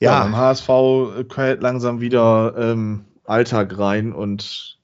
Ja, 0.00 0.12
Ja, 0.12 0.22
beim 0.22 0.36
HSV 0.36 1.28
kehrt 1.28 1.62
langsam 1.62 2.00
wieder 2.00 2.54
ähm, 2.56 3.04
Alltag 3.24 3.78
rein 3.78 4.12
und 4.12 4.78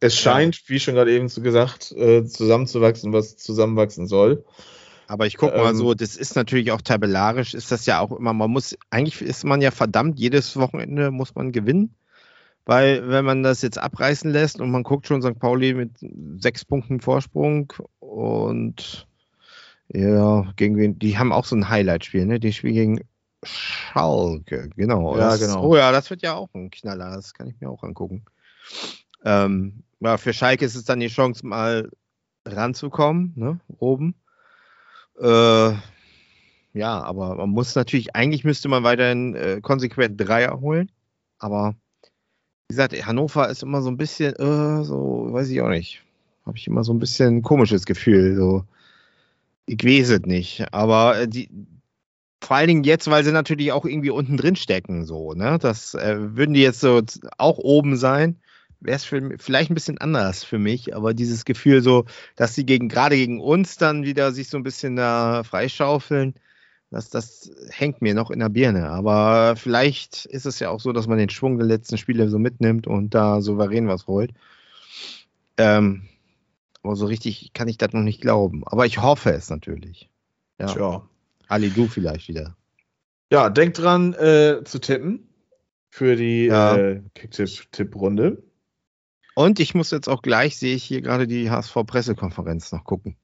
es 0.00 0.18
scheint, 0.18 0.68
wie 0.68 0.78
schon 0.78 0.94
gerade 0.94 1.12
eben 1.12 1.28
so 1.28 1.40
gesagt, 1.40 1.92
äh, 1.92 2.24
zusammenzuwachsen, 2.24 3.12
was 3.12 3.36
zusammenwachsen 3.36 4.06
soll. 4.06 4.44
Aber 5.08 5.26
ich 5.26 5.36
gucke 5.36 5.56
mal 5.56 5.70
Ähm, 5.70 5.76
so, 5.76 5.94
das 5.94 6.16
ist 6.16 6.36
natürlich 6.36 6.72
auch 6.72 6.82
tabellarisch, 6.82 7.54
ist 7.54 7.72
das 7.72 7.86
ja 7.86 8.00
auch 8.00 8.12
immer, 8.12 8.32
man 8.32 8.50
muss, 8.50 8.76
eigentlich 8.90 9.22
ist 9.22 9.44
man 9.44 9.60
ja 9.60 9.70
verdammt, 9.70 10.18
jedes 10.18 10.56
Wochenende 10.56 11.10
muss 11.10 11.34
man 11.34 11.52
gewinnen. 11.52 11.94
Weil 12.66 13.08
wenn 13.08 13.24
man 13.24 13.44
das 13.44 13.62
jetzt 13.62 13.78
abreißen 13.78 14.28
lässt 14.30 14.60
und 14.60 14.72
man 14.72 14.82
guckt 14.82 15.06
schon 15.06 15.22
St. 15.22 15.38
Pauli 15.38 15.72
mit 15.72 15.92
sechs 16.40 16.64
Punkten 16.64 17.00
Vorsprung 17.00 17.72
und 18.00 19.06
ja, 19.88 20.52
gegen 20.56 20.76
wen, 20.76 20.98
die 20.98 21.16
haben 21.16 21.32
auch 21.32 21.44
so 21.44 21.54
ein 21.54 21.68
Highlight-Spiel, 21.68 22.26
ne? 22.26 22.40
Die 22.40 22.52
spielen 22.52 22.74
gegen 22.74 23.00
Schalke, 23.46 24.70
genau. 24.76 25.16
Ja, 25.16 25.30
das, 25.30 25.40
genau. 25.40 25.64
Oh 25.64 25.76
ja, 25.76 25.92
das 25.92 26.10
wird 26.10 26.22
ja 26.22 26.34
auch 26.34 26.52
ein 26.54 26.70
Knaller, 26.70 27.14
das 27.14 27.34
kann 27.34 27.48
ich 27.48 27.60
mir 27.60 27.70
auch 27.70 27.82
angucken. 27.82 28.24
Ähm, 29.24 29.82
ja, 30.00 30.18
für 30.18 30.32
Schalke 30.32 30.64
ist 30.64 30.74
es 30.74 30.84
dann 30.84 31.00
die 31.00 31.08
Chance, 31.08 31.46
mal 31.46 31.90
ranzukommen, 32.44 33.32
ne? 33.36 33.60
Oben. 33.78 34.14
Äh, 35.20 35.72
ja, 36.74 37.02
aber 37.02 37.36
man 37.36 37.50
muss 37.50 37.74
natürlich, 37.74 38.14
eigentlich 38.14 38.44
müsste 38.44 38.68
man 38.68 38.84
weiterhin 38.84 39.34
äh, 39.34 39.60
konsequent 39.62 40.20
Dreier 40.20 40.60
holen. 40.60 40.90
Aber 41.38 41.74
wie 42.68 42.74
gesagt, 42.74 42.94
Hannover 43.06 43.48
ist 43.48 43.62
immer 43.62 43.80
so 43.80 43.90
ein 43.90 43.96
bisschen, 43.96 44.34
äh, 44.34 44.84
so, 44.84 45.28
weiß 45.30 45.48
ich 45.48 45.60
auch 45.62 45.68
nicht. 45.68 46.02
Habe 46.44 46.58
ich 46.58 46.66
immer 46.66 46.84
so 46.84 46.92
ein 46.92 46.98
bisschen 46.98 47.38
ein 47.38 47.42
komisches 47.42 47.86
Gefühl. 47.86 48.36
So, 48.36 48.64
ich 49.66 49.82
weiß 49.82 50.10
es 50.10 50.20
nicht. 50.22 50.72
Aber 50.72 51.18
äh, 51.18 51.28
die, 51.28 51.48
vor 52.46 52.56
allen 52.56 52.68
Dingen 52.68 52.84
jetzt, 52.84 53.10
weil 53.10 53.24
sie 53.24 53.32
natürlich 53.32 53.72
auch 53.72 53.84
irgendwie 53.84 54.10
unten 54.10 54.36
drin 54.36 54.56
stecken, 54.56 55.04
so, 55.04 55.32
ne? 55.32 55.58
Das 55.60 55.94
äh, 55.94 56.16
würden 56.36 56.54
die 56.54 56.62
jetzt 56.62 56.80
so 56.80 57.02
auch 57.38 57.58
oben 57.58 57.96
sein, 57.96 58.36
wäre 58.80 58.96
es 58.96 59.04
vielleicht 59.04 59.70
ein 59.70 59.74
bisschen 59.74 59.98
anders 59.98 60.44
für 60.44 60.58
mich, 60.58 60.94
aber 60.94 61.12
dieses 61.12 61.44
Gefühl 61.44 61.82
so, 61.82 62.04
dass 62.36 62.54
sie 62.54 62.64
gegen, 62.64 62.88
gerade 62.88 63.16
gegen 63.16 63.40
uns 63.40 63.78
dann 63.78 64.04
wieder 64.04 64.32
sich 64.32 64.48
so 64.48 64.56
ein 64.58 64.62
bisschen 64.62 64.94
da 64.96 65.42
freischaufeln, 65.42 66.34
das, 66.90 67.10
das 67.10 67.50
hängt 67.70 68.00
mir 68.00 68.14
noch 68.14 68.30
in 68.30 68.38
der 68.38 68.48
Birne. 68.48 68.90
Aber 68.90 69.56
vielleicht 69.56 70.24
ist 70.26 70.46
es 70.46 70.60
ja 70.60 70.70
auch 70.70 70.78
so, 70.78 70.92
dass 70.92 71.08
man 71.08 71.18
den 71.18 71.30
Schwung 71.30 71.58
der 71.58 71.66
letzten 71.66 71.98
Spiele 71.98 72.28
so 72.28 72.38
mitnimmt 72.38 72.86
und 72.86 73.12
da 73.12 73.40
souverän 73.40 73.88
was 73.88 74.06
holt. 74.06 74.30
Ähm, 75.56 76.02
aber 76.84 76.94
so 76.94 77.06
richtig 77.06 77.52
kann 77.54 77.66
ich 77.66 77.76
das 77.76 77.92
noch 77.92 78.02
nicht 78.02 78.20
glauben. 78.20 78.62
Aber 78.66 78.86
ich 78.86 79.02
hoffe 79.02 79.30
es 79.30 79.50
natürlich. 79.50 80.08
Ja. 80.60 80.66
Tja. 80.66 81.08
Ali, 81.48 81.70
du 81.70 81.86
vielleicht 81.88 82.28
wieder. 82.28 82.56
Ja, 83.32 83.50
denkt 83.50 83.78
dran 83.78 84.14
äh, 84.14 84.62
zu 84.64 84.78
tippen 84.78 85.28
für 85.90 86.16
die 86.16 86.46
Ja. 86.46 86.76
äh, 86.76 87.02
Kicktipp-Tipp-Runde. 87.14 88.42
Und 89.34 89.60
ich 89.60 89.74
muss 89.74 89.90
jetzt 89.90 90.08
auch 90.08 90.22
gleich, 90.22 90.56
sehe 90.58 90.74
ich 90.74 90.84
hier 90.84 91.02
gerade 91.02 91.26
die 91.26 91.50
HSV-Pressekonferenz 91.50 92.72
noch 92.72 92.84
gucken. 92.84 93.16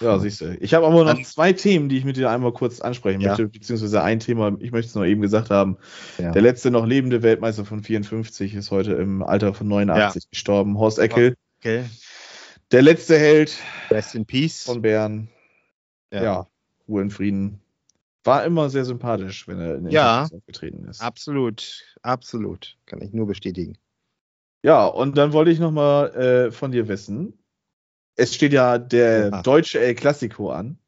Ja, 0.00 0.18
siehst 0.18 0.42
du. 0.42 0.54
Ich 0.60 0.74
habe 0.74 0.86
aber 0.86 1.04
noch 1.04 1.22
zwei 1.22 1.54
Themen, 1.54 1.88
die 1.88 1.96
ich 1.96 2.04
mit 2.04 2.16
dir 2.18 2.30
einmal 2.30 2.52
kurz 2.52 2.80
ansprechen 2.80 3.20
Ja. 3.22 3.28
möchte, 3.30 3.48
beziehungsweise 3.48 4.02
ein 4.02 4.20
Thema, 4.20 4.54
ich 4.58 4.70
möchte 4.70 4.88
es 4.90 4.94
noch 4.94 5.04
eben 5.06 5.22
gesagt 5.22 5.48
haben. 5.50 5.78
Ja. 6.18 6.32
Der 6.32 6.42
letzte 6.42 6.70
noch 6.70 6.84
lebende 6.84 7.22
Weltmeister 7.22 7.64
von 7.64 7.82
54 7.82 8.54
ist 8.54 8.70
heute 8.70 8.92
im 8.94 9.22
Alter 9.22 9.54
von 9.54 9.68
89 9.68 10.28
gestorben, 10.30 10.76
Horst 10.78 10.98
Eckel. 10.98 11.34
Okay. 11.60 11.84
Der 12.72 12.82
letzte 12.82 13.18
Held 13.18 13.56
Rest 13.90 14.14
in 14.14 14.26
Peace. 14.26 14.64
von 14.64 14.82
Bern. 14.82 15.28
Ja. 16.12 16.46
Ruhe 16.88 17.02
in 17.02 17.10
Frieden. 17.10 17.60
War 18.24 18.44
immer 18.44 18.70
sehr 18.70 18.84
sympathisch, 18.84 19.46
wenn 19.46 19.60
er 19.60 19.76
in 19.76 19.84
den 19.84 19.92
Ja. 19.92 20.24
Aufgetreten 20.24 20.84
ist. 20.88 21.00
Absolut, 21.00 21.84
absolut. 22.02 22.76
Kann 22.86 23.00
ich 23.00 23.12
nur 23.12 23.26
bestätigen. 23.26 23.78
Ja, 24.62 24.84
und 24.86 25.16
dann 25.16 25.32
wollte 25.32 25.50
ich 25.52 25.60
noch 25.60 25.70
mal 25.70 26.08
äh, 26.14 26.50
von 26.50 26.72
dir 26.72 26.88
wissen. 26.88 27.38
Es 28.16 28.34
steht 28.34 28.52
ja 28.52 28.78
der 28.78 29.28
Ja. 29.30 29.42
deutsche 29.42 29.78
El 29.78 29.94
Clasico 29.94 30.50
an. 30.50 30.78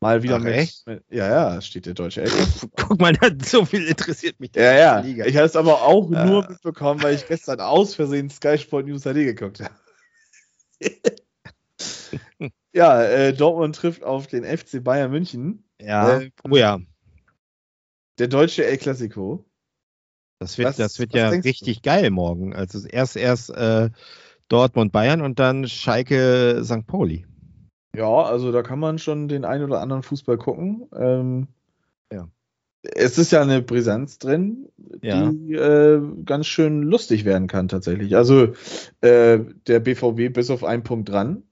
Mal 0.00 0.22
wieder 0.22 0.36
Ach, 0.36 0.40
mit, 0.40 0.82
mit. 0.84 1.02
Ja, 1.08 1.28
ja, 1.54 1.60
steht 1.62 1.86
der 1.86 1.94
deutsche 1.94 2.22
El. 2.22 2.30
Guck 2.76 3.00
mal, 3.00 3.14
so 3.42 3.64
viel 3.64 3.86
interessiert 3.86 4.38
mich. 4.40 4.50
Ja, 4.54 4.74
ja. 4.74 4.98
Liga. 5.00 5.24
Ich 5.24 5.36
habe 5.36 5.46
es 5.46 5.56
aber 5.56 5.82
auch 5.82 6.10
Äh. 6.10 6.26
nur 6.26 6.46
mitbekommen, 6.46 7.02
weil 7.02 7.14
ich 7.14 7.26
gestern 7.26 7.60
aus 7.60 7.94
Versehen 7.94 8.28
Sky 8.28 8.58
Sport 8.58 8.86
News 8.86 9.02
HD 9.04 9.14
geguckt 9.24 9.60
habe. 9.60 9.74
ja, 12.74 13.02
äh, 13.04 13.32
Dortmund 13.32 13.76
trifft 13.76 14.04
auf 14.04 14.26
den 14.26 14.44
FC 14.44 14.82
Bayern 14.82 15.10
München. 15.10 15.64
ja. 15.80 16.20
äh, 16.20 16.30
oh 16.48 16.56
ja. 16.56 16.80
Der 18.18 18.28
deutsche 18.28 18.64
El 18.64 18.76
Clasico. 18.78 19.44
Das 20.40 20.58
wird, 20.58 20.68
Was- 20.68 20.76
das 20.76 20.98
wird 20.98 21.14
ja 21.14 21.30
denkst 21.30 21.44
du? 21.44 21.48
richtig 21.48 21.82
geil 21.82 22.10
morgen. 22.10 22.54
Also 22.54 22.86
erst 22.86 23.16
erst 23.16 23.50
äh, 23.50 23.90
Dortmund 24.48 24.92
Bayern 24.92 25.20
und 25.22 25.38
dann 25.38 25.66
Schalke 25.68 26.62
St. 26.64 26.86
Pauli. 26.86 27.26
Ja, 27.96 28.08
also 28.22 28.50
da 28.52 28.62
kann 28.62 28.78
man 28.80 28.98
schon 28.98 29.28
den 29.28 29.44
ein 29.44 29.62
oder 29.62 29.80
anderen 29.80 30.02
Fußball 30.02 30.36
gucken. 30.36 30.88
Ähm, 30.94 31.46
Ja. 32.12 32.28
Es 32.82 33.16
ist 33.18 33.32
ja 33.32 33.40
eine 33.40 33.62
Brisanz 33.62 34.18
drin, 34.18 34.68
Ja. 35.00 35.30
die 35.30 35.54
äh, 35.54 36.02
ganz 36.24 36.46
schön 36.46 36.82
lustig 36.82 37.24
werden 37.24 37.46
kann 37.48 37.68
tatsächlich. 37.68 38.14
Also 38.16 38.52
äh, 39.00 39.38
der 39.66 39.80
BVB 39.80 40.32
bis 40.32 40.50
auf 40.50 40.62
einen 40.64 40.82
Punkt 40.82 41.08
dran. 41.08 41.44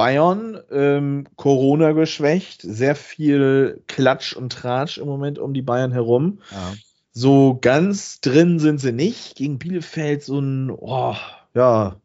Bayern, 0.00 0.58
ähm, 0.70 1.26
Corona 1.36 1.92
geschwächt, 1.92 2.62
sehr 2.62 2.94
viel 2.94 3.82
Klatsch 3.86 4.32
und 4.34 4.50
Tratsch 4.50 4.96
im 4.96 5.06
Moment 5.06 5.38
um 5.38 5.52
die 5.52 5.60
Bayern 5.60 5.92
herum. 5.92 6.38
Ja. 6.50 6.72
So 7.12 7.58
ganz 7.60 8.22
drin 8.22 8.58
sind 8.58 8.80
sie 8.80 8.92
nicht. 8.92 9.36
Gegen 9.36 9.58
Bielefeld 9.58 10.22
so 10.22 10.40
ein, 10.40 10.70
oh, 10.70 11.16
ja, 11.52 11.96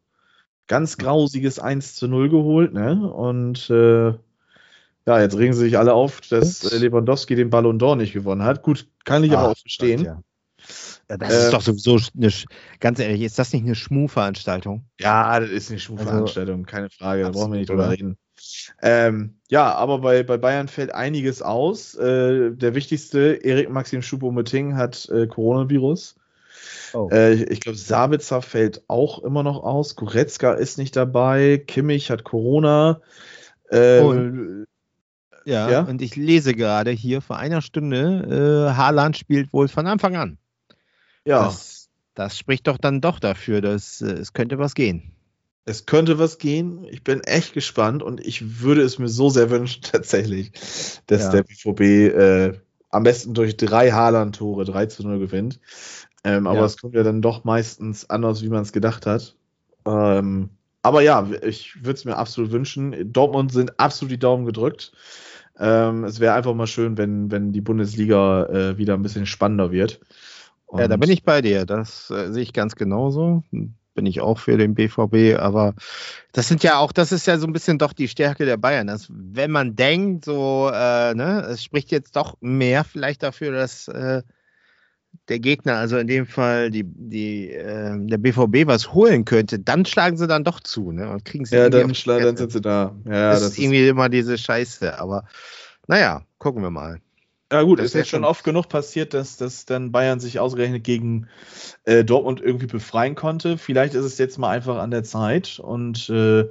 ganz 0.66 0.98
grausiges 0.98 1.58
1 1.58 1.94
zu 1.94 2.06
0 2.06 2.28
geholt, 2.28 2.74
ne? 2.74 3.10
Und 3.10 3.70
äh, 3.70 4.08
ja, 5.06 5.20
jetzt 5.22 5.38
regen 5.38 5.54
sie 5.54 5.60
sich 5.60 5.78
alle 5.78 5.94
auf, 5.94 6.20
dass 6.20 6.70
äh, 6.70 6.76
Lewandowski 6.76 7.34
den 7.34 7.48
Ballon 7.48 7.80
d'Or 7.80 7.96
nicht 7.96 8.12
gewonnen 8.12 8.42
hat. 8.42 8.62
Gut, 8.62 8.88
kann 9.06 9.24
ich 9.24 9.32
aber 9.32 9.48
Ah, 9.48 9.50
auch 9.52 9.56
verstehen. 9.56 10.04
Ja. 10.04 10.20
Das 11.08 11.32
Äh, 11.32 11.44
ist 11.44 11.52
doch 11.52 11.60
sowieso 11.60 11.98
eine, 12.16 12.32
ganz 12.80 12.98
ehrlich, 12.98 13.22
ist 13.22 13.38
das 13.38 13.52
nicht 13.52 13.64
eine 13.64 13.74
Schmu-Veranstaltung? 13.74 14.84
Ja, 15.00 15.38
das 15.38 15.50
ist 15.50 15.70
eine 15.70 15.78
Schulveranstaltung, 15.78 16.64
keine 16.64 16.90
Frage, 16.90 17.22
da 17.22 17.30
brauchen 17.30 17.52
wir 17.52 17.60
nicht 17.60 17.70
Also 17.70 17.80
drüber 17.80 17.92
reden. 17.92 18.18
Ähm, 18.82 19.36
ja, 19.48 19.72
aber 19.74 20.00
bei, 20.00 20.22
bei 20.22 20.36
Bayern 20.36 20.68
fällt 20.68 20.92
einiges 20.94 21.42
aus. 21.42 21.94
Äh, 21.94 22.50
der 22.52 22.74
wichtigste, 22.74 23.38
Erik 23.42 23.70
Maxim 23.70 24.00
Choupo-Moting 24.02 24.76
hat 24.76 25.08
äh, 25.10 25.26
Coronavirus. 25.26 26.16
Oh. 26.92 27.08
Äh, 27.10 27.34
ich 27.44 27.60
glaube, 27.60 27.78
Sabitzer 27.78 28.42
fällt 28.42 28.82
auch 28.88 29.22
immer 29.22 29.42
noch 29.42 29.62
aus. 29.62 29.96
Goretzka 29.96 30.54
ist 30.54 30.76
nicht 30.76 30.96
dabei. 30.96 31.62
Kimmich 31.66 32.10
hat 32.10 32.24
Corona. 32.24 33.00
Äh, 33.70 34.00
Und? 34.00 34.66
ja, 35.44 35.70
ja? 35.70 35.80
und 35.82 36.02
ich 36.02 36.16
lese 36.16 36.54
gerade 36.54 36.90
hier 36.90 37.22
vor 37.22 37.36
einer 37.38 37.62
Stunde, 37.62 38.68
äh, 38.70 38.76
Haaland 38.76 39.16
spielt 39.16 39.52
wohl 39.52 39.68
von 39.68 39.86
Anfang 39.86 40.16
an. 40.16 40.38
Ja, 41.26 41.60
Das, 41.60 41.90
das 42.14 42.38
spricht 42.38 42.66
doch 42.66 42.78
dann 42.78 43.00
doch 43.00 43.20
dafür, 43.20 43.60
dass 43.60 44.00
äh, 44.02 44.06
es 44.12 44.32
könnte 44.32 44.58
was 44.58 44.74
gehen. 44.74 45.14
es 45.64 45.86
könnte 45.86 46.18
was 46.18 46.38
gehen. 46.38 46.84
Ich 46.84 47.02
bin 47.04 47.20
echt 47.22 47.52
gespannt 47.54 48.02
und 48.02 48.20
ich 48.24 48.60
würde 48.62 48.82
es 48.82 48.98
mir 48.98 49.08
so 49.08 49.28
sehr 49.30 49.50
wünschen, 49.50 49.82
tatsächlich, 49.82 50.52
dass 51.06 51.28
Ja. 51.28 51.30
der 51.30 51.42
BVB 51.42 51.80
äh, 52.08 52.52
am 52.90 53.02
besten 53.02 53.34
durch 53.34 53.56
drei 53.56 53.90
Haaland-Tore 53.90 54.64
3 54.64 54.86
zu 54.86 55.02
0 55.02 55.18
gewinnt. 55.18 55.60
Ähm, 56.24 56.46
aber 56.46 56.64
Ja. 56.64 56.66
es 56.66 56.78
kommt 56.80 56.94
ja 56.94 57.02
dann 57.02 57.22
doch 57.22 57.44
meistens 57.44 58.08
anders, 58.10 58.42
wie 58.42 58.48
man 58.48 58.62
es 58.62 58.72
gedacht 58.72 59.06
hat. 59.06 59.36
Ähm, 59.86 60.50
aber 60.82 61.02
ja, 61.02 61.28
ich 61.42 61.76
würde 61.84 61.92
es 61.94 62.04
mir 62.04 62.16
absolut 62.16 62.52
wünschen. 62.52 63.12
Dortmund 63.12 63.52
sind 63.52 63.78
absolut 63.80 64.12
die 64.12 64.18
Daumen 64.20 64.46
gedrückt. 64.46 64.92
Ähm, 65.58 66.04
es 66.04 66.20
wäre 66.20 66.34
einfach 66.34 66.54
mal 66.54 66.66
schön, 66.66 66.98
wenn, 66.98 67.30
wenn 67.30 67.52
die 67.52 67.60
Bundesliga 67.62 68.46
äh, 68.46 68.78
wieder 68.78 68.94
ein 68.94 69.02
bisschen 69.02 69.26
spannender 69.26 69.72
wird. 69.72 70.00
Ja, 70.72 70.88
da 70.88 70.94
Und- 70.94 71.00
bin 71.00 71.10
ich 71.10 71.22
bei 71.24 71.42
dir. 71.42 71.66
Das 71.66 72.10
äh, 72.10 72.32
sehe 72.32 72.42
ich 72.42 72.52
ganz 72.52 72.74
genauso. 72.74 73.42
Bin 73.50 74.06
ich 74.06 74.20
auch 74.20 74.38
für 74.38 74.58
den 74.58 74.74
BVB, 74.74 75.38
aber 75.38 75.74
das 76.32 76.48
sind 76.48 76.62
ja 76.62 76.78
auch, 76.78 76.92
das 76.92 77.12
ist 77.12 77.26
ja 77.26 77.38
so 77.38 77.46
ein 77.46 77.52
bisschen 77.54 77.78
doch 77.78 77.94
die 77.94 78.08
Stärke 78.08 78.44
der 78.44 78.58
Bayern. 78.58 78.88
Dass, 78.88 79.06
wenn 79.10 79.50
man 79.50 79.74
denkt, 79.74 80.26
so, 80.26 80.70
äh, 80.72 81.14
ne, 81.14 81.46
es 81.48 81.64
spricht 81.64 81.90
jetzt 81.92 82.14
doch 82.16 82.36
mehr 82.40 82.84
vielleicht 82.84 83.22
dafür, 83.22 83.52
dass 83.52 83.88
äh, 83.88 84.22
der 85.28 85.38
Gegner, 85.38 85.76
also 85.76 85.96
in 85.96 86.06
dem 86.06 86.26
Fall 86.26 86.70
die, 86.70 86.84
die, 86.84 87.50
äh, 87.50 87.96
der 88.06 88.18
BVB 88.18 88.66
was 88.66 88.92
holen 88.92 89.24
könnte, 89.24 89.58
dann 89.58 89.86
schlagen 89.86 90.16
sie 90.16 90.26
dann 90.26 90.44
doch 90.44 90.60
zu, 90.60 90.92
ne? 90.92 91.08
Und 91.10 91.24
kriegen 91.24 91.46
sie 91.46 91.56
Ja, 91.56 91.70
dann, 91.70 91.92
dann 92.04 92.36
sind 92.36 92.52
sie 92.52 92.60
da. 92.60 92.94
Ja, 93.06 93.30
das, 93.30 93.40
das, 93.40 93.52
ist 93.52 93.58
irgendwie 93.58 93.88
immer 93.88 94.08
diese 94.08 94.36
Scheiße, 94.36 94.98
aber 94.98 95.24
naja, 95.86 96.22
gucken 96.38 96.62
wir 96.62 96.70
mal. 96.70 97.00
Ja 97.52 97.62
gut, 97.62 97.78
Das 97.78 97.86
ist 97.86 97.94
jetzt 97.94 98.08
schon 98.08 98.20
schon- 98.22 98.24
oft 98.24 98.42
genug 98.44 98.68
passiert, 98.68 99.14
dass, 99.14 99.36
dass 99.36 99.66
dann 99.66 99.92
Bayern 99.92 100.18
sich 100.18 100.40
ausgerechnet 100.40 100.82
gegen 100.82 101.28
äh, 101.84 102.04
Dortmund 102.04 102.40
irgendwie 102.40 102.66
befreien 102.66 103.14
konnte. 103.14 103.56
Vielleicht 103.58 103.94
ist 103.94 104.04
es 104.04 104.18
jetzt 104.18 104.38
mal 104.38 104.50
einfach 104.50 104.78
an 104.78 104.90
der 104.90 105.04
Zeit 105.04 105.60
und 105.60 106.08
äh, 106.10 106.46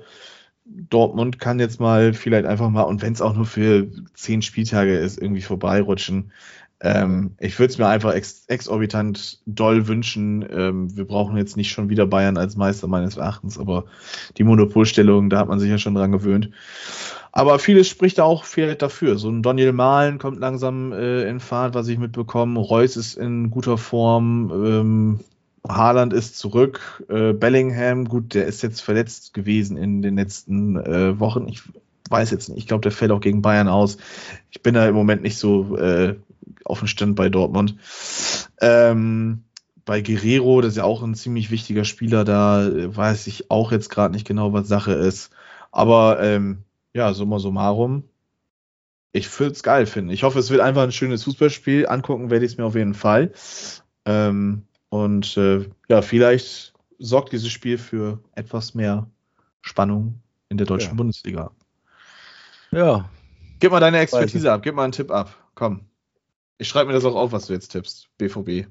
Dortmund 0.66 1.40
kann 1.40 1.60
jetzt 1.60 1.80
mal 1.80 2.14
vielleicht 2.14 2.46
einfach 2.46 2.70
mal, 2.70 2.84
und 2.84 3.02
wenn 3.02 3.14
es 3.14 3.22
auch 3.22 3.36
nur 3.36 3.46
für 3.46 3.88
zehn 4.14 4.42
Spieltage 4.42 4.98
ist, 4.98 5.20
irgendwie 5.22 5.42
vorbeirutschen. 5.42 6.32
Ähm, 6.82 7.36
ich 7.40 7.58
würde 7.60 7.72
es 7.72 7.78
mir 7.78 7.88
einfach 7.88 8.14
ex 8.14 8.46
exorbitant 8.48 9.42
doll 9.46 9.88
wünschen. 9.88 10.46
Ähm, 10.52 10.96
wir 10.98 11.06
brauchen 11.06 11.38
jetzt 11.38 11.56
nicht 11.58 11.72
schon 11.72 11.90
wieder 11.90 12.06
Bayern 12.08 12.38
als 12.38 12.56
Meister 12.58 12.88
meines 12.88 13.18
Erachtens, 13.18 13.58
aber 13.60 13.86
die 14.38 14.44
Monopolstellung, 14.44 15.30
da 15.30 15.40
hat 15.40 15.48
man 15.48 15.60
sich 15.60 15.70
ja 15.70 15.78
schon 15.78 15.96
dran 15.96 16.12
gewöhnt. 16.12 16.52
Aber 17.38 17.60
vieles 17.60 17.90
spricht 17.90 18.22
auch 18.22 18.46
vielleicht 18.46 18.82
dafür. 18.82 19.18
So 19.18 19.30
ein 19.30 19.44
Daniel 19.44 19.74
Mahlen 19.74 20.20
kommt 20.20 20.40
langsam 20.40 20.94
äh, 20.94 21.28
in 21.28 21.42
Fahrt, 21.42 21.74
was 21.74 21.90
ich 21.90 22.00
mitbekomme. 22.00 22.58
Reus 22.58 22.96
ist 22.96 23.18
in 23.18 23.52
guter 23.52 23.78
Form. 23.78 24.52
Ähm, 24.54 25.20
Haaland 25.68 26.14
ist 26.14 26.38
zurück. 26.38 27.04
Äh, 27.10 27.34
Bellingham, 27.34 28.06
gut, 28.06 28.34
der 28.36 28.46
ist 28.46 28.64
jetzt 28.64 28.80
verletzt 28.80 29.34
gewesen 29.34 29.76
in 29.76 30.02
den 30.02 30.16
letzten 30.16 30.78
äh, 30.78 31.20
Wochen. 31.20 31.50
Ich 31.50 31.62
weiß 32.10 32.32
jetzt 32.32 32.48
nicht. 32.48 32.58
Ich 32.58 32.68
glaube, 32.68 32.84
der 32.84 32.94
fällt 32.94 33.12
auch 33.12 33.20
gegen 33.20 33.42
Bayern 33.42 33.68
aus. 33.68 33.98
Ich 34.50 34.64
bin 34.64 34.74
da 34.74 34.88
im 34.88 34.96
Moment 34.96 35.22
nicht 35.22 35.38
so 35.38 35.76
äh, 35.76 36.16
auf 36.64 36.80
dem 36.80 36.88
Stand 36.88 37.18
bei 37.18 37.28
Dortmund. 37.28 37.76
Ähm, 38.62 39.44
bei 39.84 40.00
Guerrero, 40.00 40.62
das 40.62 40.72
ist 40.72 40.78
ja 40.78 40.86
auch 40.86 41.04
ein 41.04 41.16
ziemlich 41.16 41.52
wichtiger 41.52 41.84
Spieler, 41.84 42.24
da 42.24 42.66
äh, 42.66 42.96
weiß 42.96 43.28
ich 43.28 43.52
auch 43.52 43.74
jetzt 43.74 43.90
gerade 43.90 44.14
nicht 44.14 44.26
genau, 44.26 44.54
was 44.54 44.70
Sache 44.70 44.94
ist. 44.94 45.32
Aber 45.74 46.22
ähm, 46.22 46.60
ja, 46.96 47.14
summa 47.14 47.40
summarum, 47.40 48.04
ich 49.12 49.40
würde 49.40 49.52
es 49.52 49.64
geil 49.64 49.86
finden. 49.86 50.10
Ich 50.12 50.24
hoffe, 50.24 50.40
es 50.40 50.50
wird 50.50 50.62
einfach 50.62 50.84
ein 50.84 50.92
schönes 50.92 51.24
Fußballspiel. 51.26 51.88
Angucken 51.88 52.30
werde 52.32 52.46
ich 52.46 52.54
es 52.54 52.58
mir 52.58 52.66
auf 52.66 52.76
jeden 52.76 52.94
Fall. 52.94 53.32
Ähm, 54.06 54.64
und 54.90 55.36
äh, 55.38 55.70
ja, 55.90 56.02
vielleicht 56.02 56.74
sorgt 56.98 57.34
dieses 57.34 57.52
Spiel 57.52 57.78
für 57.78 58.20
etwas 58.34 58.74
mehr 58.74 59.10
Spannung 59.62 60.22
in 60.50 60.58
der 60.58 60.68
deutschen 60.68 60.92
Ja. 60.92 60.96
Bundesliga. 60.96 61.52
Ja, 62.72 63.10
Gib 63.60 63.72
mal 63.72 63.80
deine 63.80 64.00
Expertise 64.00 64.52
ab, 64.52 64.62
gib 64.64 64.76
mal 64.76 64.84
einen 64.84 64.92
Tipp 64.92 65.12
ab. 65.12 65.36
Komm. 65.56 65.82
Ich 66.58 66.68
schreibe 66.68 66.88
mir 66.88 66.94
das 66.94 67.06
auch 67.06 67.16
auf, 67.16 67.32
was 67.32 67.48
du 67.48 67.54
jetzt 67.54 67.70
tippst. 67.70 68.10
BVB. 68.18 68.68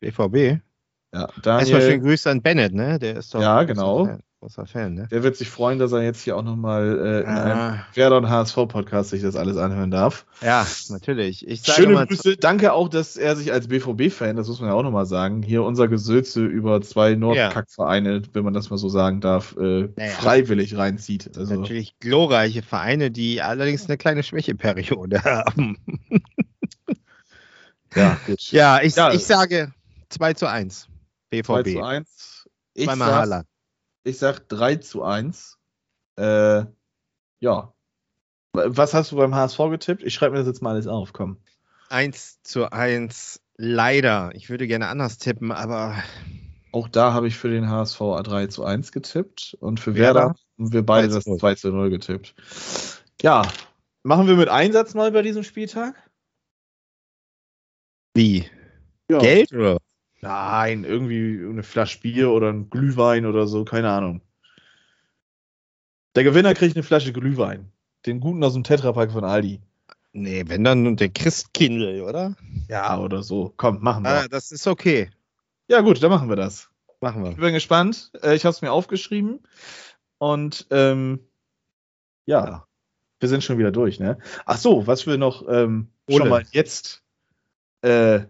BVB. 0.00 0.60
Ja, 1.12 1.22
Erstmal 1.22 1.66
schönen 1.66 1.80
Daniel, 1.80 2.00
Grüße 2.00 2.30
an 2.30 2.42
Bennett, 2.42 2.72
ne? 2.72 2.98
Der 2.98 3.16
ist 3.16 3.34
doch 3.34 3.40
Ja, 3.40 3.62
genau. 3.64 4.18
Großer 4.46 4.64
Fan, 4.66 4.94
ne? 4.94 5.08
der 5.10 5.24
wird 5.24 5.36
sich 5.36 5.50
freuen, 5.50 5.80
dass 5.80 5.90
er 5.90 6.02
jetzt 6.04 6.20
hier 6.22 6.36
auch 6.36 6.44
nochmal 6.44 7.00
äh, 7.00 7.20
in 7.22 7.26
einem 7.26 7.58
Ah, 7.58 7.86
Werder 7.94 8.18
und 8.18 8.28
HSV-Podcast 8.28 9.10
sich 9.10 9.20
das 9.20 9.34
alles 9.34 9.56
anhören 9.56 9.90
darf. 9.90 10.24
ja, 10.40 10.64
natürlich. 10.88 11.44
Ich 11.48 11.62
sage 11.62 11.82
Schöne 11.82 11.94
mal, 11.94 12.06
Grüße. 12.06 12.36
Danke 12.36 12.72
auch, 12.72 12.88
dass 12.88 13.16
er 13.16 13.34
sich 13.34 13.52
als 13.52 13.66
BVB-Fan, 13.66 14.36
das 14.36 14.46
muss 14.46 14.60
man 14.60 14.68
ja 14.68 14.76
auch 14.76 14.84
nochmal 14.84 15.04
sagen, 15.06 15.42
hier 15.42 15.64
unser 15.64 15.88
Gesülze 15.88 16.44
über 16.44 16.80
zwei 16.80 17.16
Nordkackvereine, 17.16 18.22
wenn 18.34 18.44
man 18.44 18.54
das 18.54 18.70
mal 18.70 18.76
so 18.76 18.88
sagen 18.88 19.20
darf, 19.20 19.56
äh, 19.58 19.88
Naja. 19.96 20.12
freiwillig 20.12 20.76
reinzieht. 20.76 21.36
Also, 21.36 21.58
natürlich 21.58 21.98
glorreiche 21.98 22.62
Vereine, 22.62 23.10
die 23.10 23.42
allerdings 23.42 23.86
eine 23.86 23.96
kleine 23.98 24.22
Schwächeperiode 24.22 25.24
haben. 25.24 25.76
ja, 27.96 28.16
gut. 28.26 28.52
Ja, 28.52 28.80
ich, 28.80 28.94
Ja. 28.94 29.12
ich 29.12 29.24
sage 29.24 29.72
2 30.10 30.34
zu 30.34 30.48
1. 30.48 30.86
2 31.32 31.42
BVB. 31.42 31.72
zu 31.72 31.82
1. 31.82 32.48
Ich 32.74 32.84
Zweimal 32.84 33.12
Haaland. 33.12 33.46
Ich 34.06 34.18
sag 34.18 34.48
3 34.48 34.76
zu 34.76 35.02
1. 35.02 35.58
Äh, 36.16 36.64
ja. 37.40 37.72
Was 38.52 38.94
hast 38.94 39.12
du 39.12 39.16
beim 39.16 39.34
HSV 39.34 39.58
getippt? 39.70 40.02
Ich 40.02 40.14
schreibe 40.14 40.32
mir 40.32 40.38
das 40.38 40.46
jetzt 40.46 40.62
mal 40.62 40.70
alles 40.70 40.86
auf, 40.86 41.12
komm. 41.12 41.38
1 41.90 42.42
zu 42.42 42.70
1. 42.70 43.40
Leider. 43.56 44.30
Ich 44.34 44.48
würde 44.48 44.66
gerne 44.66 44.88
anders 44.88 45.18
tippen, 45.18 45.50
aber 45.50 45.96
Auch 46.72 46.88
da 46.88 47.12
habe 47.12 47.26
ich 47.26 47.36
für 47.36 47.50
den 47.50 47.68
HSV 47.68 47.98
3 47.98 48.46
zu 48.46 48.64
1 48.64 48.92
getippt 48.92 49.56
und 49.60 49.80
für 49.80 49.94
Werder 49.94 50.20
Werder 50.20 50.34
haben 50.58 50.72
wir 50.72 50.86
beide 50.86 51.08
2 51.08 51.12
zu 51.12 51.16
das 51.16 51.26
0. 51.26 51.38
2 51.38 51.54
zu 51.54 51.72
0 51.72 51.90
getippt. 51.90 52.34
Ja, 53.22 53.42
machen 54.02 54.26
wir 54.26 54.36
mit 54.36 54.48
Einsatz 54.48 54.94
mal 54.94 55.10
bei 55.10 55.22
diesem 55.22 55.42
Spieltag? 55.42 55.94
wie? 58.16 58.48
Ja. 59.10 59.18
Geld 59.18 59.52
oder? 59.52 59.78
Nein, 60.20 60.84
irgendwie 60.84 61.38
eine 61.48 61.62
Flasche 61.62 62.00
Bier 62.00 62.30
oder 62.30 62.52
ein 62.52 62.70
Glühwein 62.70 63.26
oder 63.26 63.46
so, 63.46 63.64
keine 63.64 63.90
Ahnung. 63.90 64.22
Der 66.14 66.24
Gewinner 66.24 66.54
kriegt 66.54 66.76
eine 66.76 66.82
Flasche 66.82 67.12
Glühwein. 67.12 67.70
Den 68.06 68.20
guten 68.20 68.42
aus 68.42 68.54
dem 68.54 68.64
Tetrapack 68.64 69.12
von 69.12 69.24
Aldi. 69.24 69.60
Nee, 70.12 70.44
wenn 70.46 70.64
dann 70.64 70.96
der 70.96 71.10
Christkindl, 71.10 72.00
oder? 72.00 72.36
Ja, 72.68 72.98
oder 72.98 73.22
so. 73.22 73.52
Komm, 73.56 73.82
machen 73.82 74.04
wir. 74.04 74.10
Ah, 74.10 74.28
das 74.28 74.50
ist 74.50 74.66
okay. 74.66 75.10
Ja, 75.68 75.82
gut, 75.82 76.02
dann 76.02 76.10
machen 76.10 76.28
wir 76.30 76.36
das. 76.36 76.70
Machen 77.00 77.22
wir. 77.22 77.32
Ich 77.32 77.36
bin 77.36 77.52
gespannt. 77.52 78.10
Äh, 78.22 78.34
Ich 78.34 78.44
habe 78.46 78.54
es 78.54 78.62
mir 78.62 78.72
aufgeschrieben. 78.72 79.40
Und 80.18 80.66
ähm, 80.70 81.20
ja, 82.24 82.66
wir 83.20 83.28
sind 83.28 83.44
schon 83.44 83.58
wieder 83.58 83.72
durch, 83.72 84.00
ne? 84.00 84.18
Ach 84.46 84.56
so, 84.56 84.86
was 84.86 85.06
wir 85.06 85.18
noch 85.18 85.46
ähm, 85.48 85.88
schon 86.08 86.28
mal 86.30 86.44
jetzt 86.52 87.02
äh, 87.82 88.20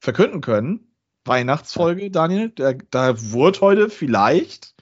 verkünden 0.00 0.42
können. 0.42 0.91
Weihnachtsfolge, 1.24 2.10
Daniel. 2.10 2.50
Da, 2.54 2.72
da 2.90 3.14
wurde 3.32 3.60
heute 3.60 3.90
vielleicht 3.90 4.74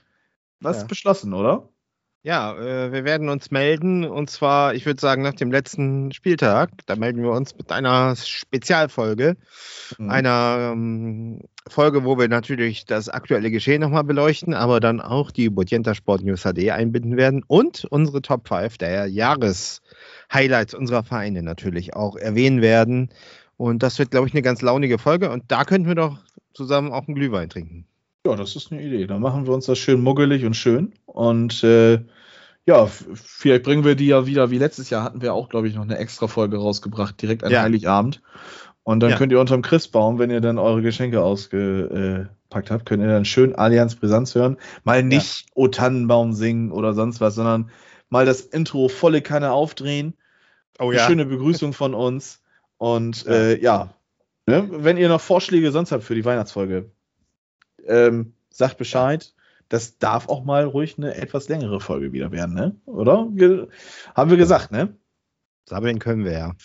was 0.60 0.78
Ja. 0.82 0.84
beschlossen, 0.86 1.32
oder? 1.34 1.68
Ja, 2.22 2.54
äh, 2.54 2.92
wir 2.92 3.04
werden 3.04 3.30
uns 3.30 3.50
melden 3.50 4.04
und 4.04 4.28
zwar, 4.28 4.74
ich 4.74 4.84
würde 4.84 5.00
sagen, 5.00 5.22
nach 5.22 5.32
dem 5.32 5.50
letzten 5.50 6.12
Spieltag. 6.12 6.70
Da 6.84 6.94
melden 6.94 7.22
wir 7.22 7.30
uns 7.30 7.56
mit 7.56 7.72
einer 7.72 8.14
Spezialfolge, 8.14 9.38
Mhm. 9.98 10.10
einer 10.10 10.70
ähm, 10.74 11.40
Folge, 11.66 12.04
wo 12.04 12.18
wir 12.18 12.28
natürlich 12.28 12.84
das 12.84 13.08
aktuelle 13.08 13.50
Geschehen 13.50 13.80
nochmal 13.80 14.04
beleuchten, 14.04 14.52
aber 14.52 14.80
dann 14.80 15.00
auch 15.00 15.30
die 15.30 15.48
Bodienta 15.48 15.94
Sport 15.94 16.22
News 16.22 16.42
HD 16.42 16.70
einbinden 16.72 17.16
werden 17.16 17.42
und 17.46 17.86
unsere 17.86 18.20
Top 18.20 18.48
5 18.48 18.76
der 18.76 19.06
Jahreshighlights 19.06 20.74
unserer 20.74 21.04
Vereine 21.04 21.42
natürlich 21.42 21.94
auch 21.96 22.16
erwähnen 22.16 22.60
werden. 22.60 23.08
Und 23.56 23.82
das 23.82 23.98
wird, 23.98 24.10
glaube 24.10 24.26
ich, 24.26 24.34
eine 24.34 24.42
ganz 24.42 24.60
launige 24.60 24.98
Folge 24.98 25.30
und 25.30 25.44
da 25.48 25.64
könnten 25.64 25.88
wir 25.88 25.94
doch 25.94 26.18
zusammen 26.54 26.92
auch 26.92 27.06
einen 27.06 27.14
Glühwein 27.14 27.48
trinken. 27.48 27.86
Ja, 28.26 28.36
das 28.36 28.56
ist 28.56 28.70
eine 28.70 28.82
Idee. 28.82 29.06
Dann 29.06 29.22
machen 29.22 29.46
wir 29.46 29.54
uns 29.54 29.66
das 29.66 29.78
schön 29.78 30.02
muggelig 30.02 30.44
und 30.44 30.54
schön. 30.54 30.92
Und 31.06 31.64
äh, 31.64 32.00
ja, 32.66 32.86
vielleicht 32.86 33.62
bringen 33.64 33.84
wir 33.84 33.94
die 33.94 34.08
ja 34.08 34.26
wieder, 34.26 34.50
wie 34.50 34.58
letztes 34.58 34.90
Jahr 34.90 35.02
hatten 35.02 35.22
wir 35.22 35.32
auch, 35.32 35.48
glaube 35.48 35.68
ich, 35.68 35.74
noch 35.74 35.82
eine 35.82 35.96
extra 35.96 36.28
Folge 36.28 36.58
rausgebracht, 36.58 37.20
direkt 37.20 37.44
an 37.44 37.52
Ja. 37.52 37.62
Heiligabend. 37.62 38.20
Und 38.82 39.00
dann 39.00 39.10
Ja. 39.10 39.16
könnt 39.16 39.32
ihr 39.32 39.40
unterm 39.40 39.62
Christbaum, 39.62 40.18
wenn 40.18 40.30
ihr 40.30 40.40
dann 40.40 40.58
eure 40.58 40.82
Geschenke 40.82 41.22
ausgepackt 41.22 42.70
habt, 42.70 42.86
könnt 42.86 43.02
ihr 43.02 43.08
dann 43.08 43.24
schön 43.24 43.54
Allianz 43.54 43.94
Brisanz 43.94 44.34
hören. 44.34 44.56
Mal 44.84 45.02
nicht 45.02 45.46
O 45.54 45.68
Tannenbaum 45.68 46.32
singen 46.32 46.72
oder 46.72 46.94
sonst 46.94 47.20
was, 47.20 47.34
sondern 47.34 47.70
mal 48.08 48.26
das 48.26 48.40
Intro 48.42 48.88
volle 48.88 49.22
Kanne 49.22 49.52
aufdrehen. 49.52 50.14
Oh 50.78 50.90
Eine 50.90 51.00
schöne 51.00 51.26
Begrüßung 51.26 51.72
von 51.72 51.94
uns. 51.94 52.42
Und 52.78 53.24
Ja. 53.24 53.32
äh, 53.32 53.62
ja, 53.62 53.94
ne, 54.50 54.68
wenn 54.70 54.96
ihr 54.96 55.08
noch 55.08 55.20
Vorschläge 55.20 55.72
sonst 55.72 55.92
habt 55.92 56.04
für 56.04 56.14
die 56.14 56.24
Weihnachtsfolge, 56.24 56.90
ähm, 57.86 58.34
sagt 58.50 58.78
Bescheid. 58.78 59.34
Das 59.68 59.98
darf 59.98 60.28
auch 60.28 60.44
mal 60.44 60.64
ruhig 60.64 60.98
eine 60.98 61.14
etwas 61.14 61.48
längere 61.48 61.80
Folge 61.80 62.12
wieder 62.12 62.32
werden, 62.32 62.54
ne? 62.54 62.74
Oder? 62.86 63.28
Ge 63.30 63.68
haben 64.16 64.30
wir 64.30 64.36
gesagt, 64.36 64.72
ne? 64.72 64.96
Sammeln 65.64 66.00
können 66.00 66.24
wir 66.24 66.32
ja. 66.32 66.56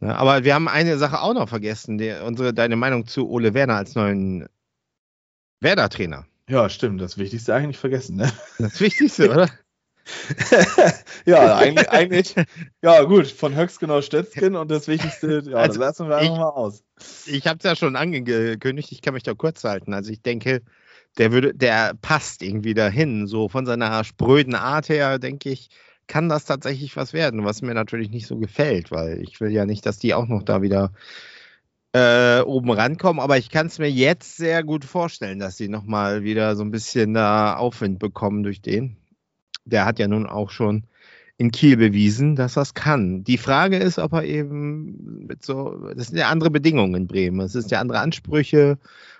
ja. 0.00 0.14
Aber 0.14 0.44
wir 0.44 0.54
haben 0.54 0.68
eine 0.68 0.96
Sache 0.96 1.20
auch 1.20 1.34
noch 1.34 1.48
vergessen, 1.48 1.98
die, 1.98 2.14
unsere, 2.24 2.54
deine 2.54 2.76
Meinung 2.76 3.06
zu 3.06 3.28
Ole 3.28 3.52
Werner 3.52 3.74
als 3.74 3.96
neuen 3.96 4.46
Werder-Trainer. 5.60 6.24
Ja, 6.48 6.68
stimmt. 6.68 7.00
Das 7.00 7.18
Wichtigste 7.18 7.54
eigentlich 7.54 7.78
vergessen, 7.78 8.16
ne? 8.16 8.30
Das 8.58 8.80
Wichtigste, 8.80 9.30
oder? 9.30 9.48
ja, 11.24 11.56
eigentlich, 11.56 11.88
eigentlich, 11.90 12.34
ja, 12.82 13.02
gut, 13.02 13.26
von 13.26 13.56
Höcksken 13.56 13.90
aus 13.90 14.06
Stötzken 14.06 14.56
und 14.56 14.70
das 14.70 14.88
Wichtigste, 14.88 15.42
ja, 15.46 15.56
Also, 15.56 15.78
das 15.80 15.98
lassen 15.98 16.08
wir 16.08 16.16
einfach 16.16 16.32
ich- 16.32 16.38
mal 16.38 16.48
aus. 16.48 16.84
Ich 17.26 17.46
habe 17.46 17.58
es 17.58 17.64
ja 17.64 17.74
schon 17.76 17.96
angekündigt, 17.96 18.92
ich 18.92 19.02
kann 19.02 19.14
mich 19.14 19.22
da 19.22 19.34
kurz 19.34 19.64
halten. 19.64 19.94
Also 19.94 20.12
ich 20.12 20.22
denke, 20.22 20.62
der 21.18 21.32
würde, 21.32 21.54
der 21.54 21.94
passt 22.00 22.42
irgendwie 22.42 22.74
dahin. 22.74 23.26
So 23.26 23.48
von 23.48 23.66
seiner 23.66 24.04
spröden 24.04 24.54
Art 24.54 24.88
her, 24.88 25.18
denke 25.18 25.50
ich, 25.50 25.70
kann 26.06 26.28
das 26.28 26.44
tatsächlich 26.44 26.96
was 26.96 27.12
werden, 27.12 27.44
was 27.44 27.62
mir 27.62 27.74
natürlich 27.74 28.10
nicht 28.10 28.26
so 28.26 28.36
gefällt, 28.36 28.90
weil 28.90 29.22
ich 29.22 29.40
will 29.40 29.50
ja 29.50 29.64
nicht, 29.66 29.86
dass 29.86 29.98
die 29.98 30.14
auch 30.14 30.26
noch 30.26 30.42
da 30.42 30.62
wieder 30.62 30.92
äh, 31.92 32.40
oben 32.40 32.70
rankommen, 32.70 33.20
aber 33.20 33.38
ich 33.38 33.50
kann 33.50 33.68
es 33.68 33.78
mir 33.78 33.90
jetzt 33.90 34.36
sehr 34.36 34.64
gut 34.64 34.84
vorstellen, 34.84 35.38
dass 35.38 35.56
sie 35.56 35.68
nochmal 35.68 36.24
wieder 36.24 36.56
so 36.56 36.62
ein 36.64 36.70
bisschen 36.72 37.14
da 37.14 37.56
Aufwind 37.56 37.98
bekommen 37.98 38.42
durch 38.42 38.60
den. 38.60 38.96
Der 39.64 39.84
hat 39.84 39.98
ja 39.98 40.08
nun 40.08 40.26
auch 40.26 40.50
schon 40.50 40.84
in 41.36 41.50
Kiel 41.50 41.76
bewiesen, 41.76 42.36
dass 42.36 42.54
das 42.54 42.74
kann. 42.74 43.24
Die 43.24 43.38
Frage 43.38 43.76
ist, 43.76 43.98
ob 43.98 44.12
er 44.12 44.24
eben 44.24 45.26
mit 45.26 45.44
so, 45.44 45.90
das 45.94 46.08
sind 46.08 46.18
ja 46.18 46.28
andere 46.28 46.50
Bedingungen 46.50 46.94
in 46.94 47.06
Bremen. 47.06 47.40
Es 47.40 47.52
sind 47.52 47.70
ja 47.70 47.80
andere 47.80 47.98
Ansprüche, 47.98 48.78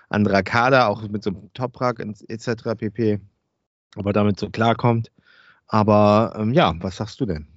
anderer 0.09 0.43
Kader, 0.43 0.87
auch 0.87 1.07
mit 1.09 1.23
so 1.23 1.31
einem 1.31 1.53
Toprak 1.53 1.99
etc. 1.99 2.75
pp. 2.77 3.19
Ob 3.97 4.05
er 4.05 4.13
damit 4.13 4.39
so 4.39 4.49
klarkommt. 4.49 5.11
Aber 5.67 6.35
ähm, 6.37 6.53
ja, 6.53 6.73
was 6.79 6.97
sagst 6.97 7.19
du 7.19 7.25
denn? 7.25 7.47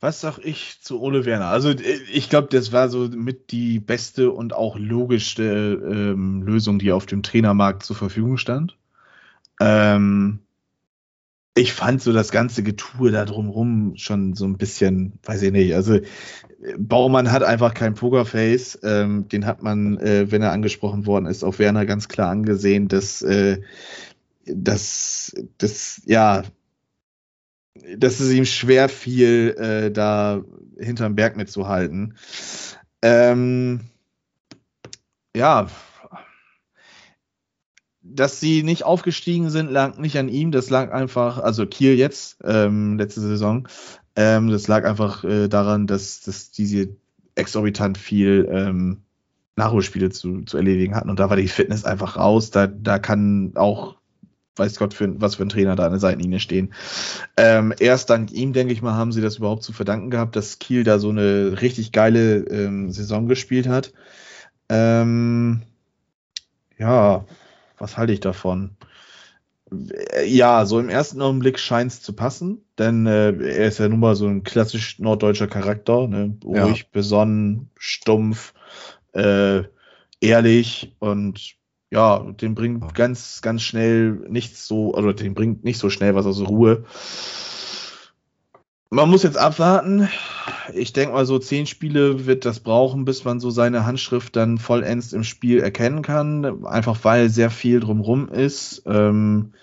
Was 0.00 0.20
sag 0.20 0.38
ich 0.38 0.80
zu 0.80 1.00
Ole 1.00 1.24
Werner? 1.26 1.46
Also 1.46 1.70
ich 1.70 2.28
glaube, 2.28 2.48
das 2.50 2.72
war 2.72 2.88
so 2.88 3.08
mit 3.08 3.52
die 3.52 3.78
beste 3.78 4.32
und 4.32 4.52
auch 4.52 4.76
logischste 4.76 5.80
ähm, 5.84 6.42
Lösung, 6.42 6.78
die 6.78 6.90
auf 6.90 7.06
dem 7.06 7.22
Trainermarkt 7.22 7.84
zur 7.84 7.96
Verfügung 7.96 8.36
stand. 8.36 8.76
Ähm, 9.60 10.40
ich 11.54 11.72
fand 11.74 12.02
so 12.02 12.12
das 12.12 12.30
ganze 12.30 12.62
Getue 12.62 13.10
da 13.10 13.24
drumrum 13.24 13.94
schon 13.96 14.34
so 14.34 14.46
ein 14.46 14.56
bisschen, 14.56 15.18
weiß 15.24 15.42
ich 15.42 15.52
nicht, 15.52 15.74
also 15.74 16.00
Baumann 16.78 17.32
hat 17.32 17.42
einfach 17.42 17.74
kein 17.74 17.94
Pokerface. 17.94 18.78
Ähm, 18.82 19.28
den 19.28 19.46
hat 19.46 19.62
man, 19.62 19.98
äh, 19.98 20.30
wenn 20.30 20.42
er 20.42 20.52
angesprochen 20.52 21.06
worden 21.06 21.26
ist, 21.26 21.42
auf 21.42 21.58
Werner 21.58 21.86
ganz 21.86 22.08
klar 22.08 22.30
angesehen, 22.30 22.88
dass, 22.88 23.22
äh, 23.22 23.60
dass, 24.46 25.34
dass 25.58 26.00
ja, 26.06 26.44
dass 27.96 28.20
es 28.20 28.32
ihm 28.32 28.44
schwer 28.44 28.88
fiel, 28.88 29.56
äh, 29.58 29.90
da 29.90 30.42
hinterm 30.78 31.16
Berg 31.16 31.36
mitzuhalten. 31.36 32.14
Ähm, 33.02 33.80
ja, 35.34 35.68
dass 38.14 38.40
sie 38.40 38.62
nicht 38.62 38.84
aufgestiegen 38.84 39.50
sind, 39.50 39.70
lag 39.70 39.98
nicht 39.98 40.18
an 40.18 40.28
ihm. 40.28 40.52
Das 40.52 40.70
lag 40.70 40.92
einfach, 40.92 41.38
also 41.38 41.66
Kiel 41.66 41.94
jetzt, 41.94 42.38
ähm, 42.44 42.98
letzte 42.98 43.20
Saison, 43.20 43.68
ähm, 44.16 44.50
das 44.50 44.68
lag 44.68 44.84
einfach 44.84 45.24
äh, 45.24 45.48
daran, 45.48 45.86
dass, 45.86 46.20
dass 46.20 46.50
diese 46.50 46.88
exorbitant 47.34 47.96
viel 47.96 48.48
ähm, 48.50 49.02
Nachholspiele 49.56 50.10
zu, 50.10 50.42
zu 50.42 50.56
erledigen 50.56 50.94
hatten. 50.94 51.10
Und 51.10 51.18
da 51.18 51.30
war 51.30 51.36
die 51.36 51.48
Fitness 51.48 51.84
einfach 51.84 52.16
raus. 52.16 52.50
Da, 52.50 52.66
da 52.66 52.98
kann 52.98 53.52
auch, 53.54 53.96
weiß 54.56 54.78
Gott, 54.78 54.94
für, 54.94 55.20
was 55.20 55.36
für 55.36 55.44
ein 55.44 55.48
Trainer 55.48 55.76
da 55.76 55.84
an 55.84 55.92
der 55.92 56.00
Seitenlinie 56.00 56.40
stehen. 56.40 56.74
Ähm, 57.36 57.74
erst 57.78 58.10
dank 58.10 58.32
ihm, 58.32 58.52
denke 58.52 58.72
ich 58.72 58.82
mal, 58.82 58.94
haben 58.94 59.12
sie 59.12 59.22
das 59.22 59.36
überhaupt 59.36 59.62
zu 59.62 59.72
verdanken 59.72 60.10
gehabt, 60.10 60.36
dass 60.36 60.58
Kiel 60.58 60.84
da 60.84 60.98
so 60.98 61.10
eine 61.10 61.60
richtig 61.60 61.92
geile 61.92 62.38
ähm, 62.48 62.90
Saison 62.90 63.28
gespielt 63.28 63.68
hat. 63.68 63.92
Ähm, 64.68 65.62
ja, 66.78 67.24
was 67.82 67.96
halte 67.96 68.12
ich 68.12 68.20
davon? 68.20 68.76
Ja, 70.24 70.64
so 70.66 70.78
im 70.78 70.88
ersten 70.88 71.20
Augenblick 71.20 71.58
scheint 71.58 71.92
es 71.92 72.02
zu 72.02 72.12
passen, 72.12 72.64
denn 72.78 73.06
äh, 73.06 73.32
er 73.32 73.66
ist 73.68 73.78
ja 73.78 73.88
nun 73.88 74.00
mal 74.00 74.14
so 74.14 74.26
ein 74.26 74.44
klassisch 74.44 74.98
norddeutscher 74.98 75.48
Charakter, 75.48 76.06
ne? 76.06 76.36
ruhig, 76.44 76.90
besonnen, 76.90 77.70
stumpf, 77.76 78.54
äh, 79.14 79.62
ehrlich 80.20 80.94
und 80.98 81.56
ja, 81.90 82.20
den 82.20 82.54
bringt 82.54 82.94
ganz, 82.94 83.42
ganz 83.42 83.62
schnell 83.62 84.12
nichts 84.28 84.66
so, 84.66 84.94
also 84.94 85.12
den 85.12 85.34
bringt 85.34 85.64
nicht 85.64 85.78
so 85.78 85.90
schnell 85.90 86.14
was 86.14 86.26
aus 86.26 86.38
der 86.38 86.46
Ruhe. 86.46 86.84
Man 88.92 89.08
muss 89.08 89.22
jetzt 89.22 89.38
abwarten. 89.38 90.06
Ich 90.74 90.92
denke 90.92 91.14
mal, 91.14 91.24
so 91.24 91.38
zehn 91.38 91.64
Spiele 91.64 92.26
wird 92.26 92.44
das 92.44 92.60
brauchen, 92.60 93.06
bis 93.06 93.24
man 93.24 93.40
so 93.40 93.48
seine 93.48 93.86
Handschrift 93.86 94.36
dann 94.36 94.58
vollends 94.58 95.14
im 95.14 95.24
Spiel 95.24 95.60
erkennen 95.60 96.02
kann. 96.02 96.66
Einfach 96.66 97.02
weil 97.02 97.30
sehr 97.30 97.48
viel 97.48 97.80
drumrum 97.80 98.28
ist. 98.28 98.82
Ähm, 98.84 99.54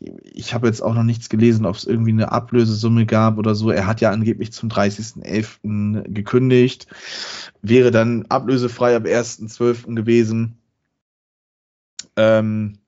ich 0.00 0.54
habe 0.54 0.66
jetzt 0.66 0.80
auch 0.80 0.92
noch 0.92 1.04
nichts 1.04 1.28
gelesen, 1.28 1.66
ob 1.66 1.76
es 1.76 1.84
irgendwie 1.84 2.10
eine 2.10 2.32
Ablösesumme 2.32 3.06
gab 3.06 3.38
oder 3.38 3.54
so. 3.54 3.70
Er 3.70 3.86
hat 3.86 4.00
ja 4.00 4.10
angeblich 4.10 4.52
zum 4.52 4.68
30.11. 4.70 6.12
gekündigt. 6.12 6.88
Wäre 7.62 7.92
dann 7.92 8.26
ablösefrei 8.28 8.96
ab 8.96 9.04
1.12. 9.04 9.94
gewesen. 9.94 10.58
Ähm, 12.16 12.78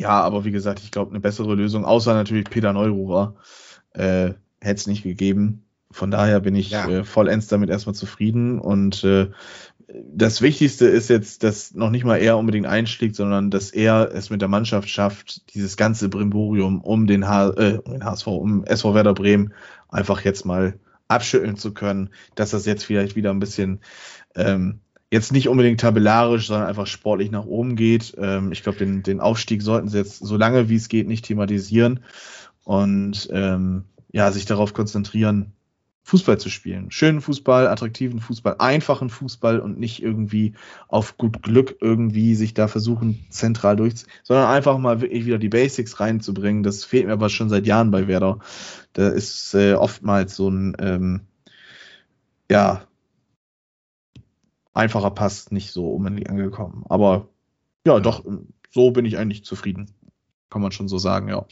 ja, 0.00 0.22
aber 0.22 0.44
wie 0.44 0.50
gesagt, 0.50 0.80
ich 0.80 0.90
glaube, 0.90 1.12
eine 1.12 1.20
bessere 1.20 1.54
Lösung, 1.54 1.84
außer 1.84 2.14
natürlich 2.14 2.50
Peter 2.50 2.72
Neururer, 2.72 3.36
äh, 3.92 4.32
hätte 4.66 4.80
es 4.80 4.86
nicht 4.86 5.02
gegeben. 5.02 5.62
Von 5.90 6.10
daher 6.10 6.40
bin 6.40 6.54
ich 6.54 6.70
Ja. 6.70 6.88
äh, 6.88 7.04
vollends 7.04 7.46
damit 7.48 7.70
erstmal 7.70 7.94
zufrieden. 7.94 8.58
Und 8.58 9.04
äh, 9.04 9.30
das 10.12 10.42
Wichtigste 10.42 10.86
ist 10.86 11.08
jetzt, 11.08 11.42
dass 11.44 11.74
noch 11.74 11.90
nicht 11.90 12.04
mal 12.04 12.16
er 12.16 12.36
unbedingt 12.36 12.66
einschlägt, 12.66 13.14
sondern 13.16 13.50
dass 13.50 13.70
er 13.70 14.10
es 14.12 14.30
mit 14.30 14.40
der 14.40 14.48
Mannschaft 14.48 14.88
schafft, 14.88 15.54
dieses 15.54 15.76
ganze 15.76 16.08
Brimborium 16.08 16.80
um 16.80 17.06
den, 17.06 17.28
H 17.28 17.50
äh, 17.50 17.78
um 17.84 17.92
den 17.92 18.04
HSV, 18.04 18.26
um 18.26 18.64
SV 18.64 18.94
Werder 18.94 19.14
Bremen 19.14 19.52
einfach 19.88 20.22
jetzt 20.22 20.44
mal 20.44 20.74
abschütteln 21.08 21.56
zu 21.56 21.72
können, 21.72 22.10
dass 22.34 22.50
das 22.50 22.66
jetzt 22.66 22.84
vielleicht 22.84 23.14
wieder 23.14 23.30
ein 23.30 23.38
bisschen 23.38 23.78
ähm, 24.34 24.80
jetzt 25.12 25.32
nicht 25.32 25.48
unbedingt 25.48 25.80
tabellarisch, 25.80 26.48
sondern 26.48 26.66
einfach 26.66 26.88
sportlich 26.88 27.30
nach 27.30 27.46
oben 27.46 27.76
geht. 27.76 28.12
Ähm, 28.18 28.50
ich 28.50 28.64
glaube, 28.64 28.78
den, 28.78 29.04
den 29.04 29.20
Aufstieg 29.20 29.62
sollten 29.62 29.88
sie 29.88 29.98
jetzt 29.98 30.18
so 30.18 30.36
lange 30.36 30.68
wie 30.68 30.74
es 30.74 30.88
geht 30.88 31.06
nicht 31.06 31.24
thematisieren 31.24 32.00
und 32.64 33.28
ähm, 33.32 33.84
ja, 34.16 34.32
sich 34.32 34.46
darauf 34.46 34.72
konzentrieren, 34.72 35.52
Fußball 36.04 36.38
zu 36.38 36.48
spielen. 36.48 36.90
Schönen 36.90 37.20
Fußball, 37.20 37.68
attraktiven 37.68 38.18
Fußball, 38.18 38.56
einfachen 38.60 39.10
Fußball 39.10 39.60
und 39.60 39.78
nicht 39.78 40.02
irgendwie 40.02 40.54
auf 40.88 41.18
gut 41.18 41.42
Glück 41.42 41.76
irgendwie 41.82 42.34
sich 42.34 42.54
da 42.54 42.66
versuchen, 42.66 43.26
zentral 43.28 43.76
durch, 43.76 44.06
sondern 44.22 44.48
einfach 44.48 44.78
mal 44.78 45.02
wirklich 45.02 45.26
wieder 45.26 45.36
die 45.36 45.50
Basics 45.50 46.00
reinzubringen. 46.00 46.62
Das 46.62 46.82
fehlt 46.82 47.04
mir 47.04 47.12
aber 47.12 47.28
schon 47.28 47.50
seit 47.50 47.66
Jahren 47.66 47.90
bei 47.90 48.08
Werder. 48.08 48.38
Da 48.94 49.10
ist 49.10 49.52
äh, 49.52 49.74
oftmals 49.74 50.34
so 50.34 50.48
ein, 50.48 50.74
ähm, 50.78 51.20
ja, 52.50 52.86
einfacher 54.72 55.10
Pass 55.10 55.50
nicht 55.50 55.72
so 55.72 55.90
unbedingt 55.90 56.30
angekommen. 56.30 56.84
Aber 56.88 57.28
ja, 57.86 58.00
doch, 58.00 58.24
so 58.70 58.92
bin 58.92 59.04
ich 59.04 59.18
eigentlich 59.18 59.44
zufrieden. 59.44 59.90
Kann 60.48 60.62
man 60.62 60.72
schon 60.72 60.88
so 60.88 60.96
sagen, 60.96 61.28
ja. 61.28 61.44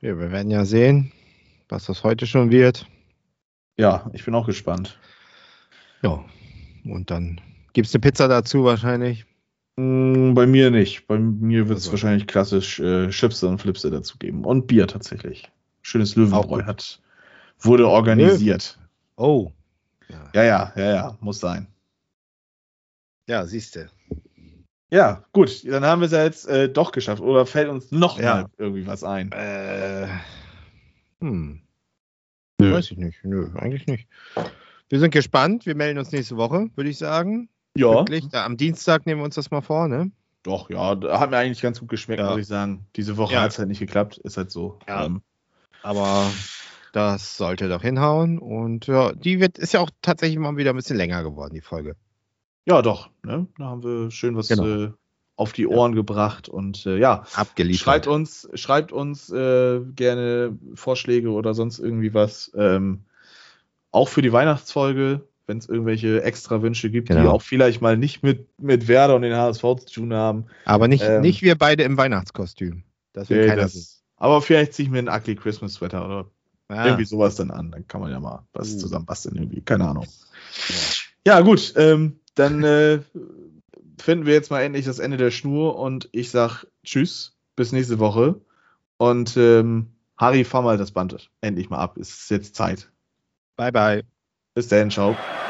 Ja, 0.00 0.18
wir 0.18 0.32
werden 0.32 0.50
ja 0.50 0.64
sehen, 0.64 1.12
was 1.70 1.86
das 1.86 2.02
heute 2.04 2.26
schon 2.26 2.50
wird. 2.50 2.86
Ja, 3.78 4.10
ich 4.12 4.24
bin 4.24 4.34
auch 4.34 4.46
gespannt. 4.46 4.98
Ja. 6.02 6.24
Und 6.84 7.10
dann 7.10 7.40
gibt 7.72 7.88
es 7.88 7.94
eine 7.94 8.00
Pizza 8.00 8.28
dazu 8.28 8.64
wahrscheinlich. 8.64 9.24
Mm, 9.76 10.34
Bei 10.34 10.46
mir 10.46 10.70
nicht. 10.70 11.06
Bei 11.06 11.18
mir 11.18 11.68
wird 11.68 11.78
es 11.78 11.84
Also. 11.84 11.92
wahrscheinlich 11.92 12.26
klassisch 12.26 12.80
äh, 12.80 13.08
Chipse 13.10 13.46
und 13.48 13.58
Flipse 13.58 13.90
dazu 13.90 14.18
geben. 14.18 14.44
Und 14.44 14.66
Bier 14.66 14.86
tatsächlich. 14.86 15.50
Schönes 15.82 16.14
Löwenbräu 16.16 16.62
hat, 16.64 17.00
wurde 17.60 17.88
organisiert. 17.88 18.78
Oh. 19.16 19.50
Ja, 20.34 20.42
ja, 20.44 20.72
ja, 20.76 20.90
ja, 20.94 21.16
muss 21.20 21.38
sein. 21.40 21.66
Ja, 23.28 23.46
siehst 23.46 23.76
du. 23.76 23.88
Ja, 24.90 25.24
gut, 25.32 25.64
dann 25.70 25.84
haben 25.84 26.00
wir 26.00 26.06
es 26.06 26.12
ja 26.12 26.24
jetzt 26.24 26.48
äh, 26.48 26.68
doch 26.68 26.90
geschafft. 26.92 27.22
Oder 27.22 27.46
fällt 27.46 27.68
uns 27.68 27.92
noch 27.92 28.18
Ja. 28.18 28.34
mal 28.42 28.46
irgendwie 28.58 28.86
was 28.86 29.04
ein? 29.04 29.30
Äh, 29.32 30.08
hm. 31.20 31.60
Nö. 32.60 32.72
Weiß 32.74 32.90
ich 32.90 32.98
nicht. 32.98 33.24
Nö, 33.24 33.48
eigentlich 33.54 33.86
nicht. 33.86 34.06
Wir 34.88 34.98
sind 35.00 35.12
gespannt. 35.12 35.64
Wir 35.66 35.74
melden 35.74 35.98
uns 35.98 36.12
nächste 36.12 36.36
Woche, 36.36 36.68
würde 36.74 36.90
ich 36.90 36.98
sagen. 36.98 37.48
Ja, 37.76 37.92
Wirklich. 37.92 38.28
Da, 38.28 38.44
am 38.44 38.56
Dienstag 38.56 39.06
nehmen 39.06 39.20
wir 39.20 39.24
uns 39.24 39.36
das 39.36 39.50
mal 39.50 39.60
vor, 39.62 39.88
ne? 39.88 40.10
doch, 40.42 40.70
ja, 40.70 40.94
da 40.94 41.20
hat 41.20 41.30
mir 41.30 41.36
eigentlich 41.36 41.60
ganz 41.60 41.80
gut 41.80 41.90
geschmeckt, 41.90 42.18
Ja. 42.20 42.30
muss 42.30 42.40
ich 42.40 42.46
sagen. 42.46 42.86
Diese 42.96 43.16
Woche 43.18 43.34
Ja. 43.34 43.42
hat 43.42 43.52
es 43.52 43.58
halt 43.58 43.68
nicht 43.68 43.78
geklappt, 43.78 44.16
ist 44.18 44.38
halt 44.38 44.50
so. 44.50 44.78
Ja. 44.88 45.04
Ähm, 45.04 45.20
Aber 45.82 46.30
das 46.92 47.36
sollte 47.36 47.68
doch 47.68 47.82
hinhauen. 47.82 48.38
Und 48.38 48.86
ja, 48.86 49.12
die 49.12 49.38
wird, 49.38 49.58
ist 49.58 49.74
ja 49.74 49.80
auch 49.80 49.90
tatsächlich 50.02 50.38
mal 50.38 50.56
wieder 50.56 50.70
ein 50.70 50.76
bisschen 50.76 50.96
länger 50.96 51.22
geworden, 51.22 51.52
die 51.54 51.60
Folge. 51.60 51.94
ja, 52.66 52.80
doch, 52.82 53.10
ne? 53.22 53.46
Da 53.58 53.64
haben 53.66 53.82
wir 53.82 54.10
schön 54.10 54.34
was 54.36 54.48
Genau. 54.48 54.64
äh, 54.66 54.92
auf 55.40 55.54
die 55.54 55.66
Ohren 55.66 55.94
gebracht 55.94 56.50
und 56.50 56.84
äh, 56.84 56.98
ja, 56.98 57.24
Abgeliefert. 57.34 57.80
Schreibt 57.82 58.06
uns, 58.06 58.46
schreibt 58.54 58.92
uns 58.92 59.30
äh, 59.30 59.80
gerne 59.96 60.58
Vorschläge 60.74 61.30
oder 61.30 61.54
sonst 61.54 61.78
irgendwie 61.78 62.12
was. 62.12 62.52
Ähm, 62.54 63.04
auch 63.90 64.08
für 64.10 64.20
die 64.20 64.32
Weihnachtsfolge, 64.34 65.22
wenn 65.46 65.56
es 65.56 65.66
irgendwelche 65.66 66.22
extra 66.22 66.60
Wünsche 66.60 66.90
gibt, 66.90 67.08
die 67.08 67.14
Genau. 67.14 67.30
auch 67.30 67.40
vielleicht 67.42 67.80
mal 67.80 67.96
nicht 67.96 68.22
mit, 68.22 68.46
mit 68.60 68.86
Werder 68.86 69.16
und 69.16 69.22
den 69.22 69.34
HSV 69.34 69.62
zu 69.62 69.86
tun 69.94 70.12
haben. 70.12 70.44
Aber 70.66 70.88
nicht, 70.88 71.02
Ähm, 71.04 71.22
nicht 71.22 71.40
wir 71.40 71.56
beide 71.56 71.84
im 71.84 71.96
Weihnachtskostüm. 71.96 72.82
Das 73.14 73.30
will 73.30 73.40
Nee, 73.40 73.46
keiner 73.48 73.62
das-. 73.62 74.02
Aber 74.16 74.42
vielleicht 74.42 74.74
ziehe 74.74 74.84
ich 74.86 74.92
mir 74.92 74.98
einen 74.98 75.08
Ugly 75.08 75.36
Christmas 75.36 75.72
Sweater 75.72 76.04
oder 76.04 76.26
Ah, 76.68 76.84
irgendwie 76.84 77.06
sowas 77.06 77.34
dann 77.36 77.50
an. 77.50 77.70
Dann 77.70 77.88
kann 77.88 78.02
man 78.02 78.10
ja 78.12 78.20
mal 78.20 78.46
was 78.52 78.74
Uh. 78.74 78.78
zusammen 78.78 79.06
basteln 79.06 79.36
irgendwie. 79.36 79.62
Keine 79.62 79.88
Ahnung. 79.88 80.06
Ja, 81.26 81.40
gut. 81.40 81.72
Ähm, 81.76 82.20
dann 82.34 82.62
äh, 82.62 83.00
finden 84.00 84.26
wir 84.26 84.34
jetzt 84.34 84.50
mal 84.50 84.62
endlich 84.62 84.84
das 84.86 84.98
Ende 84.98 85.16
der 85.16 85.30
Schnur 85.30 85.78
und 85.78 86.08
ich 86.12 86.30
sag 86.30 86.64
Tschüss, 86.84 87.36
bis 87.56 87.72
nächste 87.72 87.98
Woche. 87.98 88.40
Und 88.98 89.36
ähm, 89.36 89.92
Harry, 90.16 90.44
fahr 90.44 90.62
mal 90.62 90.76
das 90.76 90.92
Band 90.92 91.30
endlich 91.40 91.70
mal 91.70 91.78
ab. 91.78 91.96
Es 91.96 92.10
ist 92.10 92.30
jetzt 92.30 92.54
Zeit. 92.54 92.90
bye, 93.56 93.72
bye. 93.72 94.02
Bis 94.54 94.68
dann, 94.68 94.90
ciao. 94.90 95.49